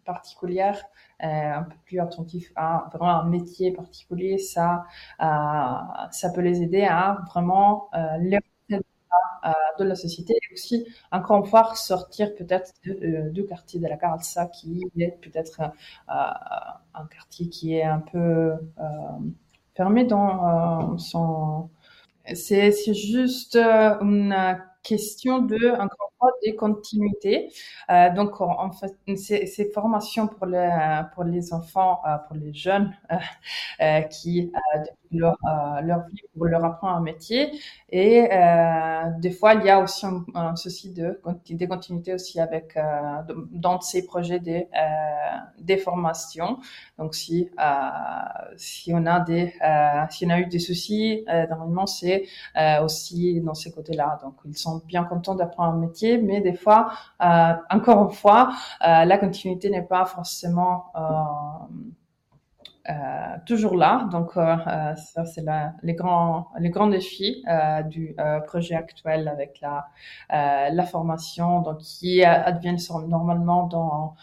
particulière, 0.05 0.81
un 1.19 1.63
peu 1.63 1.75
plus 1.85 1.99
attentif 1.99 2.51
à 2.55 2.89
vraiment 2.93 3.19
un 3.21 3.25
métier 3.25 3.71
particulier, 3.71 4.37
ça, 4.37 4.85
ça 5.19 6.29
peut 6.33 6.41
les 6.41 6.61
aider 6.61 6.83
à 6.83 7.19
vraiment 7.31 7.89
les 8.19 8.39
euh, 9.45 9.51
de 9.79 9.83
la 9.83 9.95
société 9.95 10.33
et 10.33 10.53
aussi 10.53 10.85
encore 11.11 11.37
une 11.37 11.45
fois 11.45 11.75
sortir 11.75 12.33
peut-être 12.35 12.73
euh, 12.87 13.29
du 13.29 13.45
quartier 13.45 13.79
de 13.79 13.87
la 13.87 13.95
Carlsa 13.95 14.47
qui 14.47 14.83
est 14.97 15.11
peut-être 15.21 15.61
euh, 15.61 16.13
un 16.95 17.05
quartier 17.05 17.47
qui 17.47 17.75
est 17.75 17.83
un 17.83 17.99
peu 17.99 18.53
fermé 19.75 20.05
dans 20.05 20.97
son... 20.97 21.69
C'est 22.33 22.71
juste 22.93 23.55
une 23.55 24.33
question 24.87 25.39
de, 25.39 25.69
encore 25.79 26.13
des 26.43 26.55
continuités. 26.55 27.51
Euh, 27.89 28.13
donc, 28.13 28.41
en 28.41 28.71
fait, 28.71 28.95
ces, 29.15 29.45
ces, 29.45 29.65
formations 29.71 30.27
pour 30.27 30.45
les, 30.47 30.69
pour 31.13 31.23
les 31.23 31.53
enfants, 31.53 32.01
euh, 32.07 32.17
pour 32.27 32.35
les 32.35 32.53
jeunes 32.53 32.95
euh, 33.81 34.01
qui, 34.03 34.51
leur, 35.11 35.37
leur 35.83 36.05
vie, 36.07 36.21
pour 36.35 36.45
leur 36.45 36.63
apprendre 36.65 36.97
un 36.97 37.01
métier. 37.01 37.51
Et 37.89 38.27
des 39.19 39.31
fois, 39.31 39.53
il 39.53 39.65
y 39.65 39.69
a 39.69 39.79
aussi 39.79 40.05
un, 40.33 40.55
souci 40.55 40.91
de, 40.91 41.19
des 41.49 41.67
continuités 41.67 42.13
aussi 42.13 42.39
avec, 42.39 42.77
dans 43.51 43.79
ces 43.81 44.05
projets 44.05 44.39
des, 44.39 44.67
des 45.59 45.77
formations. 45.77 46.59
Donc, 46.97 47.15
si, 47.15 47.49
si 48.57 48.91
on 48.93 49.05
a 49.05 49.19
des, 49.19 49.53
si 50.09 50.25
on 50.25 50.29
a 50.29 50.39
eu 50.39 50.45
des 50.47 50.59
soucis, 50.59 51.25
normalement, 51.49 51.85
c'est 51.87 52.25
aussi 52.83 53.41
dans 53.41 53.53
ces 53.53 53.71
côtés-là. 53.71 54.19
Donc, 54.23 54.35
ils 54.45 54.57
sont 54.57 54.81
bien 54.85 55.03
contents 55.03 55.35
d'apprendre 55.35 55.73
un 55.75 55.79
métier, 55.79 56.06
mais 56.15 56.41
des 56.41 56.53
fois, 56.53 56.91
euh, 57.21 57.53
encore 57.69 58.09
une 58.09 58.15
fois, 58.15 58.51
euh, 58.85 59.05
la 59.05 59.17
continuité 59.17 59.69
n'est 59.69 59.85
pas 59.85 60.05
forcément 60.05 60.91
euh, 62.89 62.93
toujours 63.45 63.75
là. 63.75 64.07
Donc, 64.11 64.31
ça, 64.33 65.25
c'est 65.25 65.43
les 65.83 65.93
grands, 65.93 66.47
les 66.59 66.69
grands 66.69 66.87
défis 66.87 67.43
du 67.85 68.15
projet 68.45 68.75
actuel 68.75 69.27
avec 69.27 69.59
la, 69.61 69.87
la 70.69 70.85
formation, 70.85 71.61
donc 71.61 71.79
qui 71.79 72.23
adviennent 72.23 72.79
normalement 73.07 73.67
dans 73.67 74.15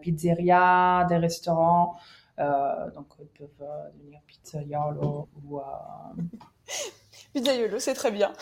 pizzeria, 0.00 1.04
des 1.10 1.18
restaurants. 1.18 1.96
donc, 2.38 3.06
ils 3.20 3.26
peuvent 3.38 3.68
devenir 3.98 4.20
pizzaiolo 4.26 5.28
ou. 5.44 5.60
Pizzaiolo, 7.34 7.78
c'est 7.78 7.94
très 7.94 8.10
bien. 8.10 8.32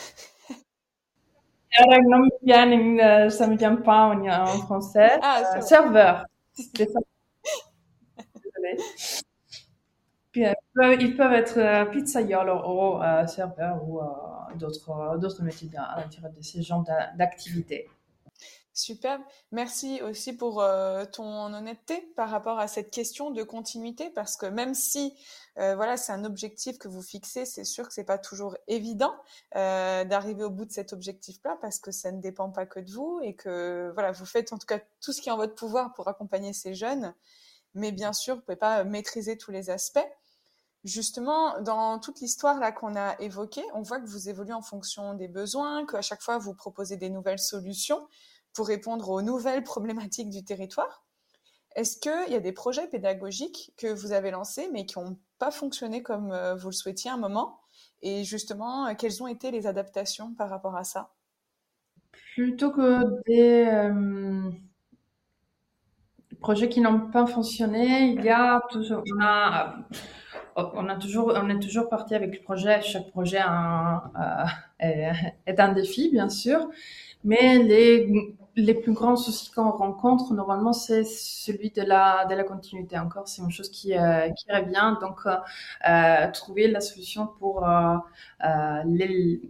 Alors, 1.77 2.01
non 2.05 2.29
euh, 2.49 3.31
ça 3.31 3.47
me 3.47 3.57
vient 3.57 3.77
pas 3.77 4.09
en, 4.09 4.47
français. 4.59 5.19
Ah, 5.23 5.61
serveur. 5.61 6.25
Désolée. 6.75 7.05
Puis, 10.35 10.45
euh, 10.45 10.97
ils 10.99 11.17
peuvent 11.17 11.33
être 11.33 11.59
euh, 11.59 11.85
pizzaiolo 11.85 12.55
ou 12.67 13.01
euh, 13.01 13.25
serveur 13.29 13.81
ou 13.89 14.01
d'autres 14.59 15.17
d'autres 15.19 15.45
métiers 15.45 15.71
à 15.77 16.01
l'intérieur 16.01 16.33
de 16.33 16.43
ces 16.43 16.61
genres 16.61 16.85
d'activités. 17.17 17.89
Superbe. 18.75 19.23
Merci 19.53 20.03
aussi 20.03 20.33
pour 20.33 20.65
ton 21.13 21.55
honnêteté 21.55 22.13
par 22.17 22.29
rapport 22.29 22.59
à 22.59 22.67
cette 22.67 22.91
question 22.91 23.31
de 23.31 23.43
continuité, 23.43 24.11
parce 24.11 24.37
que 24.37 24.47
même 24.47 24.75
si 24.75 25.15
euh, 25.59 25.77
voilà, 25.77 25.97
c'est 25.97 26.13
un 26.13 26.25
objectif 26.25 26.79
que 26.79 26.89
vous 26.89 27.03
fixez. 27.03 27.45
C'est 27.47 27.65
sûr 27.65 27.87
que 27.87 27.95
c'est 27.95 28.05
pas 28.05 28.19
toujours 28.19 28.57
évident 28.67 29.15
euh, 29.55 30.05
d'arriver 30.05 30.45
au 30.45 30.51
bout 30.51 30.65
de 30.65 30.73
cet 30.73 30.93
objectif-là 30.93 31.59
parce 31.61 31.79
que 31.79 31.93
ça 31.93 32.11
ne 32.11 32.21
dépend 32.21 32.51
pas 32.51 32.67
que 32.67 32.81
de 32.81 32.91
vous 32.91 33.21
et 33.23 33.35
que 33.35 33.91
voilà, 33.95 34.13
vous 34.13 34.27
faites 34.27 34.53
en 34.53 34.59
tout 34.59 34.67
cas 34.67 34.81
tout 35.01 35.13
ce 35.13 35.21
qui 35.21 35.29
est 35.29 35.33
en 35.33 35.37
votre 35.37 35.55
pouvoir 35.55 35.93
pour 35.95 36.09
accompagner 36.09 36.53
ces 36.53 36.75
jeunes. 36.75 37.15
Mais 37.75 37.93
bien 37.93 38.13
sûr, 38.13 38.37
vous 38.37 38.43
pouvez 38.43 38.57
pas 38.57 38.85
maîtriser 38.85 39.37
tous 39.37 39.51
les 39.51 39.71
aspects. 39.71 40.07
Justement, 40.85 41.61
dans 41.61 41.99
toute 41.99 42.21
l'histoire 42.21 42.59
là 42.61 42.71
qu'on 42.71 42.95
a 42.95 43.19
évoquée, 43.21 43.65
on 43.75 43.83
voit 43.83 44.01
que 44.01 44.07
vous 44.07 44.29
évoluez 44.29 44.53
en 44.53 44.61
fonction 44.61 45.15
des 45.15 45.29
besoins, 45.29 45.87
qu'à 45.87 46.03
chaque 46.03 46.21
fois 46.21 46.37
vous 46.39 46.55
proposez 46.55 46.97
des 46.97 47.09
nouvelles 47.09 47.39
solutions 47.39 48.07
pour 48.55 48.69
répondre 48.69 49.11
aux 49.11 49.23
nouvelles 49.23 49.65
problématiques 49.65 50.31
du 50.31 50.45
territoire. 50.45 51.05
Est-ce 51.75 51.99
qu'il 51.99 52.33
y 52.33 52.37
a 52.37 52.41
des 52.41 52.53
projets 52.53 52.87
pédagogiques 52.87 53.73
que 53.77 53.89
vous 53.89 54.13
avez 54.13 54.31
lancés 54.31 54.69
mais 54.73 54.87
qui 54.87 54.99
n'ont 54.99 55.19
pas 55.39 55.51
fonctionné 55.51 56.03
comme 56.03 56.31
euh, 56.31 56.55
vous 56.55 56.69
le 56.69 56.75
souhaitiez 56.75 57.11
à 57.11 57.15
un 57.15 57.19
moment? 57.19 57.61
Et 58.01 58.23
justement, 58.23 58.87
euh, 58.87 58.95
quelles 58.97 59.23
ont 59.23 59.27
été 59.27 59.51
les 59.51 59.67
adaptations 59.67 60.35
par 60.35 60.49
rapport 60.51 60.77
à 60.77 60.85
ça? 60.85 61.11
Plutôt 62.35 62.71
que 62.71 63.23
des 63.27 63.67
euh, 63.67 64.51
projets 66.41 66.69
qui 66.69 66.81
n'ont 66.81 67.11
pas 67.11 67.27
fonctionné, 67.27 68.13
il 68.13 68.25
y 68.25 68.31
a 68.31 68.63
toujours, 68.71 69.03
on 69.17 69.21
a, 69.21 69.75
on 70.55 70.89
a 70.89 70.97
toujours, 70.97 71.33
on 71.35 71.49
est 71.49 71.59
toujours 71.59 71.89
parti 71.89 72.15
avec 72.15 72.37
le 72.37 72.43
projet. 72.43 72.83
Chaque 72.83 73.11
projet 73.11 73.41
est 74.79 75.61
un 75.61 75.73
défi, 75.73 76.11
bien 76.11 76.29
sûr, 76.29 76.69
mais 77.25 77.59
les 77.59 78.37
les 78.57 78.75
plus 78.75 78.93
grands 78.93 79.17
soucis 79.17 79.51
qu'on 79.51 79.71
rencontre 79.71 80.33
normalement, 80.33 80.73
c'est 80.73 81.05
celui 81.05 81.71
de 81.71 81.83
la 81.83 82.27
de 82.27 82.35
la 82.35 82.45
continuité. 82.45 82.99
Encore, 82.99 83.29
c'est 83.29 83.43
une 83.43 83.51
chose 83.51 83.71
qui 83.71 83.97
euh, 83.97 84.29
qui 84.31 84.51
revient. 84.53 84.97
Donc, 85.01 85.21
euh, 85.27 85.37
euh 85.89 86.31
trouver 86.31 86.69
la 86.69 86.81
solution 86.81 87.27
pour 87.27 87.67
euh, 87.69 87.97
euh 88.45 88.83
les 88.87 89.41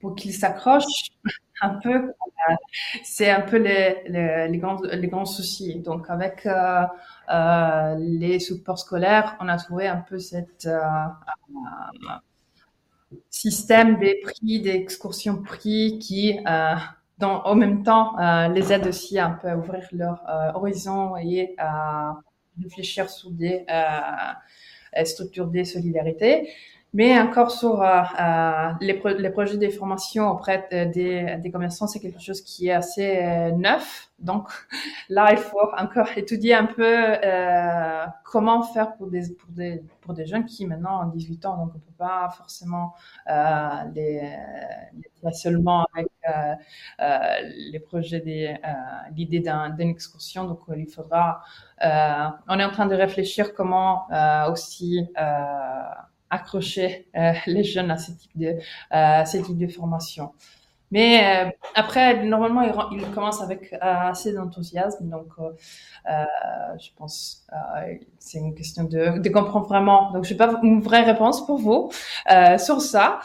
pour 0.00 0.14
qu'ils 0.14 0.34
s'accrochent 0.34 1.10
un 1.62 1.78
peu. 1.82 2.12
c'est 3.04 3.30
un 3.30 3.42
peu 3.42 3.58
les, 3.58 4.02
les, 4.06 4.48
les, 4.48 4.58
grands 4.58 4.80
les 4.82 5.08
grands 5.08 5.26
soucis. 5.26 5.80
Donc, 5.80 6.08
avec 6.08 6.48
les 7.98 8.38
supports 8.40 8.78
scolaires, 8.78 9.36
on 9.40 9.48
a 9.48 9.56
trouvé 9.58 9.88
un 9.88 9.98
peu 9.98 10.18
cette 10.18 10.68
système 13.28 13.98
des 13.98 14.20
prix, 14.22 14.60
des 14.60 14.70
excursions 14.70 15.42
prix 15.42 15.98
qui, 15.98 16.38
euh, 16.46 16.74
dans, 17.18 17.42
en 17.42 17.54
même 17.54 17.82
temps, 17.82 18.18
euh, 18.18 18.48
les 18.48 18.72
aide 18.72 18.86
aussi 18.86 19.18
un 19.18 19.30
peu 19.30 19.48
à 19.48 19.56
ouvrir 19.56 19.86
leur 19.92 20.22
euh, 20.28 20.52
horizon 20.54 21.16
et 21.16 21.54
à 21.58 22.16
réfléchir 22.62 23.08
sur 23.10 23.30
des 23.30 23.64
structures 25.04 25.46
de 25.46 25.64
solidarité. 25.64 26.50
Mais 26.92 27.16
encore 27.20 27.52
sur 27.52 27.80
euh, 27.82 28.02
euh, 28.20 28.72
les, 28.80 29.00
les, 29.18 29.30
projets 29.30 29.56
de 29.56 29.68
formation 29.68 30.28
auprès 30.28 30.66
des, 30.92 31.36
des 31.38 31.50
commerçants, 31.52 31.86
c'est 31.86 32.00
quelque 32.00 32.20
chose 32.20 32.40
qui 32.40 32.66
est 32.66 32.72
assez 32.72 33.16
euh, 33.22 33.52
neuf. 33.52 34.10
Donc 34.18 34.48
là, 35.08 35.30
il 35.30 35.38
faut 35.38 35.60
encore 35.78 36.08
étudier 36.16 36.54
un 36.54 36.66
peu 36.66 36.84
euh, 36.84 38.06
comment 38.24 38.62
faire 38.62 38.96
pour 38.96 39.06
des, 39.06 39.32
pour, 39.34 39.50
des, 39.50 39.84
pour 40.00 40.14
des 40.14 40.26
jeunes 40.26 40.46
qui 40.46 40.66
maintenant 40.66 41.04
ont 41.04 41.10
18 41.10 41.46
ans. 41.46 41.58
Donc 41.58 41.72
on 41.76 41.78
peut 41.78 41.94
pas 41.96 42.28
forcément 42.36 42.94
euh, 43.30 43.68
les, 43.94 44.36
les 45.22 45.32
seulement 45.32 45.86
avec 45.94 46.08
les 47.56 47.78
projets, 47.78 48.20
des, 48.20 48.56
l'idée 49.14 49.38
d'une 49.38 49.90
excursion. 49.90 50.44
Donc 50.44 50.58
il 50.76 50.88
faudra... 50.88 51.40
on 51.80 52.58
est 52.58 52.64
en 52.64 52.70
train 52.72 52.86
de 52.86 52.96
réfléchir 52.96 53.54
comment 53.54 54.08
aussi 54.50 55.06
accrocher 56.30 57.08
euh, 57.16 57.32
les 57.46 57.64
jeunes 57.64 57.90
à 57.90 57.98
ce 57.98 58.12
type 58.12 58.30
de, 58.36 58.56
euh, 58.94 59.24
ce 59.24 59.68
formation. 59.68 60.32
Mais 60.92 61.46
euh, 61.46 61.50
après, 61.76 62.24
normalement, 62.24 62.62
il, 62.62 62.72
il 62.98 63.10
commence 63.12 63.40
avec 63.42 63.72
assez 63.80 64.32
d'enthousiasme. 64.32 65.08
Donc, 65.08 65.28
je 66.06 66.88
pense 66.96 67.46
c'est 68.18 68.38
une 68.38 68.56
question 68.56 68.82
de, 68.84 69.28
comprendre 69.28 69.68
vraiment. 69.68 70.10
Donc, 70.10 70.24
je 70.24 70.32
n'ai 70.32 70.36
pas 70.36 70.58
une 70.64 70.80
vraie 70.80 71.02
réponse 71.02 71.46
pour 71.46 71.58
vous 71.58 71.92
sur 72.58 72.80
ça. 72.80 73.20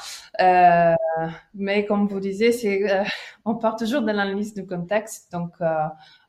mais 1.55 1.85
comme 1.87 2.07
vous 2.07 2.19
disiez, 2.19 2.51
on 3.45 3.55
part 3.55 3.77
toujours 3.77 4.01
de 4.01 4.07
l'analyse 4.07 4.53
du 4.53 4.67
contexte. 4.67 5.31
Donc, 5.31 5.53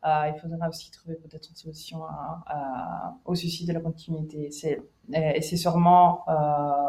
il 0.06 0.34
faudra 0.40 0.68
aussi 0.68 0.90
trouver 0.90 1.16
peut-être 1.16 1.48
une 1.50 1.56
solution 1.56 2.00
au 3.24 3.34
souci 3.34 3.66
de 3.66 3.72
la 3.72 3.80
continuité. 3.80 4.50
Et, 5.12 5.40
c'est 5.42 5.56
sûrement, 5.56 6.24
euh, 6.28 6.88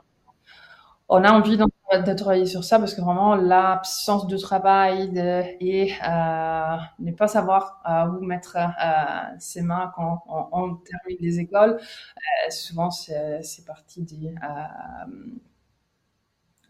on 1.09 1.24
a 1.24 1.32
envie 1.32 1.57
de 1.57 2.13
travailler 2.13 2.45
sur 2.45 2.63
ça 2.65 2.80
parce 2.80 2.93
que 2.93 3.01
vraiment 3.01 3.36
l'absence 3.36 4.28
de 4.28 4.38
travail 4.38 5.18
et 5.61 5.93
euh, 6.05 6.78
ne 6.99 7.11
pas 7.13 7.28
savoir 7.28 7.82
euh, 7.89 8.18
où 8.18 8.26
mettre 8.26 8.57
euh, 8.57 9.36
ses 9.39 9.61
mains 9.61 9.91
quand 9.95 10.24
on, 10.51 10.76
termine 10.76 11.18
les 11.22 11.39
écoles, 11.39 11.80
euh, 11.80 12.49
souvent 12.49 12.91
c'est, 12.91 13.41
c'est 13.41 13.65
parti 13.65 14.03
des 14.03 14.36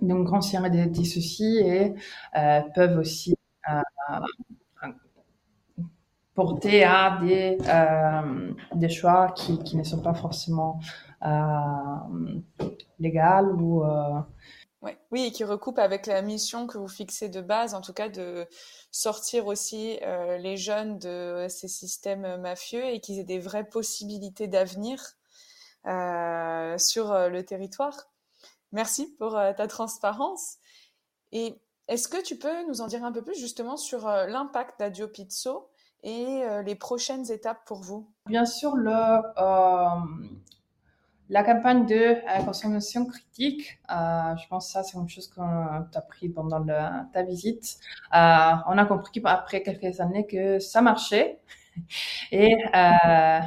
donc 0.02 0.26
grand 0.28 0.42
des, 0.70 0.86
des 0.86 1.06
soucis 1.06 1.58
et 1.58 1.96
peuvent 2.76 3.00
aussi 3.00 3.36
porter 6.38 6.84
à 6.84 7.18
des, 7.20 7.58
des 8.76 8.90
choix 8.90 9.32
qui, 9.36 9.58
qui 9.64 9.76
ne 9.76 9.84
sont 9.84 10.04
pas 10.04 10.14
forcément 10.14 10.80
euh, 11.26 12.70
légal 13.00 13.52
ou 13.54 13.84
euh, 13.84 14.20
Oui, 15.12 15.24
et 15.24 15.32
qui 15.32 15.44
recoupe 15.44 15.80
avec 15.80 16.06
la 16.06 16.22
mission 16.22 16.68
que 16.68 16.78
vous 16.78 16.88
fixez 16.88 17.28
de 17.28 17.42
base, 17.42 17.74
en 17.74 17.82
tout 17.82 17.94
cas 17.94 18.08
de 18.08 18.48
sortir 18.92 19.48
aussi 19.48 19.98
euh, 20.04 20.38
les 20.38 20.58
jeunes 20.58 21.00
de 21.00 21.48
ces 21.50 21.68
systèmes 21.68 22.40
mafieux 22.40 22.86
et 22.86 23.00
qu'ils 23.00 23.18
aient 23.18 23.24
des 23.24 23.40
vraies 23.40 23.68
possibilités 23.68 24.48
d'avenir 24.48 25.02
sur 26.78 27.30
le 27.30 27.42
territoire. 27.44 28.12
Merci 28.74 29.16
pour 29.18 29.32
ta 29.32 29.68
transparence. 29.68 30.58
Et 31.32 31.56
est-ce 31.88 32.10
que 32.10 32.22
tu 32.22 32.38
peux 32.38 32.68
nous 32.68 32.82
en 32.82 32.88
dire 32.88 33.06
un 33.06 33.12
peu 33.14 33.24
plus 33.24 33.40
justement 33.40 33.78
sur 33.78 34.06
l'impact 34.06 34.78
d'Adio 34.80 35.08
Pizzo 35.08 35.70
et 36.04 36.44
les 36.66 36.76
prochaines 36.76 37.32
étapes 37.32 37.66
pour 37.66 37.82
vous? 37.82 38.08
Bien 38.26 38.46
sûr, 38.46 38.76
le, 38.76 38.92
la 41.30 41.44
campagne 41.44 41.86
de 41.86 42.16
consommation 42.46 43.06
critique, 43.06 43.80
je 43.90 44.48
pense 44.50 44.68
que 44.68 44.72
ça 44.74 44.84
c'est 44.84 44.98
une 44.98 45.10
chose 45.10 45.28
qu'on 45.28 45.44
a 45.44 45.88
appris 45.96 46.30
pendant 46.30 46.66
ta 47.12 47.24
visite. 47.24 47.78
on 48.12 48.16
a 48.78 48.86
compris 48.88 49.22
après 49.26 49.62
quelques 49.64 50.00
années 50.00 50.26
que 50.26 50.60
ça 50.60 50.82
marchait. 50.82 51.40
Et, 52.32 52.56
euh, 52.76 53.40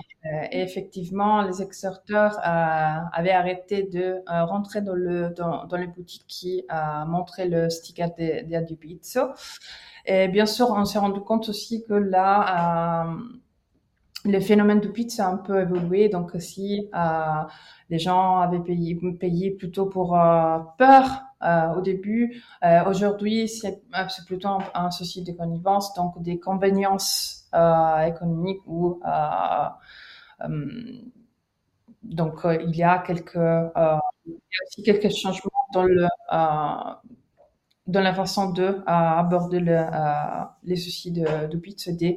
et, 0.51 0.61
effectivement, 0.63 1.43
les 1.43 1.63
exporteurs 1.63 2.39
euh, 2.39 3.01
avaient 3.13 3.31
arrêté 3.33 3.85
de 3.85 4.23
euh, 4.31 4.45
rentrer 4.45 4.83
dans, 4.83 4.95
le, 4.95 5.31
dans, 5.31 5.65
dans 5.67 5.77
les 5.77 5.87
boutiques 5.87 6.25
qui 6.29 6.65
euh, 6.73 7.05
montraient 7.07 7.49
le 7.49 7.71
sticker 7.71 8.11
de, 8.19 8.45
de. 8.47 8.77
Et 10.07 10.29
bien 10.29 10.47
sûr, 10.47 10.71
on 10.71 10.85
s'est 10.85 10.99
rendu 10.99 11.21
compte 11.21 11.49
aussi 11.49 11.85
que 11.87 11.95
là, 11.95 13.05
euh, 13.07 13.15
le 14.25 14.41
phénomène 14.41 14.81
de 14.81 14.89
pizza 14.89 15.27
a 15.27 15.31
un 15.31 15.37
peu 15.37 15.61
évolué. 15.61 16.09
Donc, 16.09 16.33
si 16.39 16.89
euh, 16.95 17.43
les 17.89 17.99
gens 17.99 18.39
avaient 18.41 18.61
payé, 18.61 18.99
payé 19.19 19.51
plutôt 19.51 19.87
pour 19.87 20.19
euh, 20.19 20.59
peur 20.79 21.23
euh, 21.43 21.75
au 21.75 21.81
début, 21.81 22.43
aujourd'hui, 22.87 23.49
c'est 23.49 23.83
plutôt 24.27 24.59
un, 24.75 24.91
souci 24.91 25.23
de 25.23 25.33
connivence, 25.33 25.95
donc 25.95 26.21
des 26.23 26.39
conveniences 26.39 27.41
euh, 27.53 28.03
économique 28.03 28.61
ou 28.65 29.01
euh, 29.05 29.69
euh, 30.45 31.03
donc 32.05 32.43
il 32.45 32.77
y 32.77 32.85
a 32.85 32.99
quelques 32.99 33.37
aussi 33.37 34.85
quelques 34.85 35.11
changements 35.11 35.51
dans 37.89 38.01
la 38.01 38.15
façon 38.15 38.51
de 38.53 38.83
aborder 38.87 39.59
le, 39.59 39.85
les 40.63 40.77
soucis 40.77 41.11
de, 41.11 41.49
de 41.49 41.57
bits, 41.57 41.75
c'est 41.77 42.17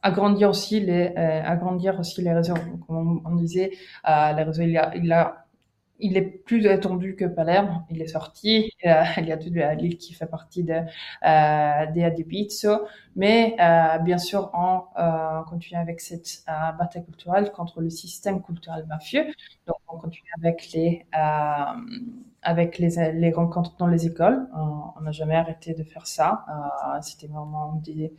agrandir 0.00 0.50
aussi 0.50 0.78
les 0.78 1.08
agrandir 1.16 1.98
aussi 1.98 2.22
les 2.22 2.32
réseaux. 2.32 2.54
Comme 2.86 3.20
on, 3.24 3.34
disait, 3.34 3.72
les 4.06 4.42
réseaux 4.44 4.62
il 4.62 4.70
y 4.70 5.12
a 5.12 5.47
il 5.98 6.16
est 6.16 6.22
plus 6.22 6.64
étendu 6.66 7.16
que 7.16 7.24
Palerme. 7.24 7.84
Il 7.90 8.00
est 8.02 8.06
sorti. 8.08 8.72
Euh, 8.86 9.02
il 9.18 9.26
y 9.26 9.32
a 9.32 9.36
toute 9.36 9.52
l'île 9.54 9.98
qui 9.98 10.14
fait 10.14 10.26
partie 10.26 10.62
de, 10.64 10.74
euh, 10.74 11.86
des 11.92 12.04
Adibizzo. 12.04 12.86
Mais 13.16 13.56
euh, 13.60 13.98
bien 13.98 14.18
sûr, 14.18 14.50
on 14.54 14.82
euh, 15.00 15.42
continue 15.44 15.80
avec 15.80 16.00
cette 16.00 16.44
euh, 16.48 16.72
bataille 16.72 17.04
culturelle 17.04 17.50
contre 17.52 17.80
le 17.80 17.90
système 17.90 18.42
culturel 18.42 18.86
mafieux. 18.86 19.26
Donc, 19.66 19.76
on 19.88 19.98
continue 19.98 20.30
avec 20.42 20.70
les 20.72 21.04
euh, 21.16 21.64
avec 22.42 22.78
les, 22.78 23.12
les 23.12 23.32
rencontres 23.32 23.76
dans 23.78 23.86
les 23.88 24.06
écoles. 24.06 24.46
On 24.96 25.00
n'a 25.00 25.10
jamais 25.10 25.34
arrêté 25.34 25.74
de 25.74 25.82
faire 25.82 26.06
ça. 26.06 26.46
C'était 27.02 27.26
vraiment 27.26 27.82
des 27.84 28.12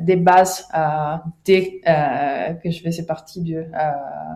des 0.00 0.16
bases 0.16 0.68
dès 1.44 1.80
que 2.62 2.70
je 2.70 2.80
faisais 2.82 3.04
partie 3.06 3.42
de 3.42 3.66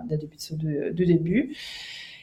du, 0.08 0.92
du 0.92 1.06
début. 1.06 1.56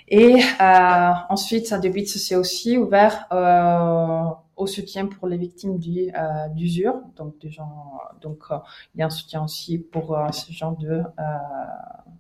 Et 0.10 0.42
euh, 0.62 1.12
ensuite, 1.30 1.68
ça 1.68 1.78
débute, 1.78 2.08
c'est 2.08 2.36
aussi 2.36 2.78
ouvert 2.78 3.28
euh, 3.32 4.24
au 4.56 4.66
soutien 4.68 5.06
pour 5.06 5.28
les 5.28 5.38
victimes 5.38 5.80
euh, 5.80 6.48
d'usure. 6.50 6.96
Donc, 7.16 7.38
des 7.40 7.52
gens, 7.52 7.94
donc 8.22 8.40
euh, 8.52 8.58
il 8.96 9.00
y 9.00 9.04
a 9.04 9.06
un 9.06 9.10
soutien 9.12 9.44
aussi 9.44 9.78
pour 9.78 10.18
euh, 10.18 10.28
ce 10.32 10.52
genre 10.52 10.76
de, 10.78 10.90
euh, 10.90 11.04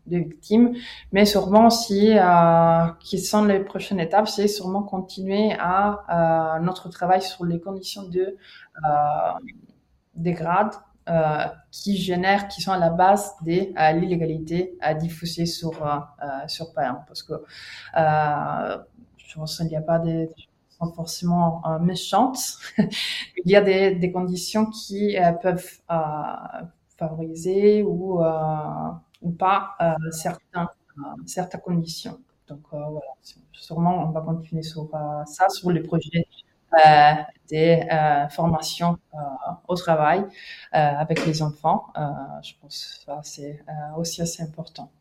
de 0.05 0.17
victimes. 0.17 0.75
Mais 1.11 1.25
sûrement 1.25 1.67
aussi, 1.67 2.15
qui 2.99 3.19
sont 3.19 3.45
les 3.45 3.59
prochaines 3.59 3.99
étapes, 3.99 4.27
c'est 4.27 4.47
sûrement 4.47 4.83
continuer 4.83 5.53
à 5.59 6.59
notre 6.61 6.89
travail 6.89 7.21
sur 7.21 7.43
les 7.45 7.59
conditions 7.59 8.03
de 8.03 8.37
des 10.15 10.33
grades 10.33 10.73
euh, 10.73 10.88
qui 11.71 11.97
génèrent, 11.97 12.47
qui 12.47 12.61
sont 12.61 12.71
à 12.71 12.77
la 12.77 12.89
base 12.89 13.33
de 13.41 13.51
euh, 13.77 13.91
l'illégalité 13.93 14.77
à 14.81 14.93
diffuser 14.93 15.45
sur 15.45 15.85
euh, 15.85 15.99
sur 16.47 16.73
Paris, 16.73 16.97
parce 17.07 17.23
que 17.23 17.33
je 17.95 19.35
pense 19.35 19.57
qu'il 19.57 19.67
n'y 19.67 19.75
a 19.75 19.81
pas 19.81 20.01
sont 20.69 20.93
forcément 20.93 21.61
méchantes. 21.81 22.57
Il 23.45 23.51
y 23.51 23.55
a 23.55 23.61
des, 23.61 24.11
conditions 24.11 24.65
qui 24.67 25.17
peuvent 25.41 25.69
favoriser 26.97 27.83
ou 27.83 28.21
ou 29.21 29.31
pas 29.31 29.77
certains 30.11 30.69
certaines 31.25 31.61
conditions. 31.61 32.19
Donc 32.47 32.61
voilà, 32.71 33.13
sûrement 33.51 34.03
on 34.07 34.11
va 34.11 34.21
continuer 34.21 34.63
sur 34.63 34.89
ça, 35.25 35.49
sur 35.49 35.71
les 35.71 35.81
projets 35.81 36.25
euh, 36.25 36.48
des 37.49 37.87
euh, 37.91 38.27
formations 38.29 38.97
euh, 39.13 39.17
au 39.67 39.75
travail 39.75 40.23
avec 40.71 41.25
les 41.25 41.41
enfants. 41.41 41.87
je 42.43 42.53
pense 42.61 42.85
que 42.85 43.05
ça, 43.05 43.21
c'est 43.23 43.63
aussi 43.97 44.21
assez 44.21 44.43
important. 44.43 44.91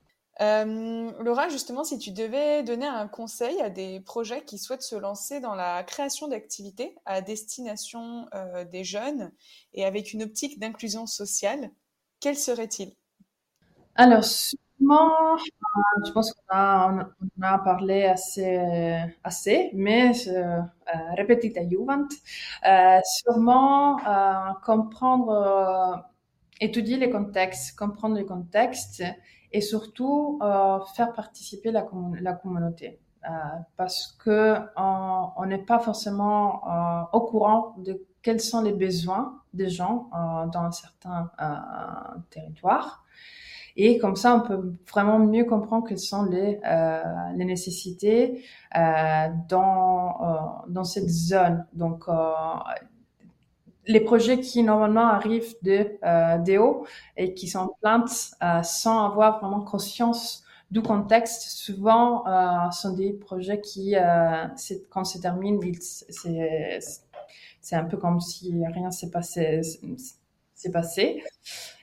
Laura, 0.41 1.49
justement, 1.49 1.83
si 1.83 1.99
tu 1.99 2.13
devais 2.13 2.63
donner 2.63 2.87
un 2.87 3.09
conseil 3.09 3.61
à 3.61 3.71
des 3.71 4.01
projets 4.01 4.43
qui 4.43 4.59
souhaitent 4.59 4.83
se 4.83 4.95
lancer 4.95 5.41
dans 5.41 5.55
la 5.55 5.83
création 5.83 6.29
d'activités 6.29 6.95
à 7.07 7.21
destination 7.21 8.29
des 8.71 8.85
jeunes 8.85 9.33
et 9.75 9.85
avec 9.85 10.13
une 10.13 10.23
optique 10.23 10.61
d'inclusion 10.61 11.07
sociale, 11.07 11.71
quel 12.21 12.37
serait-il? 12.37 12.95
Alors, 13.97 14.25
sûrement, 14.25 15.37
je 16.07 16.13
pense 16.13 16.33
qu'on 16.33 16.57
a, 16.57 17.09
on 17.39 17.43
a 17.43 17.59
parlé 17.59 18.05
assez, 18.05 18.57
assez 19.25 19.71
mais 19.75 20.13
euh, 20.29 20.61
repetita 21.19 21.61
juvent, 21.69 22.07
euh, 22.67 22.99
sûrement 23.05 23.99
euh, 24.07 24.53
comprendre, 24.65 26.05
étudier 26.61 26.97
les 26.97 27.11
contextes, 27.11 27.79
comprendre 27.79 28.17
les 28.17 28.27
contextes 28.27 29.03
et 29.53 29.61
surtout 29.61 30.39
faire 30.97 31.13
participer 31.13 31.71
la, 31.73 31.87
la 32.21 32.33
communauté. 32.35 33.01
Euh, 33.29 33.33
parce 33.77 34.17
que 34.25 34.55
on 34.77 35.45
n'est 35.47 35.59
pas 35.59 35.81
forcément 35.81 36.63
euh, 36.69 37.03
au 37.13 37.21
courant 37.23 37.75
de 37.79 38.07
quels 38.23 38.41
sont 38.41 38.63
les 38.63 38.73
besoins 38.73 39.43
des 39.53 39.69
gens 39.69 40.09
euh, 40.15 40.47
dans 40.47 40.61
un 40.63 40.71
certain 40.71 41.31
territoire. 42.31 43.05
Et 43.81 43.99
comme 43.99 44.17
ça, 44.17 44.35
on 44.35 44.41
peut 44.47 44.75
vraiment 44.91 45.21
mieux 45.21 45.45
comprendre 45.45 45.87
quelles 45.89 46.01
sont 46.01 46.25
les, 46.25 46.61
euh, 46.67 47.03
nécessités 47.37 48.45
euh, 48.77 49.29
dans, 49.49 50.17
euh, 50.21 50.37
dans 50.69 50.85
cette 50.85 51.09
zone. 51.09 51.65
Donc, 51.75 52.05
les 53.87 54.01
projets 54.01 54.41
qui 54.41 54.63
normalement 54.63 55.07
arrivent 55.09 55.55
de 55.63 55.99
euh, 56.05 56.39
des 56.39 56.59
et 57.17 57.35
qui 57.35 57.49
sont 57.49 57.71
plaintes 57.81 58.33
euh, 58.43 58.63
sans 58.63 59.07
avoir 59.07 59.41
vraiment 59.41 59.63
conscience 59.63 60.45
du 60.71 60.83
contexte, 60.83 61.43
souvent 61.49 62.27
euh, 62.27 62.71
sont 62.73 62.93
des 62.93 63.15
projets 63.15 63.61
qui, 63.61 63.95
quand 64.91 65.05
se 65.05 65.19
termine, 65.19 65.59
c'est 66.11 67.77
un 67.77 67.85
peu 67.85 67.97
comme 67.97 68.21
si 68.21 68.53
rien 68.67 68.91
s'est 68.91 69.09
s'est 70.55 70.73
passé 70.73 71.23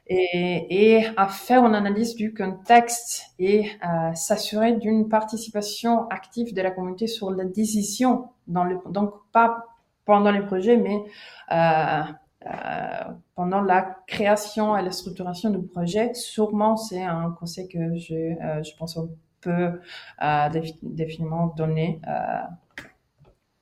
et, 0.07 0.97
et, 0.97 1.05
à 1.17 1.27
faire 1.27 1.65
une 1.65 1.75
analyse 1.75 2.15
du 2.15 2.33
contexte 2.33 3.23
et 3.39 3.65
euh, 3.83 4.13
s'assurer 4.13 4.73
d'une 4.73 5.09
participation 5.09 6.07
active 6.09 6.53
de 6.53 6.61
la 6.61 6.71
communauté 6.71 7.07
sur 7.07 7.31
la 7.31 7.45
décision 7.45 8.29
dans 8.47 8.63
le 8.63 8.77
donc 8.89 9.13
pas 9.31 9.65
pendant 10.05 10.31
les 10.31 10.41
projets 10.41 10.77
mais 10.77 11.03
euh, 11.51 12.03
euh, 12.45 13.11
pendant 13.33 13.61
la 13.61 13.97
création 14.05 14.77
et 14.77 14.83
la 14.83 14.91
structuration 14.91 15.49
du 15.49 15.65
projet. 15.65 16.13
Sûrement 16.13 16.77
c'est 16.77 17.01
un 17.01 17.31
conseil 17.31 17.67
que 17.67 17.95
je 17.95 18.13
euh, 18.13 18.63
je 18.63 18.75
pense 18.77 18.97
on 18.97 19.09
peut 19.41 19.79
euh, 20.23 20.49
définitivement 20.83 21.47
donner 21.47 21.99
euh, 22.07 22.41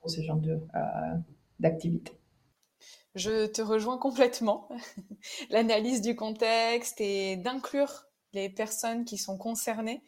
pour 0.01 0.09
ce 0.09 0.21
genre 0.21 0.37
de 0.37 0.59
d'activité 1.59 2.17
je 3.15 3.45
te 3.45 3.61
rejoins 3.61 3.97
complètement. 3.97 4.69
L'analyse 5.49 6.01
du 6.01 6.15
contexte 6.15 6.99
et 7.01 7.35
d'inclure 7.37 8.05
les 8.33 8.49
personnes 8.49 9.05
qui 9.05 9.17
sont 9.17 9.37
concernées, 9.37 10.03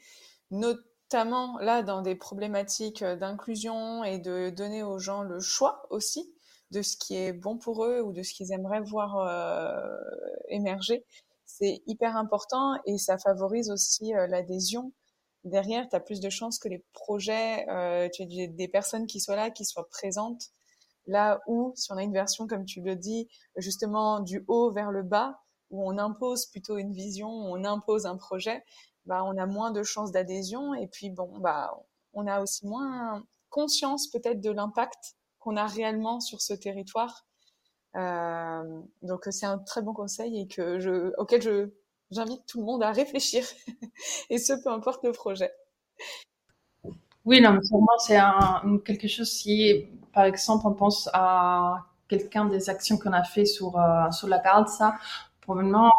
notamment 0.52 1.58
là 1.60 1.84
dans 1.84 2.02
des 2.02 2.16
problématiques 2.16 3.04
d'inclusion 3.04 4.04
et 4.04 4.18
de 4.18 4.50
donner 4.50 4.84
aux 4.84 5.00
gens 5.00 5.22
le 5.22 5.40
choix 5.40 5.86
aussi 5.92 6.34
de 6.72 6.82
ce 6.82 6.98
qui 6.98 7.16
est 7.16 7.34
bon 7.34 7.58
pour 7.58 7.86
eux 7.86 8.02
ou 8.02 8.12
de 8.12 8.24
ce 8.24 8.34
qu'ils 8.34 8.52
aimeraient 8.52 8.82
voir 8.82 9.18
euh, 9.18 9.96
émerger. 10.50 11.06
C'est 11.46 11.84
hyper 11.86 12.18
important 12.18 12.74
et 12.86 12.98
ça 12.98 13.18
favorise 13.18 13.70
aussi 13.70 14.16
euh, 14.16 14.28
l'adhésion. 14.28 14.92
Derrière, 15.44 15.88
tu 15.88 15.96
as 15.96 16.00
plus 16.00 16.20
de 16.20 16.30
chances 16.30 16.58
que 16.58 16.68
les 16.68 16.84
projets, 16.94 17.70
euh, 17.70 18.10
tu 18.12 18.24
aies 18.24 18.48
des 18.48 18.68
personnes 18.68 19.06
qui 19.06 19.20
soient 19.20 19.36
là, 19.36 19.52
qui 19.52 19.64
soient 19.64 19.88
présentes 19.90 20.52
Là 21.08 21.42
où, 21.48 21.74
si 21.76 21.92
on 21.92 21.98
a 21.98 22.04
une 22.04 22.14
version, 22.14 22.48
comme 22.48 22.66
tu 22.66 22.82
le 22.82 22.96
dis, 22.96 23.28
justement 23.58 24.20
du 24.20 24.44
haut 24.48 24.72
vers 24.72 24.92
le 24.92 25.04
bas, 25.04 25.40
où 25.70 25.88
on 25.88 25.98
impose 25.98 26.48
plutôt 26.48 26.78
une 26.78 26.94
vision, 26.94 27.30
on 27.30 27.64
impose 27.64 28.06
un 28.06 28.18
projet, 28.18 28.64
bah, 29.06 29.24
on 29.24 29.38
a 29.38 29.46
moins 29.46 29.72
de 29.72 29.84
chances 29.84 30.12
d'adhésion. 30.12 30.74
Et 30.74 30.88
puis, 30.88 31.10
bon, 31.10 31.38
bah, 31.40 31.78
on 32.14 32.28
a 32.28 32.42
aussi 32.42 32.66
moins 32.68 33.24
conscience 33.50 34.08
peut-être 34.08 34.42
de 34.42 34.52
l'impact 34.52 35.16
qu'on 35.40 35.58
a 35.58 35.68
réellement 35.68 36.20
sur 36.20 36.42
ce 36.42 36.54
territoire. 36.54 37.26
Euh, 37.96 38.82
donc, 39.04 39.28
c'est 39.32 39.46
un 39.46 39.60
très 39.60 39.82
bon 39.82 39.94
conseil 39.94 40.40
et 40.40 40.48
que 40.48 40.80
je, 40.80 41.14
auquel 41.18 41.42
je, 41.42 41.70
j'invite 42.12 42.46
tout 42.46 42.60
le 42.60 42.66
monde 42.66 42.84
à 42.84 42.92
réfléchir. 42.92 43.46
et 44.30 44.38
ce, 44.38 44.54
peu 44.54 44.70
importe 44.70 45.04
le 45.04 45.12
projet. 45.12 45.52
Oui, 47.26 47.42
non, 47.42 47.54
mais 47.54 47.64
sûrement, 47.64 47.88
c'est 48.00 48.20
quelque 48.86 49.08
chose 49.08 49.30
si, 49.32 49.88
par 50.14 50.26
exemple, 50.26 50.68
on 50.68 50.74
pense 50.74 51.10
à 51.14 51.78
quelqu'un 52.08 52.46
des 52.46 52.70
actions 52.70 52.98
qu'on 52.98 53.14
a 53.14 53.24
fait 53.24 53.46
sur, 53.46 53.78
euh, 53.80 54.12
sur 54.12 54.28
la 54.28 54.38
garde, 54.40 54.68
ça, 54.68 54.96
probablement, 55.42 55.92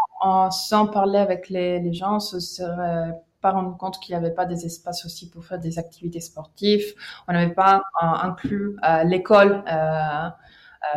sans 0.51 0.87
parler 0.87 1.19
avec 1.19 1.49
les, 1.49 1.81
les 1.81 1.93
gens, 1.93 2.21
ce 2.21 2.39
serait 2.41 3.13
pas 3.41 3.51
rendu 3.53 3.77
compte 3.77 3.99
qu'il 4.01 4.15
n'y 4.17 4.19
avait 4.25 4.35
pas 4.35 4.47
des 4.47 4.65
espaces 4.67 5.05
aussi 5.05 5.29
pour 5.31 5.45
faire 5.45 5.59
des 5.59 5.79
activités 5.79 6.21
sportives. 6.21 6.95
On 7.29 7.33
n'avait 7.33 7.53
pas 7.55 7.83
euh, 8.03 8.07
inclus 8.07 8.77
euh, 8.85 9.03
l'école 9.05 9.65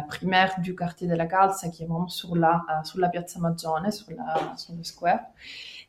primaire 0.07 0.59
du 0.61 0.75
quartier 0.75 1.07
de 1.07 1.15
la 1.15 1.25
Garde, 1.25 1.51
ça 1.53 1.69
qui 1.69 1.83
est 1.83 1.85
vraiment 1.85 2.07
sur 2.07 2.35
la, 2.35 2.61
sur 2.83 2.99
la 2.99 3.09
Piazza 3.09 3.39
Maggiore, 3.39 3.81
sur, 3.91 4.05
la, 4.15 4.55
sur 4.57 4.73
le 4.75 4.83
square. 4.83 5.19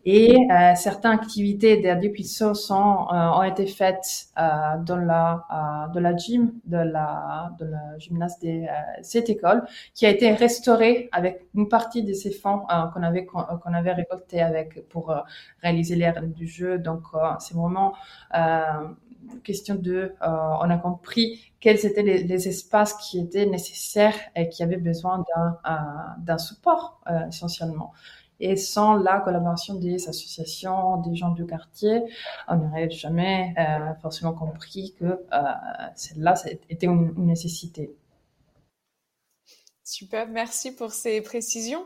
Et 0.07 0.35
euh, 0.51 0.75
certaines 0.77 1.11
activités 1.13 1.77
d'Adio 1.83 2.11
Pizzo 2.11 2.55
sont, 2.55 3.07
euh, 3.13 3.31
ont 3.33 3.43
été 3.43 3.67
faites 3.67 4.29
euh, 4.39 4.79
dans 4.83 4.97
la, 4.97 5.45
euh, 5.53 5.93
de 5.93 6.01
la 6.01 6.17
gym, 6.17 6.53
de 6.65 6.79
la, 6.79 7.53
de 7.59 7.67
la 7.67 7.99
gymnase 7.99 8.39
de 8.41 8.63
cette 9.03 9.29
école, 9.29 9.63
qui 9.95 10.07
a 10.07 10.09
été 10.09 10.33
restaurée 10.33 11.11
avec 11.13 11.47
une 11.55 11.69
partie 11.69 12.03
de 12.03 12.15
ces 12.15 12.31
fonds 12.31 12.61
qu'on 12.95 13.03
avait 13.03 13.27
qu'on 13.27 13.75
avait 13.75 13.93
récolté 13.93 14.41
avec 14.41 14.89
pour 14.89 15.15
réaliser 15.63 15.97
les 15.97 16.09
règles 16.09 16.33
du 16.33 16.47
jeu. 16.47 16.79
Donc 16.79 17.03
c'est 17.39 17.55
vraiment 17.55 17.95
question 19.45 19.75
de, 19.75 20.15
on 20.23 20.71
a 20.71 20.79
compris 20.79 21.53
quels 21.61 21.85
étaient 21.85 22.03
les, 22.03 22.23
les, 22.25 22.49
espaces 22.49 22.95
qui 22.95 23.21
étaient 23.21 23.47
nécessaires 23.47 24.17
et 24.35 24.49
qui 24.49 24.63
avaient 24.63 24.79
besoin 24.79 25.25
d'un 25.35 25.59
d'un 26.19 26.39
support 26.39 27.01
essentiellement. 27.29 27.93
Et 28.41 28.57
sans 28.57 28.95
la 28.95 29.21
collaboration 29.21 29.75
des 29.75 30.09
associations, 30.09 30.97
des 31.03 31.15
gens 31.15 31.31
du 31.31 31.47
quartier, 31.47 32.03
on 32.49 32.57
n'aurait 32.57 32.91
jamais 32.91 33.55
euh, 33.59 33.95
forcément 34.01 34.33
compris 34.33 34.95
que 34.99 35.05
euh, 35.05 35.43
celle-là 35.95 36.35
était 36.71 36.87
une, 36.87 37.13
nécessité. 37.27 37.95
Super, 39.85 40.27
merci 40.29 40.75
pour 40.75 40.93
ces 40.93 41.21
précisions. 41.21 41.85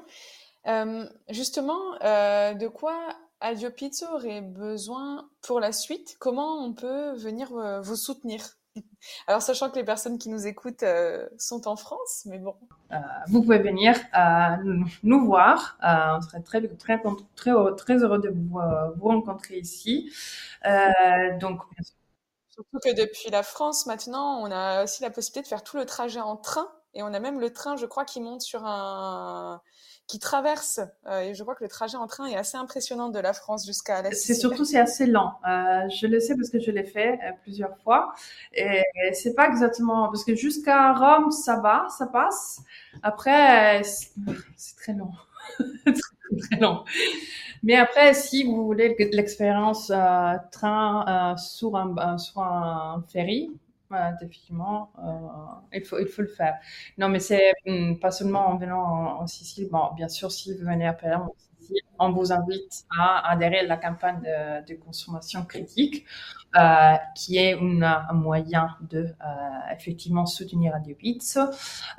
Euh, 0.67 1.07
justement, 1.29 1.95
de 2.01 2.69
quoi 2.69 2.97
Adio 3.41 3.71
Pizzo 3.71 4.07
aurait 4.15 4.41
besoin 4.41 5.29
pour 5.43 5.59
la 5.59 5.73
suite? 5.73 6.17
Comment 6.21 6.65
on 6.65 6.73
peut 6.73 7.15
venir 7.17 7.51
vous 7.83 7.97
soutenir? 7.97 8.57
Alors, 9.27 9.43
sachant 9.43 9.71
que 9.71 9.77
les 9.77 9.85
personnes 9.85 10.19
qui 10.19 10.29
nous 10.29 10.47
écoutent 10.47 10.83
euh, 10.83 11.27
sont 11.39 11.69
en 11.69 11.77
France, 11.77 12.23
mais 12.27 12.39
bon. 12.39 12.55
Euh, 12.93 12.97
vous 13.29 13.43
pouvez 13.43 13.59
venir 13.59 13.97
euh, 14.17 14.57
nous 15.03 15.25
voir. 15.25 15.79
on 15.83 16.21
serait 16.21 16.41
très, 16.43 16.61
très, 16.77 17.01
très, 17.37 17.53
très 17.77 17.97
heureux 18.03 18.19
de 18.19 18.29
vous, 18.29 18.59
vous 18.97 19.09
rencontrer 19.09 19.59
ici. 19.59 20.13
donc, 21.41 21.61
Surtout 22.51 22.79
que 22.79 22.95
depuis 22.95 23.31
la 23.31 23.43
France, 23.43 23.87
maintenant, 23.87 24.39
on 24.41 24.51
a 24.53 24.85
aussi 24.85 25.03
la 25.03 25.11
possibilité 25.11 25.43
de 25.43 25.49
faire 25.49 25.65
tout 25.65 25.77
le 25.77 25.87
trajet 25.87 26.21
en 26.21 26.37
train. 26.37 26.69
Et 26.95 27.03
on 27.03 27.13
a 27.13 27.21
même 27.21 27.41
le 27.41 27.53
train, 27.53 27.77
je 27.77 27.87
crois, 27.87 28.05
qui 28.05 28.21
monte 28.21 28.43
sur 28.43 28.65
un, 28.65 29.61
qui 30.07 30.19
traverse. 30.19 30.81
Euh, 31.07 31.21
et 31.21 31.35
je 31.35 31.43
crois 31.43 31.55
que 31.55 31.65
le 31.65 31.71
trajet 31.71 31.97
en 31.97 32.07
train 32.07 32.27
est 32.27 32.37
assez 32.37 32.57
impressionnant 32.57 33.09
de 33.09 33.19
la 33.19 33.33
France 33.33 33.65
jusqu'à 33.65 34.03
la 34.03 34.11
C'est 34.13 34.35
surtout 34.35 34.65
c'est 34.65 34.79
assez 34.79 35.07
lent. 35.07 35.39
Euh, 35.49 35.89
je 35.89 36.07
le 36.07 36.21
sais 36.21 36.35
parce 36.35 36.51
que 36.51 36.61
je 36.61 36.71
l'ai 36.71 36.85
fait 36.85 37.15
euh, 37.15 37.33
plusieurs 37.43 37.77
fois. 37.79 38.15
Et 38.53 38.83
c'est 39.13 39.35
pas 39.35 39.49
exactement 39.49 40.07
parce 40.09 40.25
que 40.25 40.35
jusqu'à 40.35 40.93
Rome 40.93 41.31
ça 41.31 41.61
va, 41.61 41.87
ça 41.89 42.07
passe. 42.07 42.61
Après 43.03 43.83
c'est 43.83 44.77
très 44.77 44.93
long. 44.93 45.11
très, 45.59 46.61
long. 46.61 46.85
Mais 47.63 47.77
après, 47.77 48.15
si 48.15 48.45
vous 48.45 48.65
voulez 48.65 48.97
l'expérience 49.13 49.93
train 50.53 51.37
sur 51.37 51.77
un 51.77 52.19
sur 52.19 52.43
un 52.43 53.05
ferry, 53.09 53.51
effectivement, 53.93 54.93
euh, 54.99 55.79
il, 55.79 55.85
faut, 55.85 55.99
il 55.99 56.07
faut 56.07 56.23
le 56.23 56.29
faire. 56.29 56.59
Non, 56.99 57.09
mais 57.09 57.21
c'est 57.21 57.53
hmm, 57.67 57.97
pas 57.97 58.11
seulement 58.11 58.49
en 58.49 58.57
venant 58.57 59.21
en, 59.21 59.27
Sicile. 59.27 59.69
Bon, 59.71 59.93
bien 59.95 60.09
sûr, 60.09 60.31
si 60.31 60.53
vous 60.53 60.65
venez 60.65 60.87
à 60.87 60.93
Palerme, 60.93 61.29
on 61.99 62.13
vous 62.13 62.33
invite 62.33 62.85
à 62.99 63.31
adhérer 63.31 63.61
à 63.61 63.63
la 63.65 63.77
campagne 63.77 64.21
de, 64.69 64.75
consommation 64.75 65.45
critique, 65.45 66.05
euh, 66.57 66.95
qui 67.15 67.39
est 67.39 67.55
un 67.55 68.13
moyen 68.13 68.69
de 68.91 68.99
euh, 68.99 69.07
effectivement 69.73 70.27
soutenir 70.27 70.73
Radio 70.73 70.95
Pizza. 70.95 71.51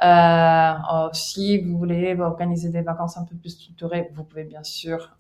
Euh, 0.04 1.10
si 1.14 1.60
vous 1.62 1.78
voulez 1.78 2.16
organiser 2.20 2.70
des 2.70 2.82
vacances 2.82 3.18
un 3.18 3.26
peu 3.26 3.36
plus 3.36 3.52
structurées, 3.52 4.10
vous 4.14 4.24
pouvez 4.24 4.44
bien 4.44 4.64
sûr 4.64 5.16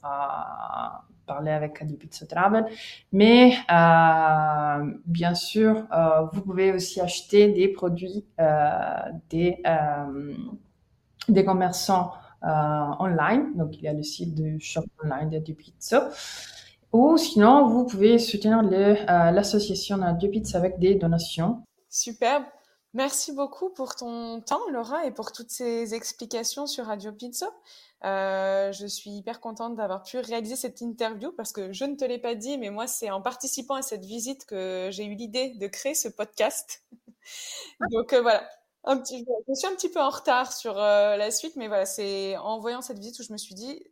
parler 1.25 1.51
avec 1.51 1.77
Radio 1.79 1.97
Pizza 1.97 2.25
Travel. 2.25 2.65
Mais 3.11 3.53
euh, 3.71 4.93
bien 5.05 5.35
sûr, 5.35 5.85
euh, 5.91 6.21
vous 6.31 6.41
pouvez 6.41 6.71
aussi 6.71 7.01
acheter 7.01 7.51
des 7.51 7.67
produits 7.67 8.25
euh, 8.39 8.77
des, 9.29 9.61
des 11.27 11.45
commerçants 11.45 12.13
online. 12.41 13.55
Donc, 13.55 13.77
il 13.77 13.83
y 13.83 13.87
a 13.87 13.93
le 13.93 14.03
site 14.03 14.35
de 14.35 14.57
shop 14.59 14.85
online 15.03 15.29
de 15.29 15.53
Pizza. 15.53 16.09
Ou 16.95 17.17
sinon, 17.17 17.67
vous 17.67 17.85
pouvez 17.85 18.17
soutenir 18.17 18.61
l'association 18.63 19.97
Radio 19.97 20.29
Pizza 20.29 20.57
avec 20.57 20.79
des 20.79 20.95
donations. 20.95 21.61
Superbe. 21.89 22.45
Merci 22.93 23.33
beaucoup 23.33 23.69
pour 23.69 23.97
ton 23.97 24.39
temps, 24.39 24.61
Laura, 24.71 25.05
et 25.05 25.11
pour 25.11 25.33
toutes 25.33 25.49
ces 25.49 25.93
explications 25.93 26.67
sur 26.67 26.85
Radio 26.85 27.11
Pizza. 27.11 27.47
Euh, 28.05 28.71
je 28.71 28.87
suis 28.87 29.09
hyper 29.09 29.41
contente 29.41 29.75
d'avoir 29.75 30.03
pu 30.03 30.19
réaliser 30.19 30.55
cette 30.55 30.79
interview 30.79 31.33
parce 31.33 31.51
que 31.51 31.73
je 31.73 31.83
ne 31.83 31.95
te 31.95 32.05
l'ai 32.05 32.17
pas 32.17 32.33
dit, 32.33 32.57
mais 32.57 32.69
moi, 32.69 32.87
c'est 32.87 33.11
en 33.11 33.21
participant 33.21 33.75
à 33.75 33.81
cette 33.81 34.05
visite 34.05 34.45
que 34.45 34.87
j'ai 34.89 35.03
eu 35.03 35.15
l'idée 35.15 35.49
de 35.49 35.67
créer 35.67 35.95
ce 35.95 36.07
podcast. 36.07 36.85
Donc 37.91 38.13
euh, 38.13 38.21
voilà, 38.21 38.47
je 38.87 39.53
suis 39.53 39.67
un 39.67 39.75
petit 39.75 39.89
peu 39.89 39.99
en 39.99 40.11
retard 40.11 40.53
sur 40.53 40.79
euh, 40.79 41.17
la 41.17 41.29
suite, 41.29 41.57
mais 41.57 41.67
voilà, 41.67 41.85
c'est 41.85 42.37
en 42.37 42.61
voyant 42.61 42.81
cette 42.81 42.99
visite 42.99 43.19
où 43.19 43.23
je 43.23 43.33
me 43.33 43.37
suis 43.37 43.53
dit, 43.53 43.83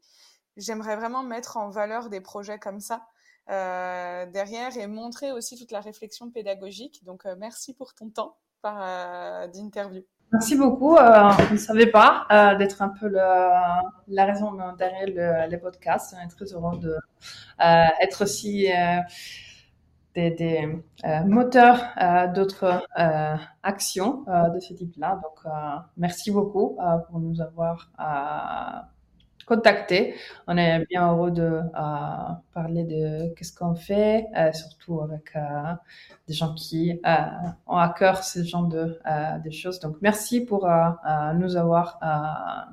j'aimerais 0.57 0.95
vraiment 0.95 1.23
mettre 1.23 1.57
en 1.57 1.69
valeur 1.69 2.09
des 2.09 2.21
projets 2.21 2.59
comme 2.59 2.79
ça 2.79 3.05
derrière 3.47 4.77
et 4.77 4.87
montrer 4.87 5.33
aussi 5.33 5.57
toute 5.57 5.71
la 5.71 5.81
réflexion 5.81 6.29
pédagogique. 6.29 7.03
Donc 7.03 7.25
merci 7.37 7.73
pour 7.73 7.93
ton 7.93 8.09
temps 8.09 8.37
d'interview. 8.63 10.03
Merci 10.33 10.55
beaucoup. 10.55 10.95
Euh, 10.95 11.31
on 11.49 11.53
ne 11.53 11.57
savait 11.57 11.91
pas 11.91 12.25
euh, 12.31 12.55
d'être 12.55 12.81
un 12.81 12.89
peu 12.89 13.07
la 13.07 14.25
raison 14.25 14.57
derrière 14.77 15.45
le, 15.45 15.49
les 15.49 15.57
podcasts. 15.57 16.15
On 16.17 16.25
est 16.25 16.27
très 16.27 16.51
heureux 16.53 16.79
de 16.79 16.97
euh, 17.61 17.85
être 18.01 18.23
aussi 18.23 18.67
euh, 18.71 18.97
des, 20.15 20.81
euh, 21.05 21.23
moteurs 21.25 21.83
d'autres 22.33 22.83
actions 23.61 24.25
de 24.53 24.59
ce 24.59 24.73
type-là. 24.73 25.19
Donc, 25.21 25.53
merci 25.97 26.31
beaucoup 26.31 26.79
pour 27.07 27.19
nous 27.19 27.39
avoir 27.39 27.91
contacter. 29.45 30.15
On 30.47 30.57
est 30.57 30.85
bien 30.87 31.11
heureux 31.11 31.31
de 31.31 31.43
euh, 31.43 31.61
parler 32.53 32.83
de 32.83 33.33
qu'est-ce 33.35 33.53
qu'on 33.53 33.75
fait, 33.75 34.27
euh, 34.37 34.51
surtout 34.51 35.01
avec 35.01 35.35
euh, 35.35 35.39
des 36.27 36.33
gens 36.33 36.53
qui 36.53 36.99
ont 37.67 37.77
à 37.77 37.89
cœur 37.97 38.23
ce 38.23 38.43
genre 38.43 38.67
de, 38.67 38.99
de 39.43 39.51
choses. 39.51 39.79
Donc, 39.79 39.97
merci 40.01 40.41
pour 40.41 40.67
nous 41.35 41.55
avoir 41.55 41.99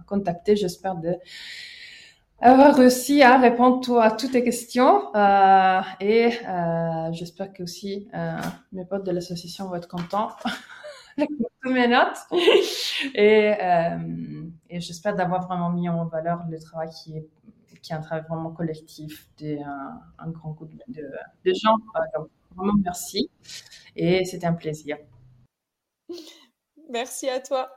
contactés. 0.06 0.56
J'espère 0.56 0.96
de 0.96 1.16
avoir 2.42 2.74
réussi 2.74 3.22
à 3.22 3.38
répondre 3.38 4.00
à 4.00 4.10
toutes 4.10 4.32
tes 4.32 4.42
questions 4.42 5.12
et 6.00 6.30
j'espère 7.12 7.52
que 7.52 7.62
aussi 7.62 8.08
mes 8.72 8.84
potes 8.84 9.04
de 9.04 9.10
l'association 9.10 9.68
vont 9.68 9.76
être 9.76 9.88
contents 9.88 10.30
mes 11.64 11.88
notes. 11.88 12.18
Et, 13.14 13.54
euh, 13.60 13.98
et 14.70 14.80
j'espère 14.80 15.16
d'avoir 15.16 15.46
vraiment 15.46 15.70
mis 15.70 15.88
en 15.88 16.06
valeur 16.06 16.44
le 16.48 16.58
travail 16.58 16.90
qui 16.90 17.16
est, 17.16 17.28
qui 17.82 17.92
est 17.92 17.96
un 17.96 18.00
travail 18.00 18.24
vraiment 18.28 18.52
collectif 18.52 19.28
d'un 19.36 19.62
un, 19.66 20.00
un, 20.18 20.30
grand 20.30 20.52
groupe 20.52 20.72
de, 20.88 21.10
de 21.44 21.52
gens. 21.52 21.76
Donc, 22.14 22.30
vraiment 22.54 22.74
merci. 22.84 23.28
Et 23.96 24.24
c'était 24.24 24.46
un 24.46 24.54
plaisir. 24.54 24.96
Merci 26.88 27.28
à 27.28 27.40
toi. 27.40 27.68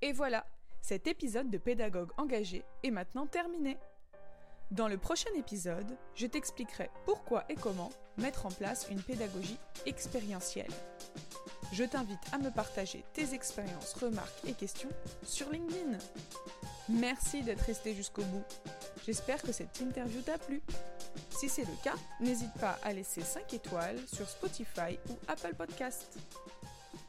Et 0.00 0.12
voilà, 0.12 0.46
cet 0.80 1.06
épisode 1.06 1.50
de 1.50 1.58
Pédagogue 1.58 2.12
engagé 2.16 2.64
est 2.84 2.90
maintenant 2.90 3.26
terminé. 3.26 3.76
Dans 4.70 4.88
le 4.88 4.98
prochain 4.98 5.30
épisode, 5.36 5.96
je 6.14 6.26
t'expliquerai 6.26 6.90
pourquoi 7.04 7.44
et 7.48 7.54
comment 7.54 7.90
mettre 8.18 8.46
en 8.46 8.50
place 8.50 8.88
une 8.90 9.00
pédagogie 9.00 9.58
expérientielle. 9.86 10.70
Je 11.74 11.82
t'invite 11.82 12.20
à 12.30 12.38
me 12.38 12.52
partager 12.52 13.04
tes 13.14 13.34
expériences, 13.34 13.94
remarques 13.94 14.44
et 14.46 14.52
questions 14.52 14.90
sur 15.24 15.50
LinkedIn. 15.50 15.98
Merci 16.88 17.42
d'être 17.42 17.62
resté 17.62 17.96
jusqu'au 17.96 18.22
bout. 18.22 18.44
J'espère 19.04 19.42
que 19.42 19.50
cette 19.50 19.80
interview 19.80 20.20
t'a 20.20 20.38
plu. 20.38 20.62
Si 21.30 21.48
c'est 21.48 21.64
le 21.64 21.82
cas, 21.82 21.96
n'hésite 22.20 22.54
pas 22.60 22.78
à 22.84 22.92
laisser 22.92 23.22
5 23.22 23.54
étoiles 23.54 23.98
sur 24.06 24.28
Spotify 24.28 25.00
ou 25.10 25.18
Apple 25.26 25.56
Podcast. 25.56 26.16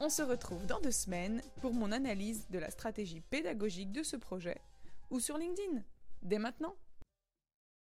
On 0.00 0.08
se 0.08 0.22
retrouve 0.22 0.66
dans 0.66 0.80
deux 0.80 0.90
semaines 0.90 1.42
pour 1.60 1.72
mon 1.72 1.92
analyse 1.92 2.48
de 2.50 2.58
la 2.58 2.72
stratégie 2.72 3.20
pédagogique 3.20 3.92
de 3.92 4.02
ce 4.02 4.16
projet 4.16 4.60
ou 5.10 5.20
sur 5.20 5.38
LinkedIn. 5.38 5.80
Dès 6.22 6.38
maintenant 6.38 6.74